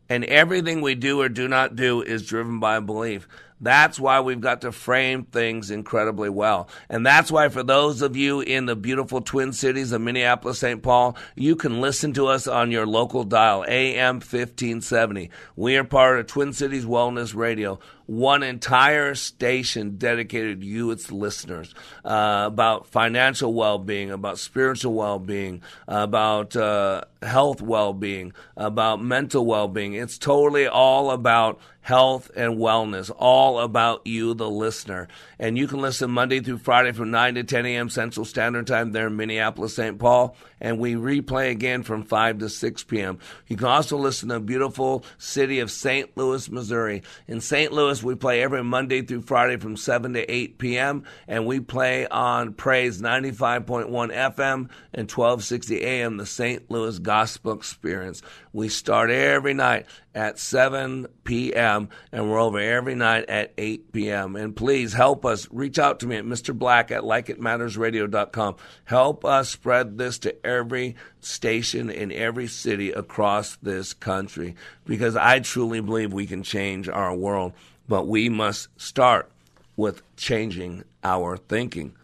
And 0.08 0.24
everything 0.24 0.82
we 0.82 0.94
do 0.94 1.22
or 1.22 1.28
do 1.30 1.48
not 1.48 1.74
do 1.74 2.02
is 2.02 2.26
driven 2.26 2.60
by 2.60 2.78
belief. 2.80 3.26
That's 3.62 4.00
why 4.00 4.20
we've 4.20 4.40
got 4.40 4.62
to 4.62 4.72
frame 4.72 5.24
things 5.24 5.70
incredibly 5.70 6.28
well. 6.28 6.68
And 6.88 7.06
that's 7.06 7.30
why, 7.30 7.48
for 7.48 7.62
those 7.62 8.02
of 8.02 8.16
you 8.16 8.40
in 8.40 8.66
the 8.66 8.74
beautiful 8.74 9.20
Twin 9.20 9.52
Cities 9.52 9.92
of 9.92 10.00
Minneapolis, 10.00 10.58
St. 10.58 10.82
Paul, 10.82 11.16
you 11.36 11.54
can 11.54 11.80
listen 11.80 12.12
to 12.14 12.26
us 12.26 12.48
on 12.48 12.72
your 12.72 12.86
local 12.86 13.22
dial, 13.22 13.64
AM 13.68 14.16
1570. 14.16 15.30
We 15.54 15.76
are 15.76 15.84
part 15.84 16.18
of 16.18 16.26
Twin 16.26 16.52
Cities 16.52 16.84
Wellness 16.84 17.36
Radio 17.36 17.78
one 18.06 18.42
entire 18.42 19.14
station 19.14 19.96
dedicated 19.96 20.60
to 20.60 20.66
you, 20.66 20.90
its 20.90 21.10
listeners, 21.10 21.74
uh, 22.04 22.44
about 22.46 22.86
financial 22.86 23.52
well 23.52 23.78
being, 23.78 24.10
about 24.10 24.38
spiritual 24.38 24.94
well 24.94 25.18
being, 25.18 25.62
about 25.86 26.56
uh, 26.56 27.02
health 27.22 27.60
well 27.60 27.92
being, 27.92 28.32
about 28.56 29.02
mental 29.02 29.46
well 29.46 29.68
being. 29.68 29.94
It's 29.94 30.18
totally 30.18 30.66
all 30.66 31.10
about 31.10 31.60
health 31.82 32.30
and 32.36 32.58
wellness, 32.58 33.10
all 33.16 33.58
about 33.58 34.06
you, 34.06 34.34
the 34.34 34.48
listener. 34.48 35.08
And 35.38 35.58
you 35.58 35.66
can 35.66 35.80
listen 35.80 36.10
Monday 36.10 36.40
through 36.40 36.58
Friday 36.58 36.92
from 36.92 37.10
9 37.10 37.34
to 37.34 37.44
10 37.44 37.66
a.m. 37.66 37.90
Central 37.90 38.24
Standard 38.24 38.68
Time 38.68 38.92
there 38.92 39.08
in 39.08 39.16
Minneapolis, 39.16 39.74
St. 39.74 39.98
Paul. 39.98 40.36
And 40.60 40.78
we 40.78 40.94
replay 40.94 41.50
again 41.50 41.82
from 41.82 42.04
5 42.04 42.38
to 42.38 42.48
6 42.48 42.84
p.m. 42.84 43.18
You 43.48 43.56
can 43.56 43.66
also 43.66 43.96
listen 43.96 44.28
to 44.28 44.34
the 44.34 44.40
beautiful 44.40 45.04
city 45.18 45.58
of 45.58 45.72
St. 45.72 46.16
Louis, 46.16 46.48
Missouri. 46.48 47.02
In 47.26 47.40
St. 47.40 47.72
Louis, 47.72 47.91
we 48.00 48.14
play 48.14 48.44
every 48.44 48.62
Monday 48.62 49.02
through 49.02 49.22
Friday 49.22 49.56
from 49.56 49.76
7 49.76 50.12
to 50.12 50.32
8 50.32 50.58
p.m. 50.58 51.02
And 51.26 51.46
we 51.46 51.58
play 51.58 52.06
on 52.06 52.52
Praise 52.54 53.02
95.1 53.02 53.88
FM 53.88 54.70
and 54.94 55.10
1260 55.10 55.82
AM, 55.82 56.16
the 56.16 56.26
St. 56.26 56.70
Louis 56.70 57.00
Gospel 57.00 57.54
Experience. 57.54 58.22
We 58.52 58.68
start 58.68 59.10
every 59.10 59.54
night 59.54 59.86
at 60.14 60.38
7 60.38 61.06
p.m. 61.24 61.88
and 62.12 62.30
we're 62.30 62.38
over 62.38 62.58
every 62.58 62.94
night 62.94 63.24
at 63.28 63.54
8 63.56 63.92
p.m. 63.92 64.36
And 64.36 64.54
please 64.54 64.92
help 64.92 65.24
us. 65.24 65.48
Reach 65.50 65.78
out 65.78 66.00
to 66.00 66.06
me 66.06 66.16
at 66.16 66.24
Mr. 66.24 66.56
Black 66.56 66.90
at 66.90 67.02
likeitmattersradio.com. 67.02 68.56
Help 68.84 69.24
us 69.24 69.48
spread 69.48 69.96
this 69.96 70.18
to 70.20 70.46
every 70.46 70.96
station 71.20 71.88
in 71.88 72.12
every 72.12 72.46
city 72.46 72.92
across 72.92 73.56
this 73.56 73.94
country 73.94 74.54
because 74.84 75.16
I 75.16 75.40
truly 75.40 75.80
believe 75.80 76.12
we 76.12 76.26
can 76.26 76.42
change 76.42 76.88
our 76.88 77.14
world, 77.14 77.54
but 77.88 78.06
we 78.06 78.28
must 78.28 78.68
start 78.78 79.30
with 79.76 80.02
changing 80.16 80.84
our 81.02 81.38
thinking. 81.38 81.94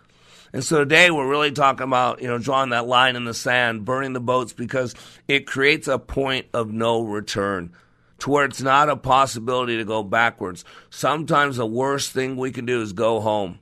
And 0.53 0.65
so 0.65 0.79
today 0.79 1.11
we're 1.11 1.29
really 1.29 1.53
talking 1.53 1.85
about, 1.85 2.23
you 2.23 2.29
know, 2.29 2.39
drawing 2.39 2.71
that 2.71 2.87
line 2.87 3.17
in 3.17 3.25
the 3.25 3.35
sand, 3.35 3.85
burning 3.85 4.15
the 4.15 4.21
boats 4.21 4.53
because 4.53 4.95
it 5.27 5.47
creates 5.47 5.89
a 5.89 5.99
point 5.99 6.47
of 6.55 6.71
no 6.71 7.03
return 7.03 7.73
to 8.19 8.31
where 8.31 8.45
it's 8.45 8.63
not 8.63 8.89
a 8.89 8.97
possibility 8.97 9.77
to 9.77 9.85
go 9.85 10.03
backwards. 10.03 10.65
Sometimes 10.91 11.57
the 11.57 11.67
worst 11.67 12.13
thing 12.13 12.37
we 12.37 12.51
can 12.51 12.67
do 12.67 12.83
is 12.83 12.93
go 12.93 13.21
home. 13.21 13.59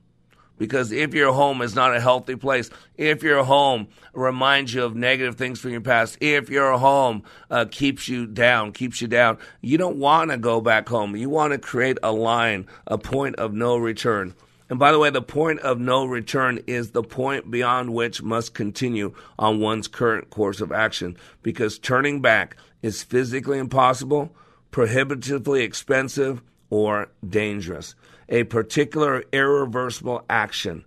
Because 0.57 0.91
if 0.91 1.13
your 1.13 1.33
home 1.33 1.61
is 1.61 1.75
not 1.75 1.95
a 1.95 2.01
healthy 2.01 2.35
place, 2.35 2.71
if 2.97 3.21
your 3.21 3.43
home 3.43 3.89
reminds 4.13 4.73
you 4.73 4.83
of 4.83 4.95
negative 4.95 5.35
things 5.35 5.59
from 5.59 5.71
your 5.71 5.81
past, 5.81 6.17
if 6.19 6.49
your 6.49 6.77
home 6.79 7.21
uh, 7.51 7.65
keeps 7.69 8.07
you 8.07 8.25
down, 8.25 8.71
keeps 8.71 8.99
you 8.99 9.07
down, 9.07 9.37
you 9.61 9.77
don't 9.77 9.97
want 9.97 10.31
to 10.31 10.37
go 10.37 10.59
back 10.59 10.89
home. 10.89 11.15
You 11.15 11.29
want 11.29 11.53
to 11.53 11.59
create 11.59 11.99
a 12.01 12.11
line, 12.11 12.65
a 12.87 12.97
point 12.97 13.35
of 13.35 13.53
no 13.53 13.77
return. 13.77 14.33
And 14.69 14.77
by 14.79 14.91
the 14.91 14.99
way, 14.99 15.09
the 15.09 15.21
point 15.21 15.59
of 15.61 15.79
no 15.79 16.05
return 16.05 16.59
is 16.67 16.91
the 16.91 17.03
point 17.03 17.49
beyond 17.49 17.93
which 17.93 18.21
must 18.21 18.53
continue 18.53 19.13
on 19.39 19.59
one's 19.59 19.87
current 19.87 20.29
course 20.29 20.59
of 20.59 20.71
action 20.71 21.15
because 21.41 21.79
turning 21.79 22.21
back 22.21 22.57
is 22.81 23.03
physically 23.03 23.59
impossible, 23.59 24.35
prohibitively 24.71 25.63
expensive, 25.63 26.41
or 26.69 27.09
dangerous. 27.27 27.95
A 28.29 28.43
particular 28.43 29.23
irreversible 29.31 30.25
action 30.29 30.83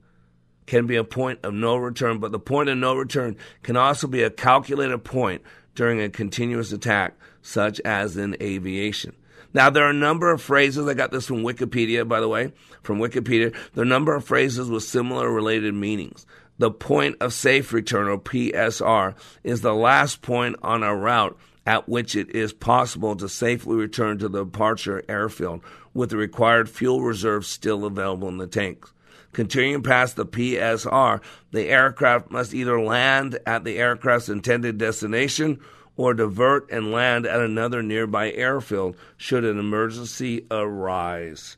can 0.66 0.86
be 0.86 0.96
a 0.96 1.04
point 1.04 1.40
of 1.42 1.54
no 1.54 1.76
return, 1.76 2.18
but 2.18 2.32
the 2.32 2.38
point 2.38 2.68
of 2.68 2.76
no 2.76 2.94
return 2.94 3.36
can 3.62 3.76
also 3.76 4.06
be 4.06 4.22
a 4.22 4.30
calculated 4.30 4.98
point 4.98 5.42
during 5.74 6.00
a 6.00 6.10
continuous 6.10 6.70
attack, 6.70 7.14
such 7.40 7.80
as 7.80 8.16
in 8.16 8.36
aviation. 8.42 9.16
Now, 9.52 9.70
there 9.70 9.84
are 9.84 9.90
a 9.90 9.94
number 9.94 10.30
of 10.30 10.40
phrases, 10.40 10.86
I 10.86 10.94
got 10.94 11.10
this 11.10 11.26
from 11.26 11.42
Wikipedia, 11.42 12.06
by 12.06 12.20
the 12.20 12.28
way, 12.28 12.52
from 12.82 12.98
Wikipedia. 12.98 13.52
There 13.74 13.82
are 13.82 13.86
a 13.86 13.88
number 13.88 14.14
of 14.14 14.24
phrases 14.24 14.70
with 14.70 14.84
similar 14.84 15.30
related 15.30 15.74
meanings. 15.74 16.26
The 16.58 16.70
point 16.70 17.16
of 17.20 17.32
safe 17.32 17.72
return, 17.72 18.06
or 18.06 18.18
PSR, 18.18 19.14
is 19.42 19.62
the 19.62 19.74
last 19.74 20.22
point 20.22 20.56
on 20.62 20.82
a 20.82 20.94
route 20.94 21.36
at 21.66 21.88
which 21.88 22.16
it 22.16 22.30
is 22.30 22.52
possible 22.52 23.16
to 23.16 23.28
safely 23.28 23.76
return 23.76 24.18
to 24.18 24.28
the 24.28 24.44
departure 24.44 25.02
airfield 25.08 25.62
with 25.94 26.10
the 26.10 26.16
required 26.16 26.68
fuel 26.68 27.02
reserves 27.02 27.48
still 27.48 27.84
available 27.84 28.28
in 28.28 28.38
the 28.38 28.46
tanks. 28.46 28.92
Continuing 29.32 29.82
past 29.82 30.16
the 30.16 30.26
PSR, 30.26 31.20
the 31.52 31.68
aircraft 31.68 32.30
must 32.30 32.52
either 32.52 32.80
land 32.80 33.38
at 33.46 33.64
the 33.64 33.78
aircraft's 33.78 34.28
intended 34.28 34.78
destination 34.78 35.60
or 35.96 36.14
divert 36.14 36.70
and 36.70 36.92
land 36.92 37.26
at 37.26 37.40
another 37.40 37.82
nearby 37.82 38.32
airfield 38.32 38.96
should 39.16 39.44
an 39.44 39.58
emergency 39.58 40.46
arise. 40.50 41.56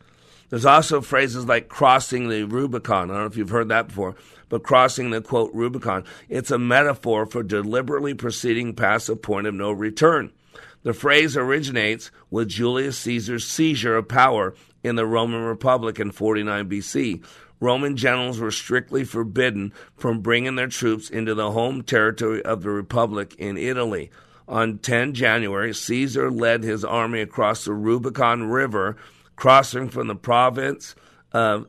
There's 0.51 0.67
also 0.67 1.01
phrases 1.01 1.47
like 1.47 1.69
crossing 1.69 2.29
the 2.29 2.45
Rubicon. 2.45 3.11
I 3.11 3.15
don't 3.15 3.23
know 3.23 3.27
if 3.27 3.37
you've 3.37 3.49
heard 3.49 3.69
that 3.69 3.89
before, 3.89 4.17
but 4.49 4.63
crossing 4.63 5.11
the 5.11 5.23
quote 5.23 5.51
Rubicon. 5.55 6.05
It's 6.29 6.51
a 6.51 6.59
metaphor 6.59 7.25
for 7.25 7.43
deliberately 7.43 8.13
proceeding 8.13 8.75
past 8.75 9.09
a 9.09 9.17
point 9.17 9.47
of 9.47 9.55
no 9.55 9.73
return. 9.73 10.31
The 10.83 10.93
phrase 10.93 11.37
originates 11.37 12.11
with 12.31 12.49
Julius 12.49 12.99
Caesar's 12.99 13.47
seizure 13.47 13.97
of 13.97 14.09
power 14.09 14.55
in 14.83 14.97
the 14.97 15.07
Roman 15.07 15.43
Republic 15.43 15.99
in 16.01 16.11
49 16.11 16.69
BC. 16.69 17.25
Roman 17.63 17.97
generals 17.97 18.41
were 18.41 18.51
strictly 18.51 19.05
forbidden 19.05 19.73
from 19.97 20.21
bringing 20.21 20.57
their 20.57 20.67
troops 20.67 21.09
into 21.09 21.33
the 21.33 21.53
home 21.53 21.83
territory 21.83 22.45
of 22.45 22.63
the 22.63 22.71
Republic 22.71 23.37
in 23.39 23.57
Italy. 23.57 24.11
On 24.49 24.79
10 24.79 25.15
January, 25.15 25.73
Caesar 25.73 26.29
led 26.29 26.65
his 26.65 26.85
army 26.85 27.21
across 27.21 27.65
the 27.65 27.73
Rubicon 27.73 28.51
River, 28.51 28.97
crossing 29.37 29.89
from 29.89 30.09
the 30.09 30.17
province 30.17 30.97
of 31.31 31.69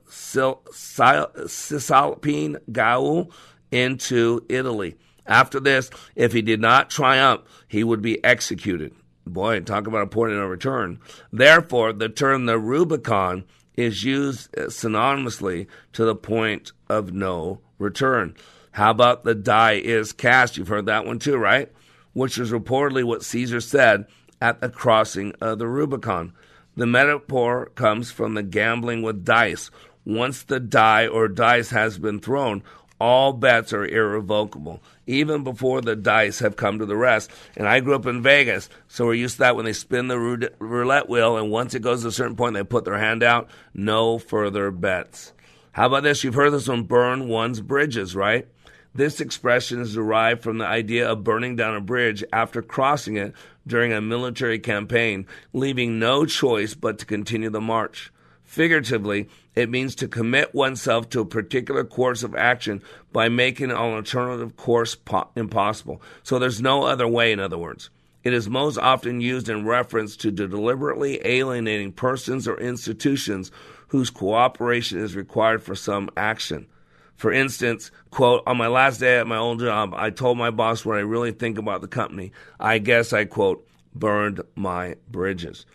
Cisalpine 1.47 2.57
Gaul 2.71 3.31
into 3.71 4.43
Italy. 4.49 4.95
After 5.27 5.59
this, 5.59 5.91
if 6.15 6.33
he 6.33 6.41
did 6.41 6.59
not 6.59 6.89
triumph, 6.89 7.43
he 7.67 7.83
would 7.83 8.01
be 8.01 8.21
executed. 8.25 8.95
Boy, 9.27 9.59
talk 9.59 9.85
about 9.85 10.01
a 10.01 10.07
point 10.07 10.31
of 10.33 10.39
no 10.39 10.47
return. 10.47 10.99
Therefore, 11.31 11.93
the 11.93 12.09
term 12.09 12.47
the 12.47 12.57
Rubicon 12.57 13.45
is 13.75 14.03
used 14.03 14.51
synonymously 14.53 15.67
to 15.93 16.05
the 16.05 16.15
point 16.15 16.71
of 16.89 17.13
no 17.13 17.59
return. 17.79 18.35
How 18.71 18.91
about 18.91 19.23
the 19.23 19.35
die 19.35 19.73
is 19.73 20.13
cast? 20.13 20.57
You've 20.57 20.67
heard 20.67 20.87
that 20.87 21.05
one 21.05 21.19
too, 21.19 21.37
right? 21.37 21.71
Which 22.13 22.37
is 22.37 22.51
reportedly 22.51 23.03
what 23.03 23.23
Caesar 23.23 23.61
said 23.61 24.05
at 24.41 24.61
the 24.61 24.69
crossing 24.69 25.33
of 25.41 25.59
the 25.59 25.67
Rubicon. 25.67 26.33
The 26.75 26.87
metaphor 26.87 27.67
comes 27.75 28.11
from 28.11 28.33
the 28.33 28.43
gambling 28.43 29.03
with 29.03 29.25
dice. 29.25 29.69
Once 30.05 30.43
the 30.43 30.59
die 30.59 31.07
or 31.07 31.27
dice 31.27 31.69
has 31.69 31.97
been 31.97 32.19
thrown, 32.19 32.63
all 32.99 33.33
bets 33.33 33.73
are 33.73 33.85
irrevocable, 33.85 34.81
even 35.07 35.43
before 35.43 35.81
the 35.81 35.95
dice 35.95 36.39
have 36.39 36.55
come 36.55 36.79
to 36.79 36.85
the 36.85 36.95
rest. 36.95 37.31
And 37.57 37.67
I 37.67 37.79
grew 37.79 37.95
up 37.95 38.05
in 38.05 38.21
Vegas, 38.21 38.69
so 38.87 39.05
we're 39.05 39.15
used 39.15 39.35
to 39.35 39.39
that 39.39 39.55
when 39.55 39.65
they 39.65 39.73
spin 39.73 40.07
the 40.07 40.19
roulette 40.59 41.09
wheel, 41.09 41.37
and 41.37 41.51
once 41.51 41.73
it 41.73 41.81
goes 41.81 42.01
to 42.01 42.09
a 42.09 42.11
certain 42.11 42.35
point, 42.35 42.55
they 42.55 42.63
put 42.63 42.85
their 42.85 42.97
hand 42.97 43.23
out. 43.23 43.49
No 43.73 44.17
further 44.17 44.71
bets. 44.71 45.33
How 45.73 45.87
about 45.87 46.03
this? 46.03 46.23
You've 46.23 46.35
heard 46.35 46.51
this 46.51 46.67
one 46.67 46.83
burn 46.83 47.27
one's 47.27 47.59
bridges, 47.59 48.15
right? 48.15 48.47
This 48.95 49.19
expression 49.19 49.81
is 49.81 49.95
derived 49.95 50.43
from 50.43 50.59
the 50.59 50.67
idea 50.67 51.09
of 51.09 51.23
burning 51.23 51.55
down 51.55 51.75
a 51.75 51.81
bridge 51.81 52.23
after 52.31 52.61
crossing 52.61 53.17
it 53.17 53.33
during 53.65 53.91
a 53.91 54.01
military 54.01 54.59
campaign, 54.59 55.25
leaving 55.51 55.97
no 55.97 56.25
choice 56.25 56.75
but 56.75 56.99
to 56.99 57.05
continue 57.05 57.49
the 57.49 57.59
march. 57.59 58.11
Figuratively, 58.43 59.29
it 59.55 59.69
means 59.69 59.95
to 59.95 60.07
commit 60.07 60.53
oneself 60.53 61.09
to 61.09 61.21
a 61.21 61.25
particular 61.25 61.83
course 61.83 62.23
of 62.23 62.35
action 62.35 62.81
by 63.11 63.29
making 63.29 63.69
an 63.69 63.77
alternative 63.77 64.55
course 64.55 64.95
po- 64.95 65.29
impossible. 65.35 66.01
So 66.23 66.39
there's 66.39 66.61
no 66.61 66.83
other 66.83 67.07
way, 67.07 67.31
in 67.31 67.39
other 67.39 67.57
words. 67.57 67.89
It 68.23 68.33
is 68.33 68.49
most 68.49 68.77
often 68.77 69.21
used 69.21 69.49
in 69.49 69.65
reference 69.65 70.15
to 70.17 70.31
deliberately 70.31 71.19
alienating 71.25 71.91
persons 71.91 72.47
or 72.47 72.57
institutions 72.57 73.51
whose 73.89 74.09
cooperation 74.09 74.99
is 74.99 75.15
required 75.15 75.61
for 75.61 75.75
some 75.75 76.09
action. 76.15 76.67
For 77.15 77.31
instance, 77.31 77.91
quote, 78.09 78.41
on 78.47 78.57
my 78.57 78.67
last 78.67 78.99
day 78.99 79.19
at 79.19 79.27
my 79.27 79.37
old 79.37 79.59
job, 79.59 79.93
I 79.95 80.09
told 80.09 80.37
my 80.37 80.49
boss 80.49 80.83
what 80.83 80.97
I 80.97 81.01
really 81.01 81.31
think 81.31 81.57
about 81.57 81.81
the 81.81 81.87
company. 81.87 82.31
I 82.59 82.79
guess 82.79 83.13
I, 83.13 83.25
quote, 83.25 83.67
burned 83.93 84.41
my 84.55 84.95
bridges. 85.11 85.65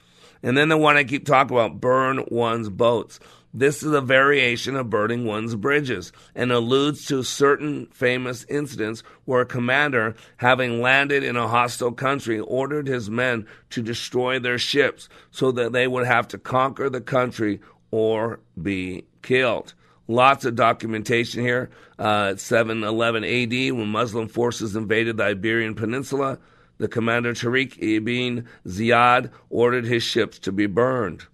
And 0.42 0.56
then 0.56 0.68
the 0.68 0.76
one 0.76 0.96
I 0.96 1.04
keep 1.04 1.26
talking 1.26 1.56
about, 1.56 1.80
burn 1.80 2.24
one's 2.28 2.68
boats. 2.68 3.20
This 3.54 3.82
is 3.82 3.92
a 3.92 4.00
variation 4.00 4.76
of 4.76 4.90
burning 4.90 5.24
one's 5.24 5.54
bridges 5.54 6.12
and 6.34 6.52
alludes 6.52 7.06
to 7.06 7.22
certain 7.22 7.86
famous 7.86 8.44
incidents 8.44 9.02
where 9.24 9.40
a 9.40 9.46
commander, 9.46 10.16
having 10.36 10.82
landed 10.82 11.22
in 11.22 11.36
a 11.36 11.48
hostile 11.48 11.92
country, 11.92 12.38
ordered 12.38 12.86
his 12.86 13.08
men 13.08 13.46
to 13.70 13.82
destroy 13.82 14.38
their 14.38 14.58
ships 14.58 15.08
so 15.30 15.50
that 15.52 15.72
they 15.72 15.86
would 15.86 16.06
have 16.06 16.28
to 16.28 16.38
conquer 16.38 16.90
the 16.90 17.00
country 17.00 17.60
or 17.90 18.40
be 18.60 19.04
killed. 19.22 19.72
Lots 20.08 20.44
of 20.44 20.54
documentation 20.54 21.42
here. 21.42 21.70
Uh, 21.98 22.36
711 22.36 23.24
AD, 23.24 23.76
when 23.76 23.88
Muslim 23.88 24.28
forces 24.28 24.76
invaded 24.76 25.16
the 25.16 25.24
Iberian 25.24 25.74
Peninsula, 25.74 26.38
the 26.78 26.88
commander 26.88 27.32
Tariq 27.34 27.76
ibn 27.78 28.46
Ziyad 28.66 29.30
ordered 29.50 29.84
his 29.84 30.02
ships 30.02 30.38
to 30.40 30.52
be 30.52 30.66
burned. 30.66 31.24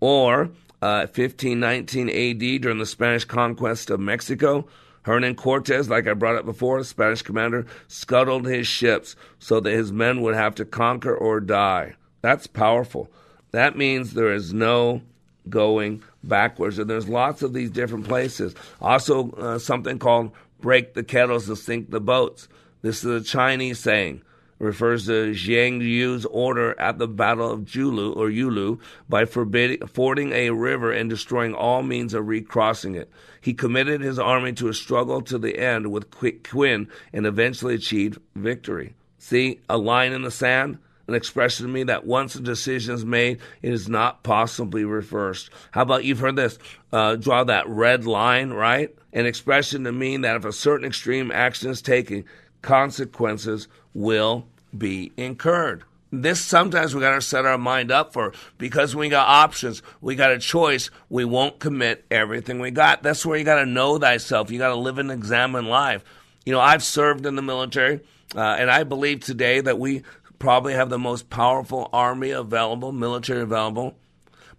Or 0.00 0.50
uh, 0.80 1.06
1519 1.12 2.08
AD, 2.08 2.60
during 2.62 2.78
the 2.78 2.86
Spanish 2.86 3.24
conquest 3.24 3.90
of 3.90 4.00
Mexico, 4.00 4.66
Hernan 5.02 5.36
Cortez, 5.36 5.88
like 5.88 6.06
I 6.06 6.14
brought 6.14 6.36
up 6.36 6.44
before, 6.44 6.78
a 6.78 6.84
Spanish 6.84 7.22
commander, 7.22 7.66
scuttled 7.86 8.46
his 8.46 8.66
ships 8.66 9.16
so 9.38 9.60
that 9.60 9.70
his 9.70 9.90
men 9.90 10.20
would 10.20 10.34
have 10.34 10.54
to 10.56 10.64
conquer 10.64 11.16
or 11.16 11.40
die. 11.40 11.94
That's 12.20 12.46
powerful. 12.46 13.10
That 13.52 13.76
means 13.76 14.12
there 14.12 14.32
is 14.32 14.52
no 14.52 15.02
going 15.48 16.02
backwards. 16.22 16.78
And 16.78 16.90
there's 16.90 17.08
lots 17.08 17.42
of 17.42 17.52
these 17.54 17.70
different 17.70 18.06
places. 18.06 18.54
Also, 18.80 19.30
uh, 19.32 19.58
something 19.58 19.98
called 19.98 20.32
break 20.60 20.94
the 20.94 21.04
kettles 21.04 21.46
to 21.46 21.56
sink 21.56 21.90
the 21.90 22.00
boats. 22.00 22.48
This 22.82 23.04
is 23.04 23.22
a 23.22 23.24
Chinese 23.24 23.78
saying 23.78 24.22
refers 24.58 25.06
to 25.06 25.32
Zhang 25.32 25.80
Yu's 25.80 26.24
order 26.26 26.78
at 26.80 26.98
the 26.98 27.08
Battle 27.08 27.50
of 27.50 27.60
Julu 27.60 28.16
or 28.16 28.28
Yulu 28.28 28.80
by 29.08 29.24
forbidding, 29.24 29.86
fording 29.86 30.32
a 30.32 30.50
river 30.50 30.92
and 30.92 31.08
destroying 31.08 31.54
all 31.54 31.82
means 31.82 32.14
of 32.14 32.26
recrossing 32.26 32.94
it. 32.94 33.10
He 33.40 33.54
committed 33.54 34.00
his 34.00 34.18
army 34.18 34.52
to 34.54 34.68
a 34.68 34.74
struggle 34.74 35.22
to 35.22 35.38
the 35.38 35.58
end 35.58 35.92
with 35.92 36.10
Quinn 36.42 36.88
and 37.12 37.26
eventually 37.26 37.74
achieved 37.74 38.20
victory. 38.34 38.94
See, 39.18 39.60
a 39.68 39.78
line 39.78 40.12
in 40.12 40.22
the 40.22 40.30
sand? 40.30 40.78
An 41.06 41.14
expression 41.14 41.66
to 41.66 41.72
me 41.72 41.84
that 41.84 42.04
once 42.04 42.34
a 42.34 42.40
decision 42.40 42.94
is 42.94 43.04
made, 43.04 43.40
it 43.62 43.72
is 43.72 43.88
not 43.88 44.22
possibly 44.22 44.84
reversed. 44.84 45.48
How 45.70 45.80
about 45.82 46.04
you've 46.04 46.18
heard 46.18 46.36
this? 46.36 46.58
Uh, 46.92 47.16
draw 47.16 47.44
that 47.44 47.66
red 47.66 48.04
line, 48.04 48.50
right? 48.50 48.94
An 49.14 49.24
expression 49.24 49.84
to 49.84 49.92
mean 49.92 50.20
that 50.20 50.36
if 50.36 50.44
a 50.44 50.52
certain 50.52 50.86
extreme 50.86 51.32
action 51.32 51.70
is 51.70 51.80
taken, 51.80 52.26
consequences 52.60 53.68
will 53.94 54.46
be 54.76 55.12
incurred. 55.16 55.84
This 56.10 56.40
sometimes 56.40 56.94
we 56.94 57.02
got 57.02 57.14
to 57.14 57.20
set 57.20 57.44
our 57.44 57.58
mind 57.58 57.90
up 57.90 58.14
for 58.14 58.32
because 58.56 58.96
we 58.96 59.10
got 59.10 59.28
options, 59.28 59.82
we 60.00 60.14
got 60.14 60.32
a 60.32 60.38
choice, 60.38 60.90
we 61.10 61.26
won't 61.26 61.58
commit 61.58 62.06
everything 62.10 62.60
we 62.60 62.70
got. 62.70 63.02
That's 63.02 63.26
where 63.26 63.36
you 63.36 63.44
got 63.44 63.60
to 63.60 63.66
know 63.66 63.98
thyself. 63.98 64.50
You 64.50 64.58
got 64.58 64.68
to 64.68 64.76
live 64.76 64.98
and 64.98 65.10
examine 65.10 65.66
life. 65.66 66.02
You 66.46 66.52
know, 66.52 66.60
I've 66.60 66.82
served 66.82 67.26
in 67.26 67.36
the 67.36 67.42
military, 67.42 68.00
uh, 68.34 68.40
and 68.40 68.70
I 68.70 68.84
believe 68.84 69.20
today 69.20 69.60
that 69.60 69.78
we 69.78 70.02
probably 70.38 70.72
have 70.72 70.88
the 70.88 70.98
most 70.98 71.28
powerful 71.28 71.90
army 71.92 72.30
available, 72.30 72.90
military 72.90 73.42
available. 73.42 73.94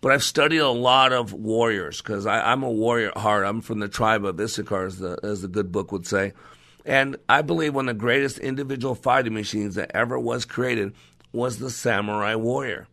But 0.01 0.11
I've 0.11 0.23
studied 0.23 0.59
a 0.59 0.69
lot 0.69 1.11
of 1.11 1.33
warriors 1.33 2.01
because 2.01 2.25
I'm 2.25 2.63
a 2.63 2.71
warrior 2.71 3.09
at 3.09 3.17
heart. 3.17 3.45
I'm 3.45 3.61
from 3.61 3.79
the 3.79 3.89
tribe 3.89 4.23
of 4.23 4.39
Issachar, 4.39 4.85
as 4.85 4.99
the, 4.99 5.19
as 5.23 5.41
the 5.41 5.47
good 5.47 5.71
book 5.71 5.91
would 5.91 6.07
say. 6.07 6.33
And 6.89 7.17
I 7.29 7.43
believe 7.43 7.75
one 7.75 7.87
of 7.87 7.95
the 7.95 7.99
greatest 7.99 8.39
individual 8.39 8.95
fighting 8.95 9.35
machines 9.35 9.75
that 9.75 9.91
ever 9.93 10.19
was 10.19 10.43
created 10.43 10.95
was 11.31 11.59
the 11.59 11.69
samurai 11.69 12.33
warrior. 12.33 12.87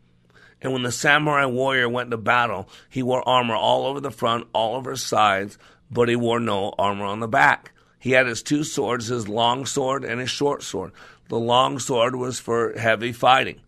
And 0.61 0.75
when 0.75 0.83
the 0.83 0.93
samurai 0.93 1.47
warrior 1.47 1.89
went 1.89 2.11
to 2.11 2.19
battle, 2.19 2.69
he 2.91 3.03
wore 3.03 3.27
armor 3.27 3.55
all 3.55 3.87
over 3.87 4.01
the 4.01 4.11
front, 4.11 4.49
all 4.53 4.77
over 4.77 4.91
his 4.91 5.03
sides, 5.03 5.57
but 5.91 6.11
he 6.11 6.17
wore 6.17 6.41
no 6.41 6.75
armor 6.79 7.07
on 7.07 7.21
the 7.21 7.27
back. 7.27 7.73
He 7.99 8.11
had 8.11 8.27
his 8.27 8.43
two 8.43 8.65
swords, 8.65 9.07
his 9.07 9.31
long 9.31 9.65
sword 9.65 10.05
and 10.05 10.21
his 10.21 10.31
short 10.31 10.63
sword. 10.63 10.93
The 11.31 11.39
long 11.39 11.79
sword 11.79 12.17
was 12.17 12.39
for 12.39 12.75
heavy 12.79 13.13
fighting. 13.13 13.63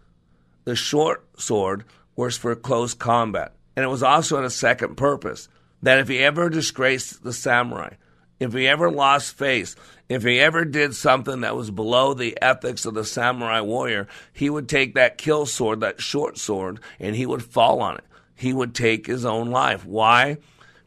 The 0.65 0.77
short 0.77 1.25
sword 1.41 1.85
was 2.17 2.37
for 2.37 2.55
close 2.55 2.93
combat. 2.93 3.55
And 3.77 3.83
it 3.83 3.89
was 3.89 4.03
also 4.03 4.37
in 4.37 4.45
a 4.45 4.51
second 4.51 4.97
purpose 4.97 5.49
that 5.81 6.01
if 6.01 6.09
he 6.09 6.19
ever 6.19 6.51
disgraced 6.51 7.25
the 7.25 7.33
samurai, 7.33 7.95
if 8.41 8.53
he 8.53 8.69
ever 8.69 8.91
lost 8.91 9.37
face, 9.37 9.75
if 10.09 10.23
he 10.23 10.41
ever 10.41 10.65
did 10.65 10.95
something 10.95 11.43
that 11.43 11.57
was 11.57 11.71
below 11.71 12.15
the 12.15 12.37
ethics 12.41 12.87
of 12.87 12.95
the 12.95 13.05
samurai 13.05 13.61
warrior, 13.61 14.09
he 14.33 14.49
would 14.49 14.69
take 14.69 14.95
that 14.95 15.19
kill 15.19 15.45
sword, 15.45 15.81
that 15.81 16.01
short 16.01 16.39
sword, 16.39 16.81
and 16.99 17.15
he 17.15 17.27
would 17.27 17.43
fall 17.43 17.81
on 17.81 17.97
it. 17.97 18.05
He 18.35 18.53
would 18.53 18.75
take 18.75 19.07
his 19.07 19.25
own 19.25 19.51
life. 19.51 19.85
Why? 19.85 20.39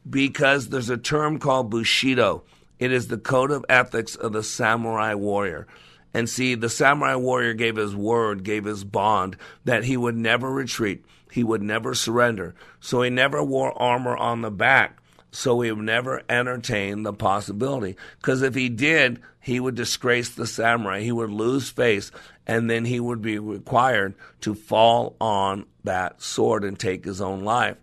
Because 0.09 0.69
there's 0.69 0.89
a 0.89 0.97
term 0.97 1.37
called 1.37 1.69
bushido. 1.69 2.43
It 2.79 2.91
is 2.91 3.09
the 3.09 3.17
code 3.17 3.51
of 3.51 3.65
ethics 3.69 4.15
of 4.15 4.33
the 4.33 4.41
samurai 4.41 5.13
warrior. 5.13 5.67
And 6.13 6.27
see, 6.27 6.55
the 6.55 6.69
samurai 6.69 7.15
warrior 7.15 7.53
gave 7.53 7.75
his 7.75 7.95
word, 7.95 8.43
gave 8.43 8.65
his 8.65 8.83
bond 8.83 9.37
that 9.65 9.83
he 9.83 9.95
would 9.95 10.17
never 10.17 10.51
retreat, 10.51 11.05
he 11.31 11.43
would 11.43 11.61
never 11.61 11.93
surrender. 11.93 12.55
So 12.79 13.01
he 13.03 13.09
never 13.09 13.43
wore 13.43 13.79
armor 13.79 14.17
on 14.17 14.41
the 14.41 14.51
back. 14.51 15.00
So 15.31 15.61
he 15.61 15.71
would 15.71 15.85
never 15.85 16.21
entertain 16.29 17.03
the 17.03 17.13
possibility. 17.13 17.95
Because 18.17 18.41
if 18.41 18.53
he 18.53 18.67
did, 18.69 19.21
he 19.39 19.59
would 19.59 19.75
disgrace 19.75 20.29
the 20.29 20.45
samurai. 20.45 21.01
He 21.01 21.11
would 21.11 21.31
lose 21.31 21.69
face, 21.69 22.11
and 22.45 22.69
then 22.69 22.85
he 22.85 22.99
would 22.99 23.21
be 23.21 23.39
required 23.39 24.13
to 24.41 24.53
fall 24.53 25.15
on 25.21 25.65
that 25.83 26.21
sword 26.21 26.63
and 26.63 26.77
take 26.77 27.05
his 27.05 27.21
own 27.21 27.43
life. 27.43 27.77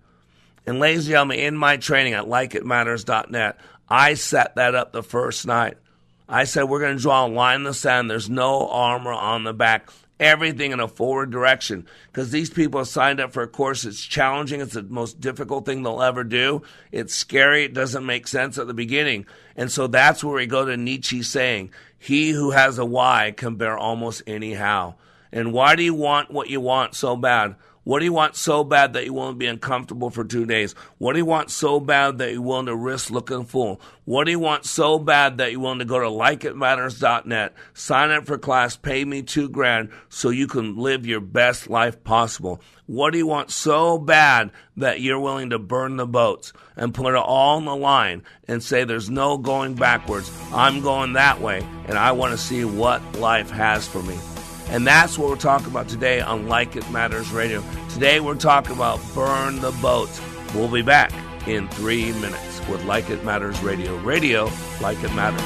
And 0.67 0.79
ladies 0.79 1.07
and 1.07 1.13
gentlemen, 1.13 1.39
in 1.39 1.57
my 1.57 1.79
training 1.79 2.13
at 2.13 2.27
likeitmatters.net, 2.27 3.59
I 3.89 4.15
set 4.15 4.57
that 4.57 4.75
up 4.75 4.93
the 4.93 5.03
first 5.03 5.47
night. 5.47 5.79
I 6.29 6.45
said, 6.45 6.65
we're 6.65 6.81
going 6.81 6.97
to 6.97 7.03
draw 7.03 7.27
a 7.27 7.29
line 7.29 7.57
in 7.57 7.63
the 7.63 7.73
sand. 7.73 8.11
There's 8.11 8.29
no 8.29 8.69
armor 8.69 9.13
on 9.13 9.45
the 9.45 9.55
back. 9.55 9.89
Everything 10.21 10.73
in 10.73 10.81
a 10.81 10.89
forward 10.89 11.31
direction. 11.31 11.87
Because 12.11 12.31
these 12.31 12.51
people 12.51 12.81
have 12.81 12.89
signed 12.89 13.21
up 13.21 13.33
for 13.33 13.43
a 13.43 13.49
course. 13.49 13.85
It's 13.85 14.05
challenging. 14.05 14.61
It's 14.61 14.75
the 14.75 14.83
most 14.83 15.21
difficult 15.21 15.65
thing 15.65 15.83
they'll 15.83 16.03
ever 16.03 16.25
do. 16.25 16.63
It's 16.91 17.15
scary. 17.15 17.65
It 17.65 17.75
doesn't 17.75 18.05
make 18.05 18.27
sense 18.27 18.59
at 18.59 18.67
the 18.67 18.75
beginning. 18.75 19.27
And 19.57 19.71
so 19.71 19.87
that's 19.87 20.25
where 20.25 20.35
we 20.35 20.47
go 20.47 20.65
to 20.65 20.77
Nietzsche 20.77 21.23
saying, 21.23 21.71
He 21.99 22.31
who 22.31 22.51
has 22.51 22.79
a 22.79 22.85
why 22.85 23.33
can 23.37 23.57
bear 23.57 23.79
almost 23.79 24.23
any 24.27 24.55
how. 24.55 24.97
And 25.31 25.53
why 25.53 25.77
do 25.77 25.83
you 25.83 25.95
want 25.95 26.31
what 26.31 26.51
you 26.51 26.61
want 26.61 26.95
so 26.95 27.15
bad? 27.17 27.55
What 27.89 28.01
do 28.01 28.05
you 28.05 28.13
want 28.13 28.37
so 28.37 28.65
bad 28.65 28.93
that 28.93 29.07
you 29.07 29.15
won't 29.15 29.39
be 29.39 29.47
uncomfortable 29.47 30.11
for 30.11 30.23
two 30.23 30.45
days? 30.45 30.75
What 30.99 31.15
do 31.15 31.21
you 31.21 31.25
want 31.25 31.51
so 31.51 31.81
bad 31.81 32.19
that 32.19 32.31
you're 32.31 32.43
willing 32.43 32.67
to 32.67 32.77
risk 32.77 33.09
looking 33.09 33.47
fool? 33.47 33.81
What 34.05 34.25
do 34.25 34.31
you 34.31 34.39
want 34.39 34.67
so 34.67 34.99
bad 34.99 35.39
that 35.39 35.53
you're 35.53 35.63
willing 35.63 35.79
to 35.79 35.87
go 35.87 35.99
to 35.99 36.05
likeitmatters.net, 36.05 37.55
sign 37.73 38.11
up 38.11 38.27
for 38.27 38.37
class, 38.37 38.77
pay 38.77 39.07
me 39.07 39.23
two 39.23 39.49
grand 39.49 39.89
so 40.11 40.29
you 40.29 40.47
can 40.47 40.77
live 40.77 41.07
your 41.07 41.23
best 41.23 41.71
life 41.71 42.05
possible? 42.05 42.61
What 42.85 43.15
do 43.15 43.19
you 43.19 43.27
want 43.27 43.51
so 43.51 43.97
bad 43.97 44.51
that 44.77 45.01
you're 45.01 45.19
willing 45.19 45.49
to 45.49 45.59
burn 45.59 45.97
the 45.97 46.07
boats 46.07 46.53
and 46.77 46.93
put 46.93 47.15
it 47.15 47.17
all 47.17 47.57
on 47.57 47.65
the 47.65 47.75
line 47.75 48.23
and 48.47 48.63
say 48.63 48.85
there's 48.85 49.09
no 49.09 49.39
going 49.39 49.77
backwards? 49.77 50.31
I'm 50.53 50.83
going 50.83 51.15
that 51.15 51.41
way 51.41 51.67
and 51.87 51.97
I 51.97 52.13
want 52.13 52.33
to 52.33 52.39
see 52.39 52.67
what 52.67 53.01
life 53.19 53.49
has 53.49 53.89
for 53.89 54.03
me. 54.03 54.19
And 54.71 54.87
that's 54.87 55.17
what 55.17 55.31
we're 55.31 55.37
talking 55.37 55.69
about 55.69 55.89
today 55.89 56.21
on 56.21 56.47
Like 56.47 56.77
It 56.77 56.89
Matters 56.91 57.31
Radio. 57.31 57.65
Today 57.89 58.21
we're 58.21 58.35
talking 58.35 58.77
about 58.77 59.01
burn 59.15 59.61
the 59.61 59.71
boats. 59.81 60.21
We'll 60.55 60.69
be 60.69 60.83
back 60.83 61.11
in 61.49 61.69
three 61.69 62.13
minutes 62.13 62.61
with 62.69 62.85
Like 62.85 63.09
It 63.09 63.25
Matters 63.25 63.63
Radio. 63.63 63.97
Radio, 64.01 64.51
like 64.83 65.03
it 65.03 65.15
matters. 65.15 65.41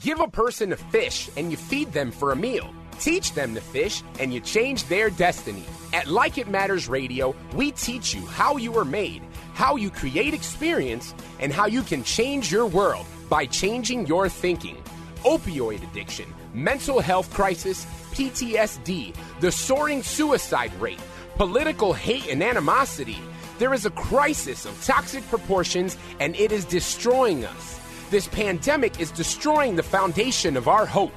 Give 0.00 0.20
a 0.20 0.28
person 0.28 0.72
a 0.72 0.76
fish 0.76 1.28
and 1.36 1.50
you 1.50 1.56
feed 1.56 1.92
them 1.92 2.12
for 2.12 2.30
a 2.30 2.36
meal. 2.36 2.72
Teach 3.00 3.34
them 3.34 3.52
to 3.56 3.60
fish 3.60 4.04
and 4.20 4.32
you 4.32 4.38
change 4.38 4.84
their 4.84 5.10
destiny. 5.10 5.64
At 5.92 6.06
Like 6.06 6.38
It 6.38 6.46
Matters 6.46 6.88
Radio, 6.88 7.34
we 7.52 7.72
teach 7.72 8.14
you 8.14 8.24
how 8.26 8.58
you 8.58 8.78
are 8.78 8.84
made, 8.84 9.24
how 9.54 9.74
you 9.74 9.90
create 9.90 10.34
experience, 10.34 11.16
and 11.40 11.52
how 11.52 11.66
you 11.66 11.82
can 11.82 12.04
change 12.04 12.52
your 12.52 12.66
world 12.66 13.06
by 13.28 13.44
changing 13.44 14.06
your 14.06 14.28
thinking. 14.28 14.76
Opioid 15.24 15.82
addiction 15.82 16.32
mental 16.54 17.00
health 17.00 17.32
crisis, 17.32 17.84
PTSD, 18.12 19.14
the 19.40 19.52
soaring 19.52 20.02
suicide 20.02 20.72
rate, 20.80 21.00
political 21.36 21.92
hate 21.92 22.28
and 22.28 22.42
animosity. 22.42 23.18
There 23.58 23.74
is 23.74 23.86
a 23.86 23.90
crisis 23.90 24.64
of 24.64 24.84
toxic 24.84 25.26
proportions 25.28 25.96
and 26.20 26.34
it 26.36 26.52
is 26.52 26.64
destroying 26.64 27.44
us. 27.44 27.80
This 28.10 28.28
pandemic 28.28 29.00
is 29.00 29.10
destroying 29.10 29.76
the 29.76 29.82
foundation 29.82 30.56
of 30.56 30.68
our 30.68 30.86
hope. 30.86 31.12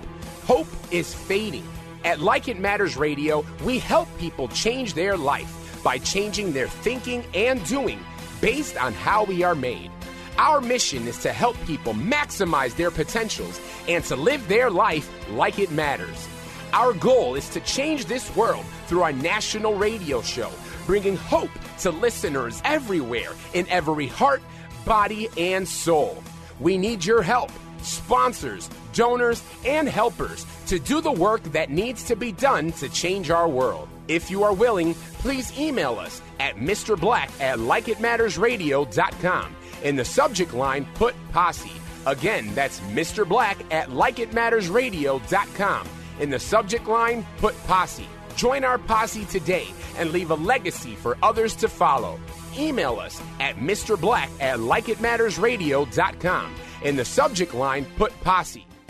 Hope 0.46 0.68
is 0.92 1.14
fading. 1.14 1.68
At 2.04 2.20
Like 2.20 2.48
It 2.48 2.60
Matters 2.60 2.98
Radio, 2.98 3.46
we 3.64 3.80
help 3.80 4.08
people 4.18 4.48
change 4.50 4.94
their 4.94 5.16
life 5.16 5.82
by 5.84 6.00
changing 6.00 6.52
their 6.52 6.68
thinking 6.68 7.24
and 7.34 7.64
doing 7.66 8.00
based 8.42 8.76
on 8.76 8.94
how 8.94 9.24
we 9.24 9.44
are 9.44 9.56
made. 9.56 9.92
Our 10.38 10.62
mission 10.62 11.08
is 11.08 11.18
to 11.20 11.32
help 11.32 11.58
people 11.66 11.94
maximize 11.94 12.76
their 12.76 12.92
potentials 12.92 13.60
and 13.88 14.04
to 14.06 14.16
live 14.16 14.48
their 14.48 14.70
life 14.70 15.10
like 15.32 15.60
it 15.60 15.72
matters. 15.72 16.28
Our 16.74 16.94
goal 16.94 17.36
is 17.36 17.50
to 17.50 17.60
change 17.62 18.06
this 18.06 18.34
world 18.36 18.66
through 18.88 19.02
our 19.04 19.12
national 19.12 19.76
radio 19.76 20.22
show, 20.22 20.52
bringing 20.86 21.18
hope 21.18 21.52
to 21.80 21.92
listeners 21.92 22.62
everywhere 22.64 23.32
in 23.54 23.68
every 23.70 24.08
heart, 24.08 24.42
body, 24.86 25.30
and 25.38 25.68
soul. 25.68 26.24
We 26.60 26.78
need 26.78 27.04
your 27.04 27.22
help, 27.22 27.52
sponsors, 27.82 28.70
donors, 28.94 29.44
and 29.66 29.88
helpers 29.90 30.46
to 30.68 30.80
do 30.80 31.02
the 31.02 31.12
work 31.12 31.44
that 31.52 31.70
needs 31.70 32.04
to 32.04 32.16
be 32.16 32.32
done 32.32 32.72
to 32.74 32.88
change 32.90 33.30
our 33.30 33.50
world. 33.50 33.90
If 34.08 34.32
you 34.32 34.44
are 34.44 34.54
willing, 34.54 34.94
please 35.20 35.58
email 35.60 36.00
us 36.00 36.22
at 36.40 36.56
Mr. 36.56 37.00
Black 37.00 37.30
at 37.40 37.60
likeitmattersradio.com. 37.60 39.56
In 39.84 39.96
the 39.96 40.06
subject 40.06 40.54
line, 40.54 40.86
put 40.96 41.16
posse. 41.32 41.72
Again, 42.06 42.54
that's 42.56 42.80
Mr. 42.82 43.28
Black 43.28 43.58
at 43.72 43.90
likeitmattersradio.com. 43.90 45.88
In 46.20 46.30
the 46.30 46.40
subject 46.40 46.88
line, 46.88 47.26
put 47.38 47.56
posse. 47.66 48.08
Join 48.36 48.64
our 48.64 48.78
posse 48.78 49.26
today 49.26 49.68
and 49.98 50.12
leave 50.12 50.32
a 50.32 50.36
legacy 50.36 50.96
for 50.96 51.18
others 51.22 51.56
to 51.58 51.68
follow. 51.68 52.20
Email 52.58 53.00
us 53.00 53.22
at 53.40 53.58
Mr. 53.58 54.00
Black 54.00 54.30
at 54.40 54.60
likeitmattersradio.com. 54.60 56.56
In 56.84 56.96
the 56.96 57.06
subject 57.06 57.54
line, 57.54 57.86
put 57.98 58.20
posse. 58.22 58.66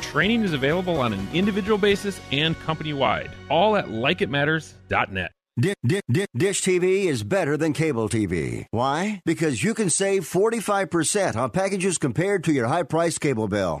Training 0.00 0.42
is 0.42 0.52
available 0.52 1.00
on 1.00 1.12
an 1.12 1.26
individual 1.32 1.78
basis 1.78 2.20
and 2.32 2.58
company 2.60 2.92
wide, 2.92 3.30
all 3.50 3.76
at 3.76 3.86
likeitmatters.net. 3.86 5.30
Di- 5.58 5.74
di- 5.86 6.00
di- 6.10 6.26
Dish 6.36 6.62
TV 6.62 7.04
is 7.04 7.22
better 7.22 7.56
than 7.56 7.72
cable 7.72 8.08
TV. 8.08 8.66
Why? 8.72 9.20
Because 9.24 9.62
you 9.62 9.72
can 9.72 9.88
save 9.88 10.24
45% 10.24 11.36
on 11.36 11.50
packages 11.50 11.96
compared 11.96 12.42
to 12.44 12.52
your 12.52 12.66
high 12.66 12.82
priced 12.82 13.20
cable 13.20 13.46
bill. 13.46 13.80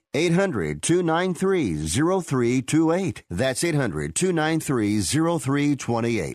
800 0.13 0.81
293 0.81 1.87
0328. 1.87 3.23
That's 3.29 3.63
800 3.63 4.13
293 4.13 5.01
0328. 5.01 6.33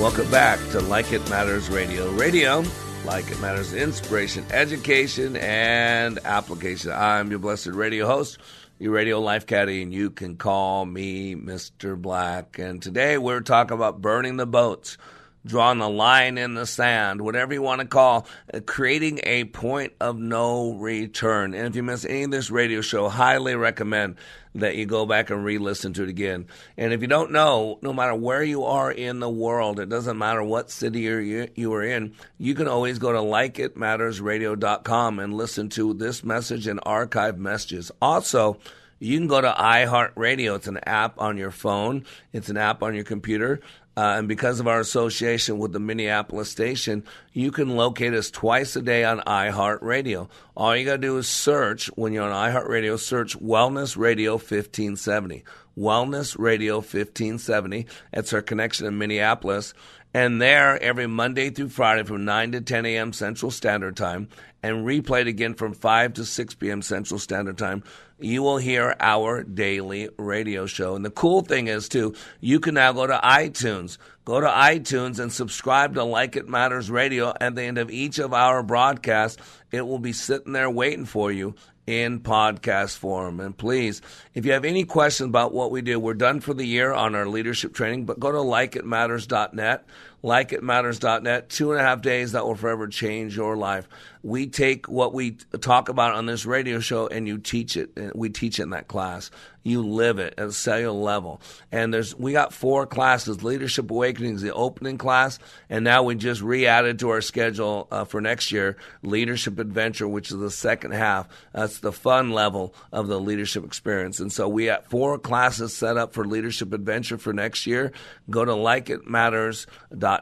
Welcome 0.00 0.28
back 0.28 0.58
to 0.70 0.80
Like 0.80 1.12
It 1.12 1.28
Matters 1.30 1.70
Radio. 1.70 2.10
Radio, 2.10 2.64
like 3.04 3.30
it 3.30 3.40
matters, 3.40 3.72
inspiration, 3.72 4.44
education, 4.50 5.36
and 5.36 6.18
application. 6.24 6.90
I'm 6.90 7.30
your 7.30 7.38
blessed 7.38 7.68
radio 7.68 8.06
host, 8.08 8.38
your 8.80 8.90
radio 8.90 9.20
life 9.20 9.46
caddy, 9.46 9.80
and 9.82 9.94
you 9.94 10.10
can 10.10 10.36
call 10.36 10.84
me 10.84 11.36
Mr. 11.36 11.96
Black. 11.96 12.58
And 12.58 12.82
today 12.82 13.18
we're 13.18 13.40
talking 13.40 13.76
about 13.76 14.00
burning 14.02 14.36
the 14.36 14.46
boats. 14.46 14.98
Drawing 15.46 15.80
a 15.80 15.88
line 15.88 16.38
in 16.38 16.54
the 16.54 16.66
sand, 16.66 17.20
whatever 17.20 17.52
you 17.52 17.62
want 17.62 17.80
to 17.80 17.86
call, 17.86 18.26
uh, 18.52 18.60
creating 18.60 19.20
a 19.24 19.44
point 19.44 19.92
of 20.00 20.18
no 20.18 20.74
return. 20.74 21.54
And 21.54 21.66
if 21.66 21.76
you 21.76 21.82
miss 21.82 22.04
any 22.04 22.24
of 22.24 22.30
this 22.30 22.50
radio 22.50 22.80
show, 22.80 23.08
highly 23.08 23.54
recommend 23.54 24.16
that 24.54 24.76
you 24.76 24.86
go 24.86 25.04
back 25.04 25.30
and 25.30 25.44
re-listen 25.44 25.92
to 25.94 26.04
it 26.04 26.08
again. 26.08 26.46
And 26.76 26.92
if 26.92 27.02
you 27.02 27.08
don't 27.08 27.32
know, 27.32 27.78
no 27.82 27.92
matter 27.92 28.14
where 28.14 28.42
you 28.42 28.64
are 28.64 28.90
in 28.90 29.18
the 29.18 29.28
world, 29.28 29.80
it 29.80 29.88
doesn't 29.88 30.16
matter 30.16 30.42
what 30.42 30.70
city 30.70 31.00
you 31.00 31.48
you 31.56 31.74
are 31.74 31.82
in, 31.82 32.14
you 32.38 32.54
can 32.54 32.68
always 32.68 32.98
go 32.98 33.12
to 33.12 33.18
likeitmattersradio.com 33.18 35.18
and 35.18 35.34
listen 35.34 35.68
to 35.70 35.94
this 35.94 36.22
message 36.22 36.68
and 36.68 36.80
archive 36.84 37.38
messages. 37.38 37.90
Also, 38.00 38.58
you 39.00 39.18
can 39.18 39.26
go 39.26 39.40
to 39.40 39.52
iHeartRadio. 39.52 40.56
It's 40.56 40.68
an 40.68 40.78
app 40.86 41.20
on 41.20 41.36
your 41.36 41.50
phone. 41.50 42.04
It's 42.32 42.48
an 42.48 42.56
app 42.56 42.82
on 42.82 42.94
your 42.94 43.04
computer. 43.04 43.60
Uh, 43.96 44.16
and 44.18 44.28
because 44.28 44.58
of 44.58 44.66
our 44.66 44.80
association 44.80 45.58
with 45.58 45.72
the 45.72 45.78
Minneapolis 45.78 46.50
station, 46.50 47.04
you 47.32 47.52
can 47.52 47.76
locate 47.76 48.12
us 48.12 48.30
twice 48.30 48.74
a 48.74 48.82
day 48.82 49.04
on 49.04 49.20
iHeartRadio. 49.20 50.28
All 50.56 50.76
you 50.76 50.84
got 50.84 50.92
to 50.92 50.98
do 50.98 51.16
is 51.18 51.28
search, 51.28 51.86
when 51.96 52.12
you're 52.12 52.28
on 52.28 52.50
iHeartRadio, 52.50 52.98
search 52.98 53.38
Wellness 53.38 53.96
Radio 53.96 54.32
1570. 54.32 55.44
Wellness 55.76 56.36
Radio 56.38 56.76
1570. 56.76 57.86
It's 58.12 58.32
our 58.32 58.42
connection 58.42 58.86
in 58.86 58.98
Minneapolis. 58.98 59.74
And 60.16 60.40
there, 60.40 60.80
every 60.80 61.08
Monday 61.08 61.50
through 61.50 61.70
Friday 61.70 62.04
from 62.04 62.24
9 62.24 62.52
to 62.52 62.60
10 62.60 62.86
a.m. 62.86 63.12
Central 63.12 63.50
Standard 63.50 63.96
Time, 63.96 64.28
and 64.62 64.86
replayed 64.86 65.26
again 65.26 65.54
from 65.54 65.74
5 65.74 66.12
to 66.14 66.24
6 66.24 66.54
p.m. 66.54 66.82
Central 66.82 67.18
Standard 67.18 67.58
Time, 67.58 67.82
you 68.20 68.40
will 68.42 68.58
hear 68.58 68.94
our 69.00 69.42
daily 69.42 70.08
radio 70.16 70.66
show. 70.66 70.94
And 70.94 71.04
the 71.04 71.10
cool 71.10 71.42
thing 71.42 71.66
is, 71.66 71.88
too, 71.88 72.14
you 72.40 72.60
can 72.60 72.74
now 72.74 72.92
go 72.92 73.08
to 73.08 73.20
iTunes. 73.24 73.98
Go 74.24 74.40
to 74.40 74.46
iTunes 74.46 75.18
and 75.18 75.32
subscribe 75.32 75.94
to 75.94 76.04
Like 76.04 76.36
It 76.36 76.48
Matters 76.48 76.92
Radio. 76.92 77.34
At 77.40 77.56
the 77.56 77.62
end 77.62 77.78
of 77.78 77.90
each 77.90 78.20
of 78.20 78.32
our 78.32 78.62
broadcasts, 78.62 79.42
it 79.72 79.84
will 79.84 79.98
be 79.98 80.12
sitting 80.12 80.52
there 80.52 80.70
waiting 80.70 81.06
for 81.06 81.32
you 81.32 81.56
in 81.86 82.20
podcast 82.20 82.96
form. 82.96 83.40
And 83.40 83.56
please, 83.56 84.00
if 84.34 84.46
you 84.46 84.52
have 84.52 84.64
any 84.64 84.84
questions 84.84 85.28
about 85.28 85.52
what 85.52 85.70
we 85.70 85.82
do, 85.82 86.00
we're 86.00 86.14
done 86.14 86.40
for 86.40 86.54
the 86.54 86.66
year 86.66 86.92
on 86.92 87.14
our 87.14 87.26
leadership 87.26 87.74
training, 87.74 88.06
but 88.06 88.20
go 88.20 88.32
to 88.32 88.38
likeitmatters.net 88.38 89.86
likeitmatters.net. 90.24 91.50
Two 91.50 91.72
and 91.72 91.80
a 91.80 91.84
half 91.84 92.00
days 92.00 92.32
that 92.32 92.44
will 92.44 92.54
forever 92.54 92.88
change 92.88 93.36
your 93.36 93.56
life. 93.56 93.86
We 94.22 94.46
take 94.46 94.88
what 94.88 95.12
we 95.12 95.32
talk 95.60 95.90
about 95.90 96.14
on 96.14 96.24
this 96.24 96.46
radio 96.46 96.80
show 96.80 97.06
and 97.06 97.28
you 97.28 97.36
teach 97.36 97.76
it. 97.76 98.16
We 98.16 98.30
teach 98.30 98.58
it 98.58 98.62
in 98.62 98.70
that 98.70 98.88
class. 98.88 99.30
You 99.62 99.82
live 99.82 100.18
it 100.18 100.34
at 100.38 100.48
a 100.48 100.52
cellular 100.52 100.98
level. 100.98 101.42
And 101.70 101.92
there's 101.92 102.14
we 102.14 102.32
got 102.32 102.54
four 102.54 102.86
classes. 102.86 103.44
Leadership 103.44 103.90
Awakening 103.90 104.36
is 104.36 104.42
the 104.42 104.52
opening 104.54 104.96
class, 104.98 105.38
and 105.68 105.84
now 105.84 106.02
we 106.02 106.14
just 106.14 106.40
re-added 106.40 106.98
to 107.00 107.10
our 107.10 107.20
schedule 107.20 107.86
uh, 107.90 108.04
for 108.04 108.20
next 108.20 108.52
year 108.52 108.76
Leadership 109.02 109.58
Adventure, 109.58 110.08
which 110.08 110.30
is 110.30 110.38
the 110.38 110.50
second 110.50 110.92
half. 110.92 111.28
That's 111.52 111.78
the 111.78 111.92
fun 111.92 112.30
level 112.30 112.74
of 112.92 113.08
the 113.08 113.20
leadership 113.20 113.64
experience. 113.64 114.20
And 114.20 114.32
so 114.32 114.48
we 114.48 114.66
have 114.66 114.86
four 114.86 115.18
classes 115.18 115.74
set 115.74 115.96
up 115.96 116.14
for 116.14 116.26
Leadership 116.26 116.72
Adventure 116.72 117.18
for 117.18 117.32
next 117.32 117.66
year. 117.66 117.92
Go 118.30 118.44
to 118.44 118.54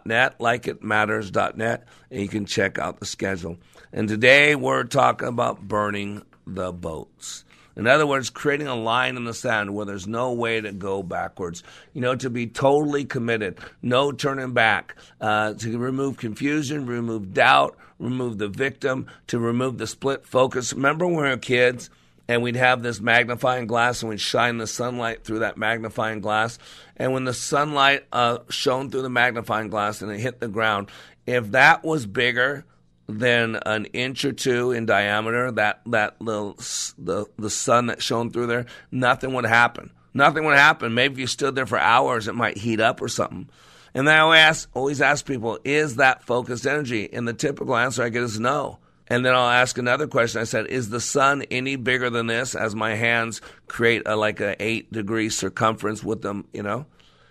likeitmatters.net, 0.07 0.39
likeitmatters.net, 0.39 1.85
and 2.11 2.21
you 2.21 2.29
can 2.29 2.47
check 2.47 2.79
out 2.79 3.01
the 3.01 3.07
schedule. 3.07 3.59
And 3.93 4.09
today 4.09 4.55
we're 4.55 4.85
talking 4.85 5.29
about 5.29 5.61
burning 5.61 6.23
the 6.47 6.73
boats. 6.73 7.45
In 7.75 7.87
other 7.87 8.07
words, 8.07 8.29
creating 8.29 8.67
a 8.67 8.75
line 8.75 9.17
in 9.17 9.25
the 9.25 9.33
sand 9.33 9.75
where 9.75 9.87
there's 9.87 10.07
no 10.07 10.33
way 10.33 10.61
to 10.61 10.73
go 10.73 11.03
backwards. 11.03 11.63
You 11.95 12.03
know, 12.03 12.15
to 12.17 12.29
be 12.29 12.47
totally 12.47 13.05
committed, 13.05 13.59
no 13.81 14.13
turning 14.13 14.53
back, 14.53 14.97
uh, 15.21 15.55
to 15.55 15.79
remove 15.79 16.19
confusion, 16.19 16.85
remove 16.85 17.33
doubt, 17.33 17.77
remove 17.99 18.37
the 18.37 18.49
victim, 18.49 19.07
to 19.29 19.39
remove 19.39 19.79
the 19.79 19.87
split 19.87 20.27
focus. 20.27 20.75
Remember 20.75 21.07
when 21.07 21.17
we 21.17 21.23
were 21.23 21.37
kids? 21.39 21.89
And 22.29 22.43
we'd 22.43 22.57
have 22.57 22.83
this 22.83 23.01
magnifying 23.01 23.67
glass 23.67 24.03
and 24.03 24.11
we'd 24.11 24.21
shine 24.21 24.59
the 24.59 24.67
sunlight 24.67 25.25
through 25.25 25.41
that 25.41 25.59
magnifying 25.59 26.21
glass. 26.21 26.59
And 26.97 27.13
when 27.13 27.25
the 27.25 27.35
sunlight 27.35 28.07
uh, 28.13 28.39
shone 28.49 28.91
through 28.91 29.03
the 29.03 29.11
magnifying 29.11 29.69
glass 29.69 30.03
and 30.03 30.11
it 30.11 30.21
hit 30.21 30.41
the 30.41 30.49
ground, 30.49 30.91
if 31.27 31.51
that 31.53 31.85
was 31.85 32.07
bigger 32.07 32.65
than 33.09 33.57
an 33.67 33.87
inch 33.87 34.25
or 34.25 34.33
two 34.33 34.73
in 34.73 34.87
diameter, 34.87 35.51
that 35.53 35.81
that 35.87 36.21
little 36.21 36.55
the 36.99 37.27
the 37.39 37.51
sun 37.51 37.87
that 37.87 38.03
shone 38.03 38.31
through 38.31 38.47
there, 38.47 38.67
nothing 38.91 39.35
would 39.35 39.45
happen. 39.45 39.91
Nothing 40.15 40.45
would 40.45 40.57
happen. 40.57 40.95
Maybe 40.95 41.15
if 41.15 41.19
you 41.19 41.27
stood 41.27 41.55
there 41.55 41.67
for 41.67 41.79
hours, 41.79 42.29
it 42.29 42.35
might 42.35 42.59
heat 42.59 42.81
up 42.81 43.01
or 43.01 43.09
something. 43.09 43.49
And 43.95 44.09
I 44.09 44.19
always 44.19 44.39
ask, 44.39 44.71
always 44.75 45.01
ask 45.03 45.27
people, 45.27 45.59
is 45.65 45.97
that 45.97 46.23
focused 46.23 46.67
energy? 46.67 47.13
And 47.13 47.27
the 47.27 47.35
typical 47.35 47.77
answer 47.77 48.03
I 48.03 48.09
get 48.09 48.23
is 48.23 48.41
no. 48.41 48.79
And 49.13 49.27
then 49.27 49.35
I'll 49.35 49.51
ask 49.51 49.77
another 49.77 50.07
question. 50.07 50.41
I 50.41 50.45
said, 50.45 50.69
is 50.69 50.89
the 50.89 50.99
sun 50.99 51.43
any 51.51 51.77
bigger 51.77 52.09
than 52.09 52.29
this? 52.29 52.55
As 52.55 52.75
my 52.75 52.95
hands 52.95 53.43
create 53.69 54.01
a, 54.07 54.17
like 54.17 54.41
a 54.41 54.57
eight 54.59 54.91
degree 54.91 55.29
circumference 55.29 56.03
with 56.03 56.23
them, 56.23 56.47
you 56.55 56.63
know. 56.63 56.87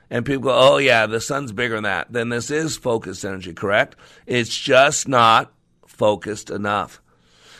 And 0.07 0.23
people 0.23 0.43
go, 0.43 0.55
oh 0.55 0.77
yeah, 0.77 1.07
the 1.07 1.19
sun's 1.19 1.51
bigger 1.51 1.73
than 1.73 1.85
that. 1.85 2.13
Then 2.13 2.29
this 2.29 2.51
is 2.51 2.77
focused 2.77 3.25
energy, 3.25 3.53
correct? 3.53 3.95
It's 4.27 4.55
just 4.55 5.07
not 5.07 5.51
focused 5.87 6.51
enough. 6.51 7.01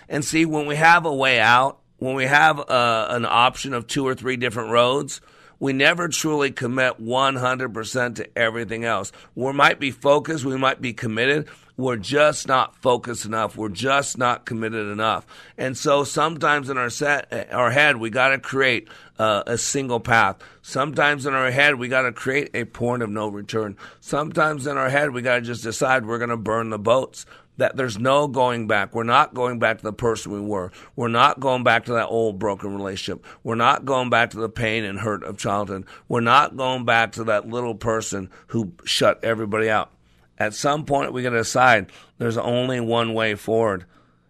And 0.07 0.23
see, 0.23 0.45
when 0.45 0.67
we 0.67 0.75
have 0.75 1.07
a 1.07 1.15
way 1.15 1.39
out, 1.39 1.79
when 1.97 2.13
we 2.13 2.25
have 2.25 2.59
uh, 2.59 3.07
an 3.09 3.25
option 3.25 3.73
of 3.73 3.87
two 3.87 4.05
or 4.05 4.13
three 4.13 4.37
different 4.37 4.69
roads, 4.69 5.19
we 5.57 5.73
never 5.73 6.07
truly 6.07 6.51
commit 6.51 6.99
100% 7.01 8.15
to 8.17 8.37
everything 8.37 8.85
else. 8.85 9.11
We 9.33 9.51
might 9.53 9.79
be 9.79 9.89
focused, 9.89 10.45
we 10.45 10.57
might 10.57 10.79
be 10.79 10.93
committed, 10.93 11.47
we're 11.81 11.97
just 11.97 12.47
not 12.47 12.75
focused 12.77 13.25
enough. 13.25 13.57
We're 13.57 13.69
just 13.69 14.17
not 14.17 14.45
committed 14.45 14.87
enough. 14.87 15.25
And 15.57 15.77
so 15.77 16.03
sometimes 16.03 16.69
in 16.69 16.77
our 16.77 16.89
set, 16.89 17.49
our 17.51 17.71
head, 17.71 17.97
we 17.97 18.09
got 18.09 18.29
to 18.29 18.39
create 18.39 18.87
uh, 19.17 19.43
a 19.47 19.57
single 19.57 19.99
path. 19.99 20.37
Sometimes 20.61 21.25
in 21.25 21.33
our 21.33 21.51
head, 21.51 21.75
we 21.75 21.87
got 21.87 22.03
to 22.03 22.11
create 22.11 22.51
a 22.53 22.65
point 22.65 23.03
of 23.03 23.09
no 23.09 23.27
return. 23.27 23.77
Sometimes 23.99 24.67
in 24.67 24.77
our 24.77 24.89
head, 24.89 25.11
we 25.11 25.21
got 25.21 25.35
to 25.35 25.41
just 25.41 25.63
decide 25.63 26.05
we're 26.05 26.17
going 26.17 26.29
to 26.29 26.37
burn 26.37 26.69
the 26.69 26.79
boats 26.79 27.25
that 27.57 27.75
there's 27.75 27.99
no 27.99 28.27
going 28.27 28.67
back. 28.67 28.95
We're 28.95 29.03
not 29.03 29.33
going 29.33 29.59
back 29.59 29.77
to 29.77 29.83
the 29.83 29.93
person 29.93 30.31
we 30.31 30.39
were. 30.39 30.71
We're 30.95 31.09
not 31.09 31.39
going 31.39 31.63
back 31.63 31.85
to 31.85 31.93
that 31.93 32.07
old 32.07 32.39
broken 32.39 32.75
relationship. 32.75 33.25
We're 33.43 33.55
not 33.55 33.85
going 33.85 34.09
back 34.09 34.31
to 34.31 34.37
the 34.37 34.49
pain 34.49 34.83
and 34.83 34.99
hurt 34.99 35.23
of 35.23 35.37
childhood. 35.37 35.85
We're 36.07 36.21
not 36.21 36.57
going 36.57 36.85
back 36.85 37.13
to 37.13 37.25
that 37.25 37.47
little 37.47 37.75
person 37.75 38.29
who 38.47 38.71
shut 38.83 39.23
everybody 39.23 39.69
out. 39.69 39.91
At 40.41 40.55
some 40.55 40.85
point, 40.85 41.13
we 41.13 41.21
got 41.21 41.29
to 41.29 41.37
decide 41.37 41.91
there's 42.17 42.35
only 42.35 42.79
one 42.79 43.13
way 43.13 43.35
forward. 43.35 43.85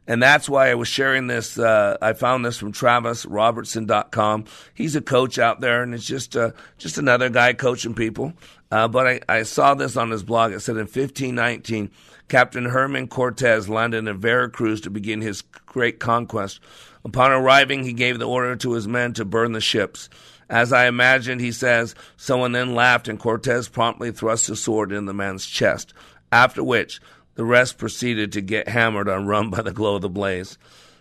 And 0.05 0.21
that's 0.21 0.49
why 0.49 0.69
I 0.69 0.75
was 0.75 0.89
sharing 0.89 1.27
this. 1.27 1.57
Uh, 1.57 1.95
I 2.01 2.11
found 2.11 2.43
this 2.43 2.57
from 2.57 2.73
TravisRobertson.com. 2.73 4.43
He's 4.73 4.97
a 4.97 5.01
coach 5.01 5.39
out 5.39 5.61
there, 5.61 5.81
and 5.81 5.93
it's 5.93 6.05
just 6.05 6.35
uh, 6.35 6.51
just 6.77 6.97
another 6.97 7.29
guy 7.29 7.53
coaching 7.53 7.93
people. 7.93 8.33
Uh, 8.69 8.89
but 8.89 9.07
I, 9.07 9.21
I 9.29 9.43
saw 9.43 9.73
this 9.73 9.95
on 9.95 10.09
his 10.11 10.21
blog. 10.21 10.51
It 10.51 10.59
said 10.59 10.75
in 10.75 10.81
1519, 10.81 11.89
Captain 12.27 12.65
Herman 12.65 13.07
Cortez 13.07 13.69
landed 13.69 14.05
in 14.05 14.17
Veracruz 14.17 14.81
to 14.81 14.89
begin 14.89 15.21
his 15.21 15.43
great 15.65 16.01
conquest. 16.01 16.59
Upon 17.05 17.31
arriving, 17.31 17.85
he 17.85 17.93
gave 17.93 18.19
the 18.19 18.27
order 18.27 18.57
to 18.57 18.73
his 18.73 18.85
men 18.85 19.13
to 19.13 19.23
burn 19.23 19.53
the 19.53 19.61
ships. 19.61 20.09
As 20.51 20.73
I 20.73 20.87
imagined, 20.87 21.39
he 21.39 21.53
says, 21.53 21.95
someone 22.17 22.51
then 22.51 22.75
laughed, 22.75 23.07
and 23.07 23.17
Cortez 23.17 23.69
promptly 23.69 24.11
thrust 24.11 24.49
a 24.49 24.55
sword 24.57 24.91
in 24.91 25.05
the 25.05 25.13
man's 25.13 25.45
chest, 25.45 25.93
after 26.29 26.61
which 26.61 26.99
the 27.35 27.45
rest 27.45 27.77
proceeded 27.77 28.33
to 28.33 28.41
get 28.41 28.67
hammered 28.67 29.07
on 29.07 29.27
rum 29.27 29.49
by 29.49 29.61
the 29.61 29.71
glow 29.71 29.95
of 29.95 30.01
the 30.01 30.09
blaze. 30.09 30.57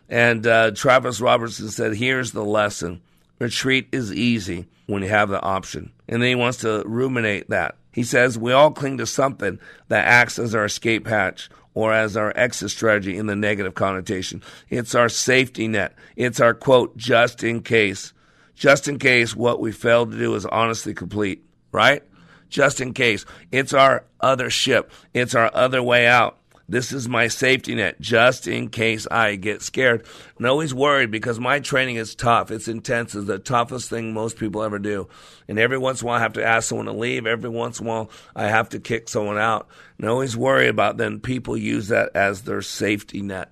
And 0.08 0.46
uh, 0.46 0.70
Travis 0.70 1.20
Robertson 1.20 1.68
said, 1.68 1.96
Here's 1.96 2.30
the 2.30 2.44
lesson 2.44 3.02
retreat 3.40 3.88
is 3.90 4.12
easy 4.12 4.66
when 4.86 5.02
you 5.02 5.08
have 5.08 5.30
the 5.30 5.42
option. 5.42 5.90
And 6.08 6.22
then 6.22 6.28
he 6.28 6.34
wants 6.36 6.58
to 6.58 6.84
ruminate 6.86 7.50
that. 7.50 7.74
He 7.92 8.04
says 8.04 8.38
we 8.38 8.52
all 8.52 8.70
cling 8.70 8.98
to 8.98 9.06
something 9.06 9.58
that 9.88 10.06
acts 10.06 10.38
as 10.38 10.54
our 10.54 10.66
escape 10.66 11.08
hatch 11.08 11.50
or 11.74 11.92
as 11.92 12.16
our 12.16 12.32
exit 12.36 12.70
strategy 12.70 13.16
in 13.16 13.26
the 13.26 13.34
negative 13.34 13.74
connotation. 13.74 14.42
It's 14.68 14.94
our 14.94 15.08
safety 15.08 15.66
net. 15.66 15.96
It's 16.14 16.38
our 16.38 16.54
quote, 16.54 16.96
just 16.96 17.42
in 17.42 17.62
case. 17.62 18.12
Just 18.60 18.88
in 18.88 18.98
case 18.98 19.34
what 19.34 19.58
we 19.58 19.72
failed 19.72 20.12
to 20.12 20.18
do 20.18 20.34
is 20.34 20.44
honestly 20.44 20.92
complete, 20.92 21.42
right? 21.72 22.02
Just 22.50 22.82
in 22.82 22.92
case. 22.92 23.24
It's 23.50 23.72
our 23.72 24.04
other 24.20 24.50
ship. 24.50 24.92
It's 25.14 25.34
our 25.34 25.50
other 25.54 25.82
way 25.82 26.06
out. 26.06 26.36
This 26.68 26.92
is 26.92 27.08
my 27.08 27.28
safety 27.28 27.74
net 27.74 28.02
just 28.02 28.46
in 28.46 28.68
case 28.68 29.06
I 29.10 29.36
get 29.36 29.62
scared. 29.62 30.04
I'm 30.38 30.44
always 30.44 30.74
worried 30.74 31.10
because 31.10 31.40
my 31.40 31.60
training 31.60 31.96
is 31.96 32.14
tough. 32.14 32.50
It's 32.50 32.68
intense. 32.68 33.14
It's 33.14 33.26
the 33.26 33.38
toughest 33.38 33.88
thing 33.88 34.12
most 34.12 34.36
people 34.36 34.62
ever 34.62 34.78
do. 34.78 35.08
And 35.48 35.58
every 35.58 35.78
once 35.78 36.02
in 36.02 36.06
a 36.06 36.08
while 36.08 36.18
I 36.18 36.22
have 36.22 36.34
to 36.34 36.44
ask 36.44 36.68
someone 36.68 36.84
to 36.84 36.92
leave. 36.92 37.26
Every 37.26 37.48
once 37.48 37.80
in 37.80 37.86
a 37.86 37.88
while 37.88 38.10
I 38.36 38.48
have 38.48 38.68
to 38.68 38.78
kick 38.78 39.08
someone 39.08 39.38
out. 39.38 39.68
And 39.96 40.06
always 40.06 40.36
worry 40.36 40.68
about 40.68 40.98
then 40.98 41.20
people 41.20 41.56
use 41.56 41.88
that 41.88 42.14
as 42.14 42.42
their 42.42 42.60
safety 42.60 43.22
net. 43.22 43.50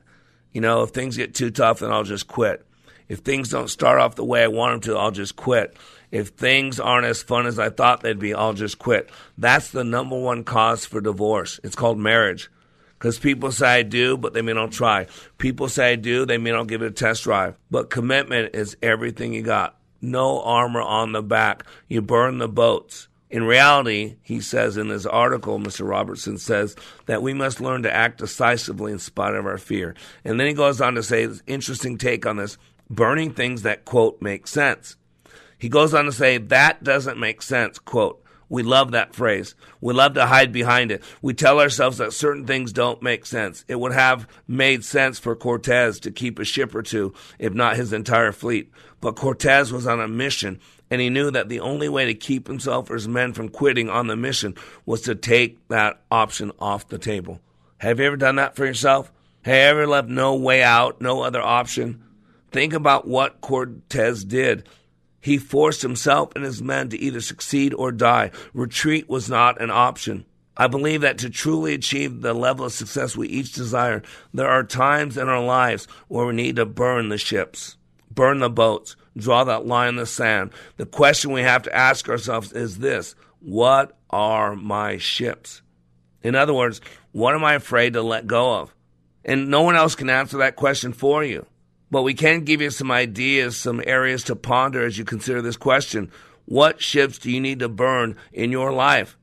You 0.52 0.60
know, 0.60 0.82
if 0.82 0.90
things 0.90 1.16
get 1.16 1.34
too 1.34 1.50
tough, 1.50 1.78
then 1.78 1.90
I'll 1.90 2.04
just 2.04 2.28
quit. 2.28 2.67
If 3.08 3.20
things 3.20 3.48
don't 3.48 3.68
start 3.68 4.00
off 4.00 4.16
the 4.16 4.24
way 4.24 4.42
I 4.42 4.48
want 4.48 4.82
them 4.82 4.92
to, 4.92 4.98
I'll 4.98 5.10
just 5.10 5.36
quit. 5.36 5.76
If 6.10 6.28
things 6.28 6.80
aren't 6.80 7.06
as 7.06 7.22
fun 7.22 7.46
as 7.46 7.58
I 7.58 7.70
thought 7.70 8.00
they'd 8.00 8.18
be, 8.18 8.34
I'll 8.34 8.54
just 8.54 8.78
quit. 8.78 9.10
That's 9.36 9.70
the 9.70 9.84
number 9.84 10.18
one 10.18 10.44
cause 10.44 10.84
for 10.84 11.00
divorce. 11.00 11.60
It's 11.62 11.76
called 11.76 11.98
marriage. 11.98 12.50
Because 12.98 13.18
people 13.18 13.52
say 13.52 13.78
I 13.78 13.82
do, 13.82 14.16
but 14.16 14.34
they 14.34 14.42
may 14.42 14.54
not 14.54 14.72
try. 14.72 15.06
People 15.36 15.68
say 15.68 15.92
I 15.92 15.96
do, 15.96 16.26
they 16.26 16.38
may 16.38 16.50
not 16.50 16.66
give 16.66 16.82
it 16.82 16.86
a 16.86 16.90
test 16.90 17.24
drive. 17.24 17.56
But 17.70 17.90
commitment 17.90 18.54
is 18.54 18.76
everything 18.82 19.32
you 19.32 19.42
got. 19.42 19.76
No 20.00 20.42
armor 20.42 20.80
on 20.80 21.12
the 21.12 21.22
back. 21.22 21.64
You 21.88 22.02
burn 22.02 22.38
the 22.38 22.48
boats. 22.48 23.08
In 23.30 23.44
reality, 23.44 24.16
he 24.22 24.40
says 24.40 24.78
in 24.78 24.88
his 24.88 25.06
article, 25.06 25.58
Mr. 25.58 25.86
Robertson 25.86 26.38
says 26.38 26.74
that 27.06 27.22
we 27.22 27.34
must 27.34 27.60
learn 27.60 27.82
to 27.82 27.94
act 27.94 28.18
decisively 28.18 28.90
in 28.90 28.98
spite 28.98 29.34
of 29.34 29.44
our 29.44 29.58
fear. 29.58 29.94
And 30.24 30.40
then 30.40 30.46
he 30.46 30.54
goes 30.54 30.80
on 30.80 30.94
to 30.94 31.02
say, 31.02 31.26
this 31.26 31.42
interesting 31.46 31.98
take 31.98 32.24
on 32.24 32.38
this, 32.38 32.56
burning 32.90 33.32
things 33.32 33.62
that, 33.62 33.84
quote, 33.84 34.20
make 34.20 34.46
sense. 34.46 34.96
He 35.58 35.68
goes 35.68 35.92
on 35.92 36.04
to 36.04 36.12
say, 36.12 36.38
that 36.38 36.84
doesn't 36.84 37.18
make 37.18 37.42
sense, 37.42 37.78
quote. 37.78 38.22
We 38.50 38.62
love 38.62 38.92
that 38.92 39.14
phrase. 39.14 39.54
We 39.80 39.92
love 39.92 40.14
to 40.14 40.26
hide 40.26 40.52
behind 40.52 40.90
it. 40.90 41.02
We 41.20 41.34
tell 41.34 41.60
ourselves 41.60 41.98
that 41.98 42.14
certain 42.14 42.46
things 42.46 42.72
don't 42.72 43.02
make 43.02 43.26
sense. 43.26 43.64
It 43.68 43.78
would 43.78 43.92
have 43.92 44.26
made 44.46 44.84
sense 44.84 45.18
for 45.18 45.36
Cortez 45.36 46.00
to 46.00 46.10
keep 46.10 46.38
a 46.38 46.44
ship 46.44 46.74
or 46.74 46.82
two, 46.82 47.12
if 47.38 47.52
not 47.52 47.76
his 47.76 47.92
entire 47.92 48.32
fleet. 48.32 48.70
But 49.00 49.16
Cortez 49.16 49.70
was 49.70 49.86
on 49.86 50.00
a 50.00 50.08
mission, 50.08 50.60
and 50.90 51.00
he 51.00 51.10
knew 51.10 51.30
that 51.30 51.50
the 51.50 51.60
only 51.60 51.90
way 51.90 52.06
to 52.06 52.14
keep 52.14 52.46
himself 52.46 52.90
or 52.90 52.94
his 52.94 53.06
men 53.06 53.34
from 53.34 53.50
quitting 53.50 53.90
on 53.90 54.06
the 54.06 54.16
mission 54.16 54.54
was 54.86 55.02
to 55.02 55.14
take 55.14 55.68
that 55.68 56.00
option 56.10 56.50
off 56.58 56.88
the 56.88 56.98
table. 56.98 57.40
Have 57.78 58.00
you 58.00 58.06
ever 58.06 58.16
done 58.16 58.36
that 58.36 58.56
for 58.56 58.64
yourself? 58.64 59.12
Have 59.42 59.54
you 59.54 59.60
ever 59.60 59.86
left 59.86 60.08
no 60.08 60.34
way 60.34 60.62
out, 60.62 61.02
no 61.02 61.20
other 61.20 61.42
option? 61.42 62.02
Think 62.50 62.72
about 62.72 63.06
what 63.06 63.40
Cortez 63.40 64.24
did. 64.24 64.68
He 65.20 65.38
forced 65.38 65.82
himself 65.82 66.32
and 66.34 66.44
his 66.44 66.62
men 66.62 66.88
to 66.90 66.98
either 66.98 67.20
succeed 67.20 67.74
or 67.74 67.92
die. 67.92 68.30
Retreat 68.54 69.08
was 69.08 69.28
not 69.28 69.60
an 69.60 69.70
option. 69.70 70.24
I 70.56 70.66
believe 70.66 71.02
that 71.02 71.18
to 71.18 71.30
truly 71.30 71.74
achieve 71.74 72.20
the 72.20 72.34
level 72.34 72.66
of 72.66 72.72
success 72.72 73.16
we 73.16 73.28
each 73.28 73.52
desire, 73.52 74.02
there 74.34 74.48
are 74.48 74.64
times 74.64 75.16
in 75.16 75.28
our 75.28 75.42
lives 75.42 75.86
where 76.08 76.26
we 76.26 76.34
need 76.34 76.56
to 76.56 76.66
burn 76.66 77.10
the 77.10 77.18
ships, 77.18 77.76
burn 78.10 78.40
the 78.40 78.50
boats, 78.50 78.96
draw 79.16 79.44
that 79.44 79.66
line 79.66 79.90
in 79.90 79.96
the 79.96 80.06
sand. 80.06 80.50
The 80.76 80.86
question 80.86 81.30
we 81.30 81.42
have 81.42 81.62
to 81.64 81.74
ask 81.74 82.08
ourselves 82.08 82.52
is 82.52 82.78
this 82.78 83.14
What 83.40 83.96
are 84.10 84.56
my 84.56 84.98
ships? 84.98 85.62
In 86.22 86.34
other 86.34 86.54
words, 86.54 86.80
what 87.12 87.34
am 87.34 87.44
I 87.44 87.54
afraid 87.54 87.92
to 87.92 88.02
let 88.02 88.26
go 88.26 88.54
of? 88.54 88.74
And 89.24 89.50
no 89.50 89.62
one 89.62 89.76
else 89.76 89.94
can 89.94 90.10
answer 90.10 90.38
that 90.38 90.56
question 90.56 90.92
for 90.92 91.22
you. 91.22 91.46
But 91.90 92.02
we 92.02 92.14
can 92.14 92.44
give 92.44 92.60
you 92.60 92.70
some 92.70 92.90
ideas, 92.90 93.56
some 93.56 93.82
areas 93.86 94.24
to 94.24 94.36
ponder 94.36 94.84
as 94.84 94.98
you 94.98 95.04
consider 95.04 95.40
this 95.40 95.56
question. 95.56 96.10
What 96.44 96.82
ships 96.82 97.18
do 97.18 97.30
you 97.30 97.40
need 97.40 97.60
to 97.60 97.68
burn 97.68 98.16
in 98.32 98.52
your 98.52 98.72
life? 98.72 99.16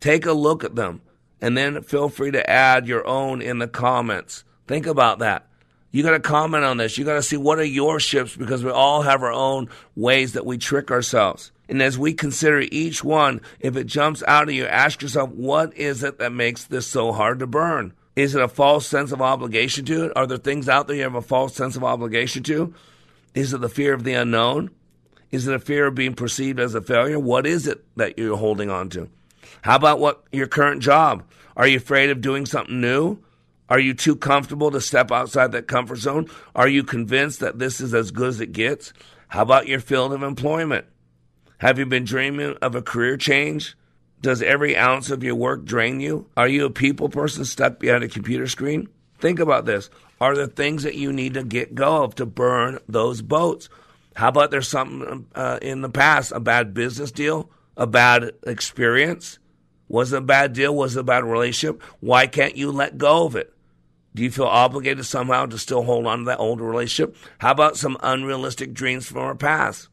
Take 0.00 0.26
a 0.26 0.32
look 0.32 0.64
at 0.64 0.76
them 0.76 1.02
and 1.40 1.56
then 1.56 1.82
feel 1.82 2.08
free 2.08 2.30
to 2.30 2.50
add 2.50 2.86
your 2.86 3.06
own 3.06 3.42
in 3.42 3.58
the 3.58 3.68
comments. 3.68 4.44
Think 4.66 4.86
about 4.86 5.18
that. 5.18 5.46
You 5.90 6.02
got 6.02 6.12
to 6.12 6.20
comment 6.20 6.64
on 6.64 6.76
this. 6.76 6.96
You 6.96 7.04
got 7.04 7.14
to 7.14 7.22
see 7.22 7.36
what 7.36 7.58
are 7.58 7.64
your 7.64 7.98
ships 7.98 8.36
because 8.36 8.62
we 8.62 8.70
all 8.70 9.02
have 9.02 9.22
our 9.22 9.32
own 9.32 9.68
ways 9.96 10.34
that 10.34 10.46
we 10.46 10.56
trick 10.56 10.90
ourselves. 10.90 11.50
And 11.68 11.82
as 11.82 11.98
we 11.98 12.14
consider 12.14 12.60
each 12.60 13.02
one, 13.02 13.40
if 13.58 13.76
it 13.76 13.86
jumps 13.86 14.22
out 14.26 14.48
at 14.48 14.54
you, 14.54 14.66
ask 14.66 15.02
yourself, 15.02 15.30
what 15.30 15.76
is 15.76 16.02
it 16.02 16.18
that 16.18 16.32
makes 16.32 16.64
this 16.64 16.86
so 16.86 17.12
hard 17.12 17.40
to 17.40 17.46
burn? 17.46 17.92
Is 18.20 18.34
it 18.34 18.42
a 18.42 18.48
false 18.48 18.86
sense 18.86 19.12
of 19.12 19.22
obligation 19.22 19.86
to 19.86 20.04
it? 20.04 20.12
Are 20.14 20.26
there 20.26 20.36
things 20.36 20.68
out 20.68 20.86
there 20.86 20.96
you 20.96 21.04
have 21.04 21.14
a 21.14 21.22
false 21.22 21.54
sense 21.54 21.74
of 21.74 21.82
obligation 21.82 22.42
to? 22.42 22.74
Is 23.34 23.54
it 23.54 23.62
the 23.62 23.68
fear 23.70 23.94
of 23.94 24.04
the 24.04 24.12
unknown? 24.12 24.68
Is 25.30 25.48
it 25.48 25.54
a 25.54 25.58
fear 25.58 25.86
of 25.86 25.94
being 25.94 26.12
perceived 26.12 26.60
as 26.60 26.74
a 26.74 26.82
failure? 26.82 27.18
What 27.18 27.46
is 27.46 27.66
it 27.66 27.82
that 27.96 28.18
you're 28.18 28.36
holding 28.36 28.68
on 28.68 28.90
to? 28.90 29.08
How 29.62 29.76
about 29.76 30.00
what 30.00 30.22
your 30.32 30.48
current 30.48 30.82
job? 30.82 31.24
Are 31.56 31.66
you 31.66 31.78
afraid 31.78 32.10
of 32.10 32.20
doing 32.20 32.44
something 32.44 32.78
new? 32.78 33.16
Are 33.70 33.80
you 33.80 33.94
too 33.94 34.16
comfortable 34.16 34.70
to 34.70 34.82
step 34.82 35.10
outside 35.10 35.52
that 35.52 35.66
comfort 35.66 35.96
zone? 35.96 36.28
Are 36.54 36.68
you 36.68 36.84
convinced 36.84 37.40
that 37.40 37.58
this 37.58 37.80
is 37.80 37.94
as 37.94 38.10
good 38.10 38.28
as 38.28 38.40
it 38.42 38.52
gets? 38.52 38.92
How 39.28 39.40
about 39.40 39.66
your 39.66 39.80
field 39.80 40.12
of 40.12 40.22
employment? 40.22 40.84
Have 41.56 41.78
you 41.78 41.86
been 41.86 42.04
dreaming 42.04 42.54
of 42.60 42.74
a 42.74 42.82
career 42.82 43.16
change? 43.16 43.78
Does 44.22 44.42
every 44.42 44.76
ounce 44.76 45.10
of 45.10 45.24
your 45.24 45.34
work 45.34 45.64
drain 45.64 46.00
you? 46.00 46.26
Are 46.36 46.48
you 46.48 46.66
a 46.66 46.70
people 46.70 47.08
person 47.08 47.44
stuck 47.44 47.78
behind 47.78 48.04
a 48.04 48.08
computer 48.08 48.46
screen? 48.46 48.88
Think 49.18 49.40
about 49.40 49.64
this. 49.64 49.88
Are 50.20 50.34
there 50.34 50.46
things 50.46 50.82
that 50.82 50.94
you 50.94 51.12
need 51.12 51.34
to 51.34 51.42
get 51.42 51.74
go 51.74 52.04
of 52.04 52.14
to 52.16 52.26
burn 52.26 52.78
those 52.88 53.22
boats? 53.22 53.70
How 54.16 54.28
about 54.28 54.50
there's 54.50 54.68
something 54.68 55.26
uh, 55.34 55.58
in 55.62 55.80
the 55.80 55.88
past, 55.88 56.32
a 56.32 56.40
bad 56.40 56.74
business 56.74 57.10
deal, 57.10 57.48
a 57.76 57.86
bad 57.86 58.32
experience? 58.46 59.38
Was 59.88 60.12
it 60.12 60.18
a 60.18 60.20
bad 60.20 60.52
deal? 60.52 60.74
Was 60.74 60.96
it 60.96 61.00
a 61.00 61.04
bad 61.04 61.24
relationship? 61.24 61.82
Why 62.00 62.26
can't 62.26 62.56
you 62.56 62.70
let 62.70 62.98
go 62.98 63.24
of 63.24 63.36
it? 63.36 63.54
Do 64.14 64.22
you 64.22 64.30
feel 64.30 64.46
obligated 64.46 65.06
somehow 65.06 65.46
to 65.46 65.58
still 65.58 65.82
hold 65.82 66.06
on 66.06 66.20
to 66.20 66.24
that 66.26 66.38
old 66.38 66.60
relationship? 66.60 67.16
How 67.38 67.52
about 67.52 67.76
some 67.76 67.96
unrealistic 68.02 68.74
dreams 68.74 69.06
from 69.06 69.18
our 69.18 69.34
past? 69.34 69.88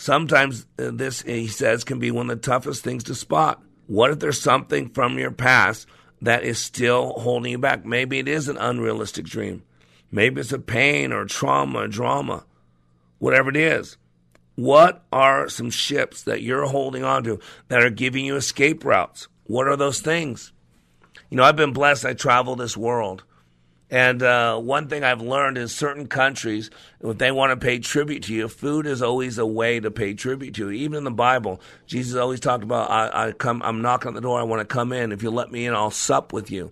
Sometimes 0.00 0.64
uh, 0.78 0.92
this, 0.92 1.22
he 1.22 1.48
says, 1.48 1.82
can 1.82 1.98
be 1.98 2.12
one 2.12 2.30
of 2.30 2.40
the 2.40 2.50
toughest 2.50 2.84
things 2.84 3.02
to 3.02 3.16
spot. 3.16 3.60
What 3.88 4.12
if 4.12 4.20
there's 4.20 4.40
something 4.40 4.90
from 4.90 5.18
your 5.18 5.32
past 5.32 5.88
that 6.22 6.44
is 6.44 6.60
still 6.60 7.14
holding 7.14 7.50
you 7.50 7.58
back? 7.58 7.84
Maybe 7.84 8.20
it 8.20 8.28
is 8.28 8.46
an 8.46 8.58
unrealistic 8.58 9.24
dream. 9.24 9.64
Maybe 10.12 10.40
it's 10.40 10.52
a 10.52 10.60
pain 10.60 11.12
or 11.12 11.24
trauma, 11.24 11.80
or 11.80 11.88
drama, 11.88 12.44
whatever 13.18 13.50
it 13.50 13.56
is. 13.56 13.96
What 14.54 15.04
are 15.12 15.48
some 15.48 15.68
ships 15.68 16.22
that 16.22 16.42
you're 16.42 16.66
holding 16.66 17.02
on 17.02 17.24
to 17.24 17.40
that 17.66 17.82
are 17.82 17.90
giving 17.90 18.24
you 18.24 18.36
escape 18.36 18.84
routes? 18.84 19.26
What 19.48 19.66
are 19.66 19.76
those 19.76 20.00
things? 20.00 20.52
You 21.28 21.38
know, 21.38 21.42
I've 21.42 21.56
been 21.56 21.72
blessed. 21.72 22.04
I 22.04 22.14
travel 22.14 22.54
this 22.54 22.76
world. 22.76 23.24
And 23.90 24.22
uh, 24.22 24.58
one 24.58 24.88
thing 24.88 25.02
I've 25.02 25.22
learned 25.22 25.56
is 25.56 25.74
certain 25.74 26.08
countries, 26.08 26.70
if 27.00 27.16
they 27.16 27.30
want 27.30 27.58
to 27.58 27.64
pay 27.64 27.78
tribute 27.78 28.24
to 28.24 28.34
you, 28.34 28.48
food 28.48 28.86
is 28.86 29.00
always 29.00 29.38
a 29.38 29.46
way 29.46 29.80
to 29.80 29.90
pay 29.90 30.12
tribute 30.12 30.54
to 30.56 30.70
you. 30.70 30.82
Even 30.82 30.98
in 30.98 31.04
the 31.04 31.10
Bible, 31.10 31.60
Jesus 31.86 32.16
always 32.16 32.40
talked 32.40 32.64
about, 32.64 32.90
I, 32.90 33.28
I 33.28 33.32
come, 33.32 33.62
I'm 33.62 33.80
knocking 33.80 34.08
on 34.08 34.14
the 34.14 34.20
door, 34.20 34.38
I 34.38 34.42
want 34.42 34.60
to 34.60 34.66
come 34.66 34.92
in. 34.92 35.10
If 35.10 35.22
you 35.22 35.30
let 35.30 35.50
me 35.50 35.64
in, 35.64 35.74
I'll 35.74 35.90
sup 35.90 36.34
with 36.34 36.50
you. 36.50 36.70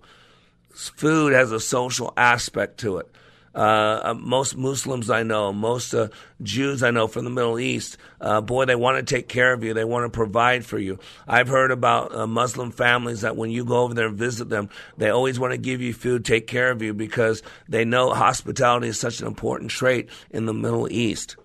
Food 0.69 1.33
has 1.33 1.51
a 1.51 1.59
social 1.59 2.13
aspect 2.15 2.79
to 2.81 2.97
it. 2.97 3.09
Uh, 3.57 4.13
most 4.15 4.55
Muslims 4.55 5.09
I 5.09 5.23
know, 5.23 5.51
most 5.51 5.91
uh, 5.95 6.09
Jews 6.43 6.83
I 6.83 6.91
know 6.91 7.07
from 7.07 7.23
the 7.23 7.31
Middle 7.31 7.57
East, 7.59 7.97
uh, 8.21 8.39
boy, 8.39 8.65
they 8.65 8.75
want 8.75 8.97
to 8.99 9.15
take 9.15 9.27
care 9.27 9.51
of 9.51 9.63
you. 9.63 9.73
They 9.73 9.83
want 9.83 10.05
to 10.05 10.15
provide 10.15 10.63
for 10.63 10.77
you. 10.77 10.99
I've 11.27 11.47
heard 11.47 11.71
about 11.71 12.13
uh, 12.13 12.27
Muslim 12.27 12.69
families 12.69 13.21
that 13.21 13.35
when 13.35 13.49
you 13.49 13.65
go 13.65 13.81
over 13.81 13.95
there 13.95 14.09
and 14.09 14.15
visit 14.17 14.49
them, 14.49 14.69
they 14.97 15.09
always 15.09 15.39
want 15.39 15.53
to 15.53 15.57
give 15.57 15.81
you 15.81 15.91
food, 15.91 16.23
take 16.23 16.45
care 16.45 16.69
of 16.69 16.83
you 16.83 16.93
because 16.93 17.41
they 17.67 17.83
know 17.83 18.11
hospitality 18.11 18.89
is 18.89 18.99
such 18.99 19.21
an 19.21 19.27
important 19.27 19.71
trait 19.71 20.07
in 20.29 20.45
the 20.45 20.53
Middle 20.53 20.87
East. 20.91 21.35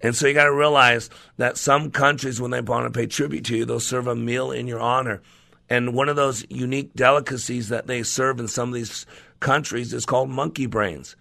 And 0.00 0.16
so 0.16 0.26
you 0.26 0.34
got 0.34 0.44
to 0.46 0.52
realize 0.52 1.08
that 1.36 1.56
some 1.56 1.92
countries, 1.92 2.40
when 2.40 2.50
they 2.50 2.62
want 2.62 2.92
to 2.92 2.98
pay 2.98 3.06
tribute 3.06 3.44
to 3.44 3.56
you, 3.56 3.64
they'll 3.64 3.78
serve 3.78 4.08
a 4.08 4.16
meal 4.16 4.50
in 4.50 4.66
your 4.66 4.80
honor. 4.80 5.22
And 5.70 5.94
one 5.94 6.08
of 6.08 6.16
those 6.16 6.44
unique 6.50 6.94
delicacies 6.94 7.68
that 7.68 7.86
they 7.86 8.02
serve 8.02 8.40
in 8.40 8.48
some 8.48 8.70
of 8.70 8.74
these 8.74 9.06
countries 9.38 9.92
is 9.92 10.04
called 10.04 10.30
monkey 10.30 10.66
brains. 10.66 11.14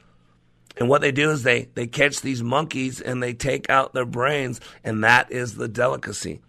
And 0.78 0.90
what 0.90 1.02
they 1.02 1.12
do 1.12 1.32
is 1.32 1.44
they, 1.44 1.70
they 1.76 1.88
catch 1.88 2.22
these 2.22 2.42
monkeys 2.42 3.00
and 3.00 3.22
they 3.22 3.34
take 3.34 3.70
out 3.70 3.94
their 3.94 4.06
brains, 4.06 4.60
and 4.84 5.04
that 5.04 5.32
is 5.32 5.56
the 5.56 5.68
delicacy. 5.68 6.42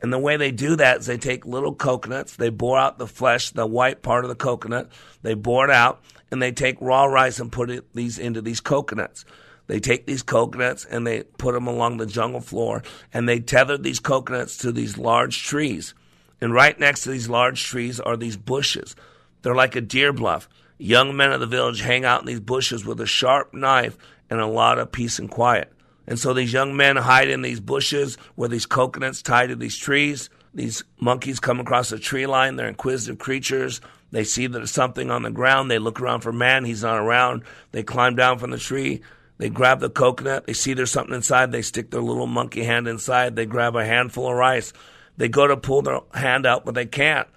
And 0.00 0.12
the 0.12 0.18
way 0.18 0.36
they 0.36 0.52
do 0.52 0.76
that 0.76 0.98
is 0.98 1.06
they 1.06 1.18
take 1.18 1.44
little 1.44 1.74
coconuts, 1.74 2.36
they 2.36 2.50
bore 2.50 2.78
out 2.78 2.98
the 2.98 3.06
flesh, 3.06 3.50
the 3.50 3.66
white 3.66 4.00
part 4.00 4.24
of 4.24 4.28
the 4.28 4.36
coconut, 4.36 4.90
they 5.22 5.34
bore 5.34 5.64
it 5.64 5.70
out, 5.70 6.00
and 6.30 6.40
they 6.40 6.52
take 6.52 6.80
raw 6.80 7.04
rice 7.04 7.40
and 7.40 7.50
put 7.50 7.70
it, 7.70 7.92
these 7.94 8.18
into 8.18 8.40
these 8.40 8.60
coconuts. 8.60 9.24
They 9.66 9.80
take 9.80 10.06
these 10.06 10.22
coconuts 10.22 10.86
and 10.86 11.06
they 11.06 11.24
put 11.24 11.52
them 11.52 11.66
along 11.66 11.96
the 11.96 12.06
jungle 12.06 12.40
floor, 12.40 12.82
and 13.12 13.28
they 13.28 13.40
tether 13.40 13.76
these 13.76 14.00
coconuts 14.00 14.56
to 14.58 14.72
these 14.72 14.96
large 14.96 15.44
trees. 15.44 15.94
And 16.40 16.54
right 16.54 16.78
next 16.78 17.02
to 17.02 17.10
these 17.10 17.28
large 17.28 17.62
trees 17.64 17.98
are 17.98 18.16
these 18.16 18.36
bushes. 18.36 18.94
They're 19.42 19.54
like 19.54 19.76
a 19.76 19.80
deer 19.80 20.12
bluff. 20.12 20.48
Young 20.78 21.16
men 21.16 21.32
of 21.32 21.40
the 21.40 21.46
village 21.46 21.80
hang 21.80 22.04
out 22.04 22.20
in 22.20 22.26
these 22.26 22.40
bushes 22.40 22.84
with 22.84 23.00
a 23.00 23.06
sharp 23.06 23.52
knife 23.52 23.98
and 24.30 24.40
a 24.40 24.46
lot 24.46 24.78
of 24.78 24.92
peace 24.92 25.18
and 25.18 25.30
quiet. 25.30 25.72
And 26.06 26.18
so 26.18 26.32
these 26.32 26.52
young 26.52 26.76
men 26.76 26.96
hide 26.96 27.28
in 27.28 27.42
these 27.42 27.60
bushes 27.60 28.16
where 28.36 28.48
these 28.48 28.64
coconuts 28.64 29.20
tied 29.20 29.48
to 29.48 29.56
these 29.56 29.76
trees. 29.76 30.30
These 30.54 30.84
monkeys 31.00 31.40
come 31.40 31.60
across 31.60 31.92
a 31.92 31.98
tree 31.98 32.26
line. 32.26 32.56
They're 32.56 32.68
inquisitive 32.68 33.18
creatures. 33.18 33.80
They 34.10 34.24
see 34.24 34.46
that 34.46 34.56
there's 34.56 34.70
something 34.70 35.10
on 35.10 35.22
the 35.22 35.30
ground. 35.30 35.70
They 35.70 35.78
look 35.78 36.00
around 36.00 36.20
for 36.20 36.32
man. 36.32 36.64
He's 36.64 36.82
not 36.82 36.98
around. 36.98 37.42
They 37.72 37.82
climb 37.82 38.16
down 38.16 38.38
from 38.38 38.50
the 38.50 38.58
tree. 38.58 39.02
They 39.36 39.50
grab 39.50 39.80
the 39.80 39.90
coconut. 39.90 40.46
They 40.46 40.54
see 40.54 40.72
there's 40.72 40.90
something 40.90 41.14
inside. 41.14 41.52
They 41.52 41.62
stick 41.62 41.90
their 41.90 42.00
little 42.00 42.26
monkey 42.26 42.64
hand 42.64 42.88
inside. 42.88 43.36
They 43.36 43.46
grab 43.46 43.76
a 43.76 43.84
handful 43.84 44.30
of 44.30 44.36
rice. 44.36 44.72
They 45.16 45.28
go 45.28 45.46
to 45.46 45.56
pull 45.56 45.82
their 45.82 46.00
hand 46.14 46.46
out, 46.46 46.64
but 46.64 46.74
they 46.74 46.86
can't 46.86 47.28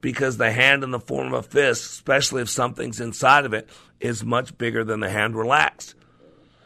because 0.00 0.36
the 0.36 0.52
hand 0.52 0.84
in 0.84 0.90
the 0.90 1.00
form 1.00 1.32
of 1.32 1.44
a 1.44 1.48
fist, 1.48 1.84
especially 1.90 2.42
if 2.42 2.50
something's 2.50 3.00
inside 3.00 3.44
of 3.44 3.52
it, 3.54 3.68
is 4.00 4.24
much 4.24 4.56
bigger 4.58 4.84
than 4.84 5.00
the 5.00 5.10
hand 5.10 5.36
relaxed. 5.36 5.94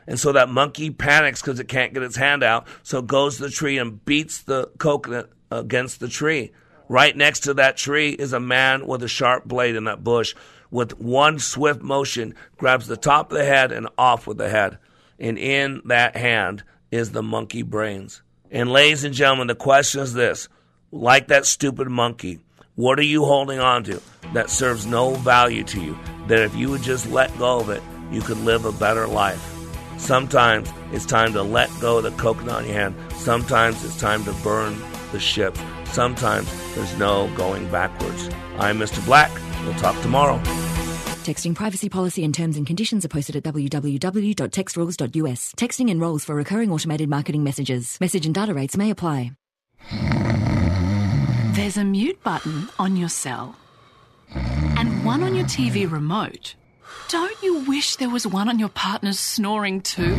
And 0.07 0.19
so 0.19 0.33
that 0.33 0.49
monkey 0.49 0.91
panics 0.91 1.41
because 1.41 1.61
it 1.61 1.69
can't 1.69 1.95
get 1.95 2.03
its 2.03 2.17
hand 2.17 2.43
out. 2.43 2.67
So 2.83 3.01
goes 3.03 3.37
to 3.37 3.43
the 3.43 3.51
tree 3.51 3.79
and 3.79 4.05
beats 4.05 4.43
the 4.43 4.69
coconut 4.79 5.31
against 5.51 6.01
the 6.01 6.09
tree. 6.09 6.53
Right 6.89 7.17
next 7.17 7.41
to 7.41 7.55
that 7.55 7.77
tree 7.77 8.11
is 8.11 8.33
a 8.33 8.41
man 8.41 8.87
with 8.87 9.03
a 9.05 9.09
sharp 9.09 9.45
blade 9.45 9.77
in 9.77 9.85
that 9.85 10.03
bush. 10.03 10.35
With 10.71 10.99
one 10.99 11.39
swift 11.39 11.83
motion, 11.83 12.35
grabs 12.57 12.89
the 12.89 12.97
top 12.97 13.31
of 13.31 13.39
the 13.39 13.45
head 13.45 13.71
and 13.71 13.89
off 13.97 14.27
with 14.27 14.39
the 14.39 14.49
head. 14.49 14.79
And 15.19 15.39
in 15.39 15.83
that 15.85 16.17
hand 16.17 16.65
is 16.91 17.13
the 17.13 17.23
monkey 17.23 17.63
brains. 17.63 18.23
And 18.51 18.73
ladies 18.73 19.05
and 19.05 19.15
gentlemen, 19.15 19.47
the 19.47 19.55
question 19.55 20.01
is 20.01 20.15
this 20.15 20.49
like 20.91 21.29
that 21.29 21.47
stupid 21.47 21.89
monkey, 21.89 22.41
what 22.77 22.99
are 22.99 23.05
you 23.05 23.25
holding 23.25 23.59
on 23.59 23.85
to 23.85 24.01
that 24.33 24.51
serves 24.51 24.87
no 24.87 25.15
value 25.17 25.65
to 25.65 25.83
you? 25.83 25.99
That 26.29 26.41
if 26.41 26.55
you 26.55 26.71
would 26.71 26.83
just 26.83 27.11
let 27.11 27.37
go 27.39 27.61
of 27.61 27.71
it, 27.71 27.83
you 28.11 28.21
could 28.21 28.39
live 28.39 28.65
a 28.65 28.73
better 28.73 29.07
life. 29.07 29.43
Sometimes 29.99 30.71
it's 30.93 31.07
time 31.07 31.33
to 31.35 31.43
let 31.43 31.71
go 31.81 31.99
of 31.99 32.05
the 32.05 32.11
coconut 32.13 32.57
on 32.57 32.67
your 32.67 32.75
hand. 32.75 32.95
Sometimes 33.15 33.85
it's 33.85 33.99
time 33.99 34.25
to 34.25 34.33
burn 34.45 34.81
the 35.13 35.21
ship. 35.21 35.57
Sometimes 35.87 36.49
there's 36.75 36.97
no 36.99 37.31
going 37.37 37.71
backwards. 37.71 38.29
I'm 38.59 38.79
Mr. 38.79 39.05
Black. 39.05 39.31
We'll 39.65 39.75
talk 39.75 40.01
tomorrow. 40.03 40.39
Texting 41.25 41.55
privacy 41.55 41.91
policy 41.91 42.25
and 42.25 42.35
terms 42.35 42.57
and 42.57 42.67
conditions 42.67 43.05
are 43.05 43.09
posted 43.09 43.37
at 43.37 43.43
www.textrules.us. 43.43 45.55
Texting 45.57 45.91
enrolls 45.91 46.25
for 46.25 46.35
recurring 46.35 46.73
automated 46.73 47.11
marketing 47.11 47.45
messages. 47.45 47.99
Message 48.01 48.25
and 48.25 48.35
data 48.35 48.55
rates 48.55 48.77
may 48.77 48.91
apply. 48.91 49.33
There's 51.53 51.77
a 51.77 51.85
mute 51.85 52.23
button 52.23 52.69
on 52.79 52.97
your 52.97 53.09
cell 53.09 53.57
and 54.35 55.05
one 55.05 55.25
on 55.25 55.35
your 55.35 55.47
TV 55.47 55.91
remote. 55.91 56.55
Don't 57.09 57.43
you 57.43 57.65
wish 57.65 57.97
there 57.97 58.09
was 58.09 58.25
one 58.25 58.49
on 58.49 58.61
your 58.61 58.69
partner's 58.69 59.19
snoring 59.19 59.81
too? 59.81 60.17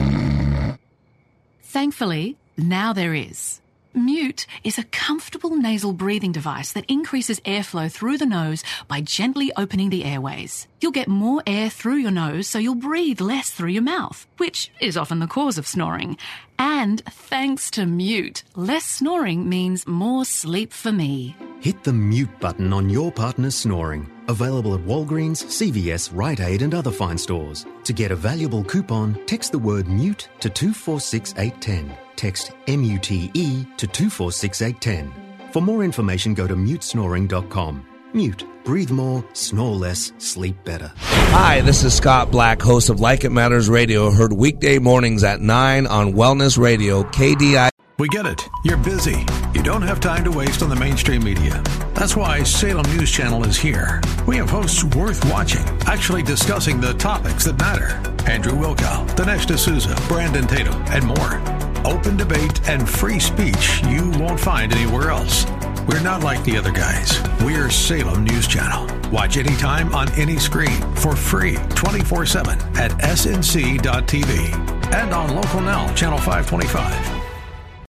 Thankfully, 1.63 2.35
now 2.57 2.91
there 2.91 3.13
is. 3.13 3.61
Mute 3.93 4.45
is 4.63 4.77
a 4.77 4.85
comfortable 4.85 5.57
nasal 5.57 5.91
breathing 5.91 6.31
device 6.31 6.71
that 6.71 6.89
increases 6.89 7.41
airflow 7.41 7.91
through 7.91 8.17
the 8.17 8.25
nose 8.25 8.63
by 8.87 9.01
gently 9.01 9.51
opening 9.57 9.89
the 9.89 10.05
airways. 10.05 10.67
You'll 10.79 10.93
get 10.93 11.09
more 11.09 11.43
air 11.45 11.69
through 11.69 11.97
your 11.97 12.11
nose, 12.11 12.47
so 12.47 12.57
you'll 12.57 12.75
breathe 12.75 13.19
less 13.19 13.49
through 13.49 13.69
your 13.69 13.81
mouth, 13.81 14.25
which 14.37 14.71
is 14.79 14.95
often 14.95 15.19
the 15.19 15.27
cause 15.27 15.57
of 15.57 15.67
snoring. 15.67 16.17
And 16.57 17.03
thanks 17.05 17.69
to 17.71 17.85
Mute, 17.85 18.43
less 18.55 18.85
snoring 18.85 19.49
means 19.49 19.85
more 19.85 20.23
sleep 20.23 20.71
for 20.71 20.93
me. 20.93 21.35
Hit 21.59 21.83
the 21.83 21.93
mute 21.93 22.39
button 22.39 22.71
on 22.71 22.89
your 22.89 23.11
partner's 23.11 23.55
snoring. 23.55 24.09
Available 24.29 24.73
at 24.73 24.81
Walgreens, 24.81 25.43
CVS, 25.43 26.09
Rite 26.13 26.39
Aid, 26.39 26.61
and 26.61 26.73
other 26.73 26.91
fine 26.91 27.17
stores. 27.17 27.65
To 27.83 27.93
get 27.93 28.11
a 28.11 28.15
valuable 28.15 28.63
coupon, 28.63 29.19
text 29.25 29.51
the 29.51 29.59
word 29.59 29.87
mute 29.87 30.29
to 30.39 30.49
246810. 30.49 31.95
Text 32.15 32.51
MUTE 32.67 33.65
to 33.77 33.87
246810. 33.87 35.13
For 35.51 35.61
more 35.61 35.83
information, 35.83 36.33
go 36.33 36.47
to 36.47 36.55
mutesnoring.com. 36.55 37.85
Mute. 38.13 38.45
Breathe 38.63 38.91
more, 38.91 39.25
snore 39.33 39.75
less, 39.75 40.11
sleep 40.19 40.63
better. 40.63 40.91
Hi, 40.97 41.61
this 41.61 41.83
is 41.83 41.95
Scott 41.95 42.29
Black, 42.29 42.61
host 42.61 42.89
of 42.89 42.99
Like 42.99 43.23
It 43.23 43.31
Matters 43.31 43.69
Radio, 43.69 44.11
heard 44.11 44.31
weekday 44.31 44.77
mornings 44.77 45.23
at 45.23 45.41
9 45.41 45.87
on 45.87 46.13
Wellness 46.13 46.59
Radio, 46.59 47.03
KDI. 47.03 47.69
We 47.97 48.07
get 48.09 48.25
it. 48.25 48.47
You're 48.63 48.77
busy. 48.77 49.25
You 49.53 49.61
don't 49.61 49.81
have 49.83 49.99
time 49.99 50.23
to 50.23 50.31
waste 50.31 50.63
on 50.63 50.69
the 50.69 50.75
mainstream 50.75 51.23
media. 51.23 51.61
That's 51.93 52.15
why 52.15 52.43
Salem 52.43 52.85
News 52.95 53.11
Channel 53.11 53.45
is 53.45 53.57
here. 53.57 54.01
We 54.27 54.37
have 54.37 54.49
hosts 54.49 54.83
worth 54.83 55.23
watching, 55.31 55.63
actually 55.85 56.23
discussing 56.23 56.79
the 56.79 56.93
topics 56.93 57.45
that 57.45 57.59
matter. 57.59 58.01
Andrew 58.29 58.53
Wilkow, 58.53 59.07
Dinesh 59.15 59.45
D'Souza, 59.45 59.95
Brandon 60.07 60.47
Tatum, 60.47 60.73
and 60.87 61.05
more. 61.05 61.70
Open 61.85 62.17
debate 62.17 62.67
and 62.69 62.87
free 62.87 63.19
speech 63.19 63.81
you 63.85 64.09
won't 64.11 64.39
find 64.39 64.71
anywhere 64.71 65.09
else. 65.09 65.45
We're 65.87 66.01
not 66.01 66.23
like 66.23 66.43
the 66.43 66.57
other 66.57 66.71
guys. 66.71 67.21
We're 67.43 67.69
Salem 67.69 68.23
News 68.23 68.47
Channel. 68.47 68.87
Watch 69.11 69.37
anytime 69.37 69.93
on 69.93 70.11
any 70.13 70.37
screen 70.37 70.79
for 70.95 71.15
free 71.15 71.57
24 71.69 72.25
7 72.25 72.59
at 72.77 72.91
snc.tv 72.91 74.71
and 74.93 75.13
on 75.13 75.35
Local 75.35 75.61
Now, 75.61 75.93
Channel 75.93 76.19
525. 76.19 77.20